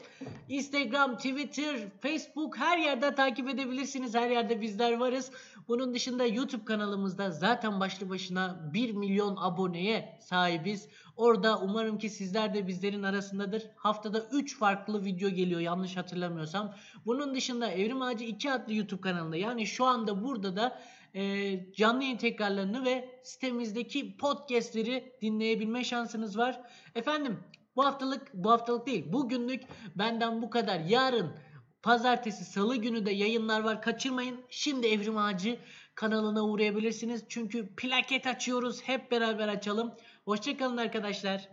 Instagram, 0.49 1.17
Twitter, 1.17 1.79
Facebook 2.01 2.57
her 2.57 2.77
yerde 2.77 3.15
takip 3.15 3.49
edebilirsiniz. 3.49 4.15
Her 4.15 4.29
yerde 4.29 4.61
bizler 4.61 4.93
varız. 4.97 5.31
Bunun 5.67 5.93
dışında 5.93 6.25
YouTube 6.25 6.65
kanalımızda 6.65 7.31
zaten 7.31 7.79
başlı 7.79 8.09
başına 8.09 8.71
1 8.73 8.91
milyon 8.93 9.35
aboneye 9.39 10.19
sahibiz. 10.21 10.89
Orada 11.17 11.61
umarım 11.61 11.97
ki 11.97 12.09
sizler 12.09 12.53
de 12.53 12.67
bizlerin 12.67 13.03
arasındadır. 13.03 13.63
Haftada 13.75 14.27
3 14.31 14.57
farklı 14.57 15.05
video 15.05 15.29
geliyor 15.29 15.59
yanlış 15.59 15.97
hatırlamıyorsam. 15.97 16.75
Bunun 17.05 17.35
dışında 17.35 17.71
Evrim 17.71 18.01
Ağacı 18.01 18.23
2 18.23 18.51
adlı 18.51 18.73
YouTube 18.73 19.01
kanalında 19.01 19.37
yani 19.37 19.67
şu 19.67 19.85
anda 19.85 20.23
burada 20.23 20.55
da 20.55 20.81
e, 21.13 21.73
canlı 21.73 22.03
yayın 22.03 22.85
ve 22.85 23.19
sitemizdeki 23.23 24.17
podcastleri 24.17 25.13
dinleyebilme 25.21 25.83
şansınız 25.83 26.37
var. 26.37 26.61
Efendim 26.95 27.39
bu 27.75 27.85
haftalık 27.85 28.33
bu 28.33 28.51
haftalık 28.51 28.87
değil 28.87 29.13
bugünlük 29.13 29.63
benden 29.95 30.41
bu 30.41 30.49
kadar. 30.49 30.79
Yarın 30.79 31.31
pazartesi 31.81 32.45
salı 32.45 32.75
günü 32.75 33.05
de 33.05 33.11
yayınlar 33.11 33.61
var 33.61 33.81
kaçırmayın. 33.81 34.41
Şimdi 34.49 34.87
Evrim 34.87 35.17
Ağacı 35.17 35.59
kanalına 35.95 36.45
uğrayabilirsiniz. 36.45 37.23
Çünkü 37.29 37.75
plaket 37.75 38.27
açıyoruz 38.27 38.81
hep 38.81 39.11
beraber 39.11 39.47
açalım. 39.47 39.93
Hoşçakalın 40.27 40.77
arkadaşlar. 40.77 41.49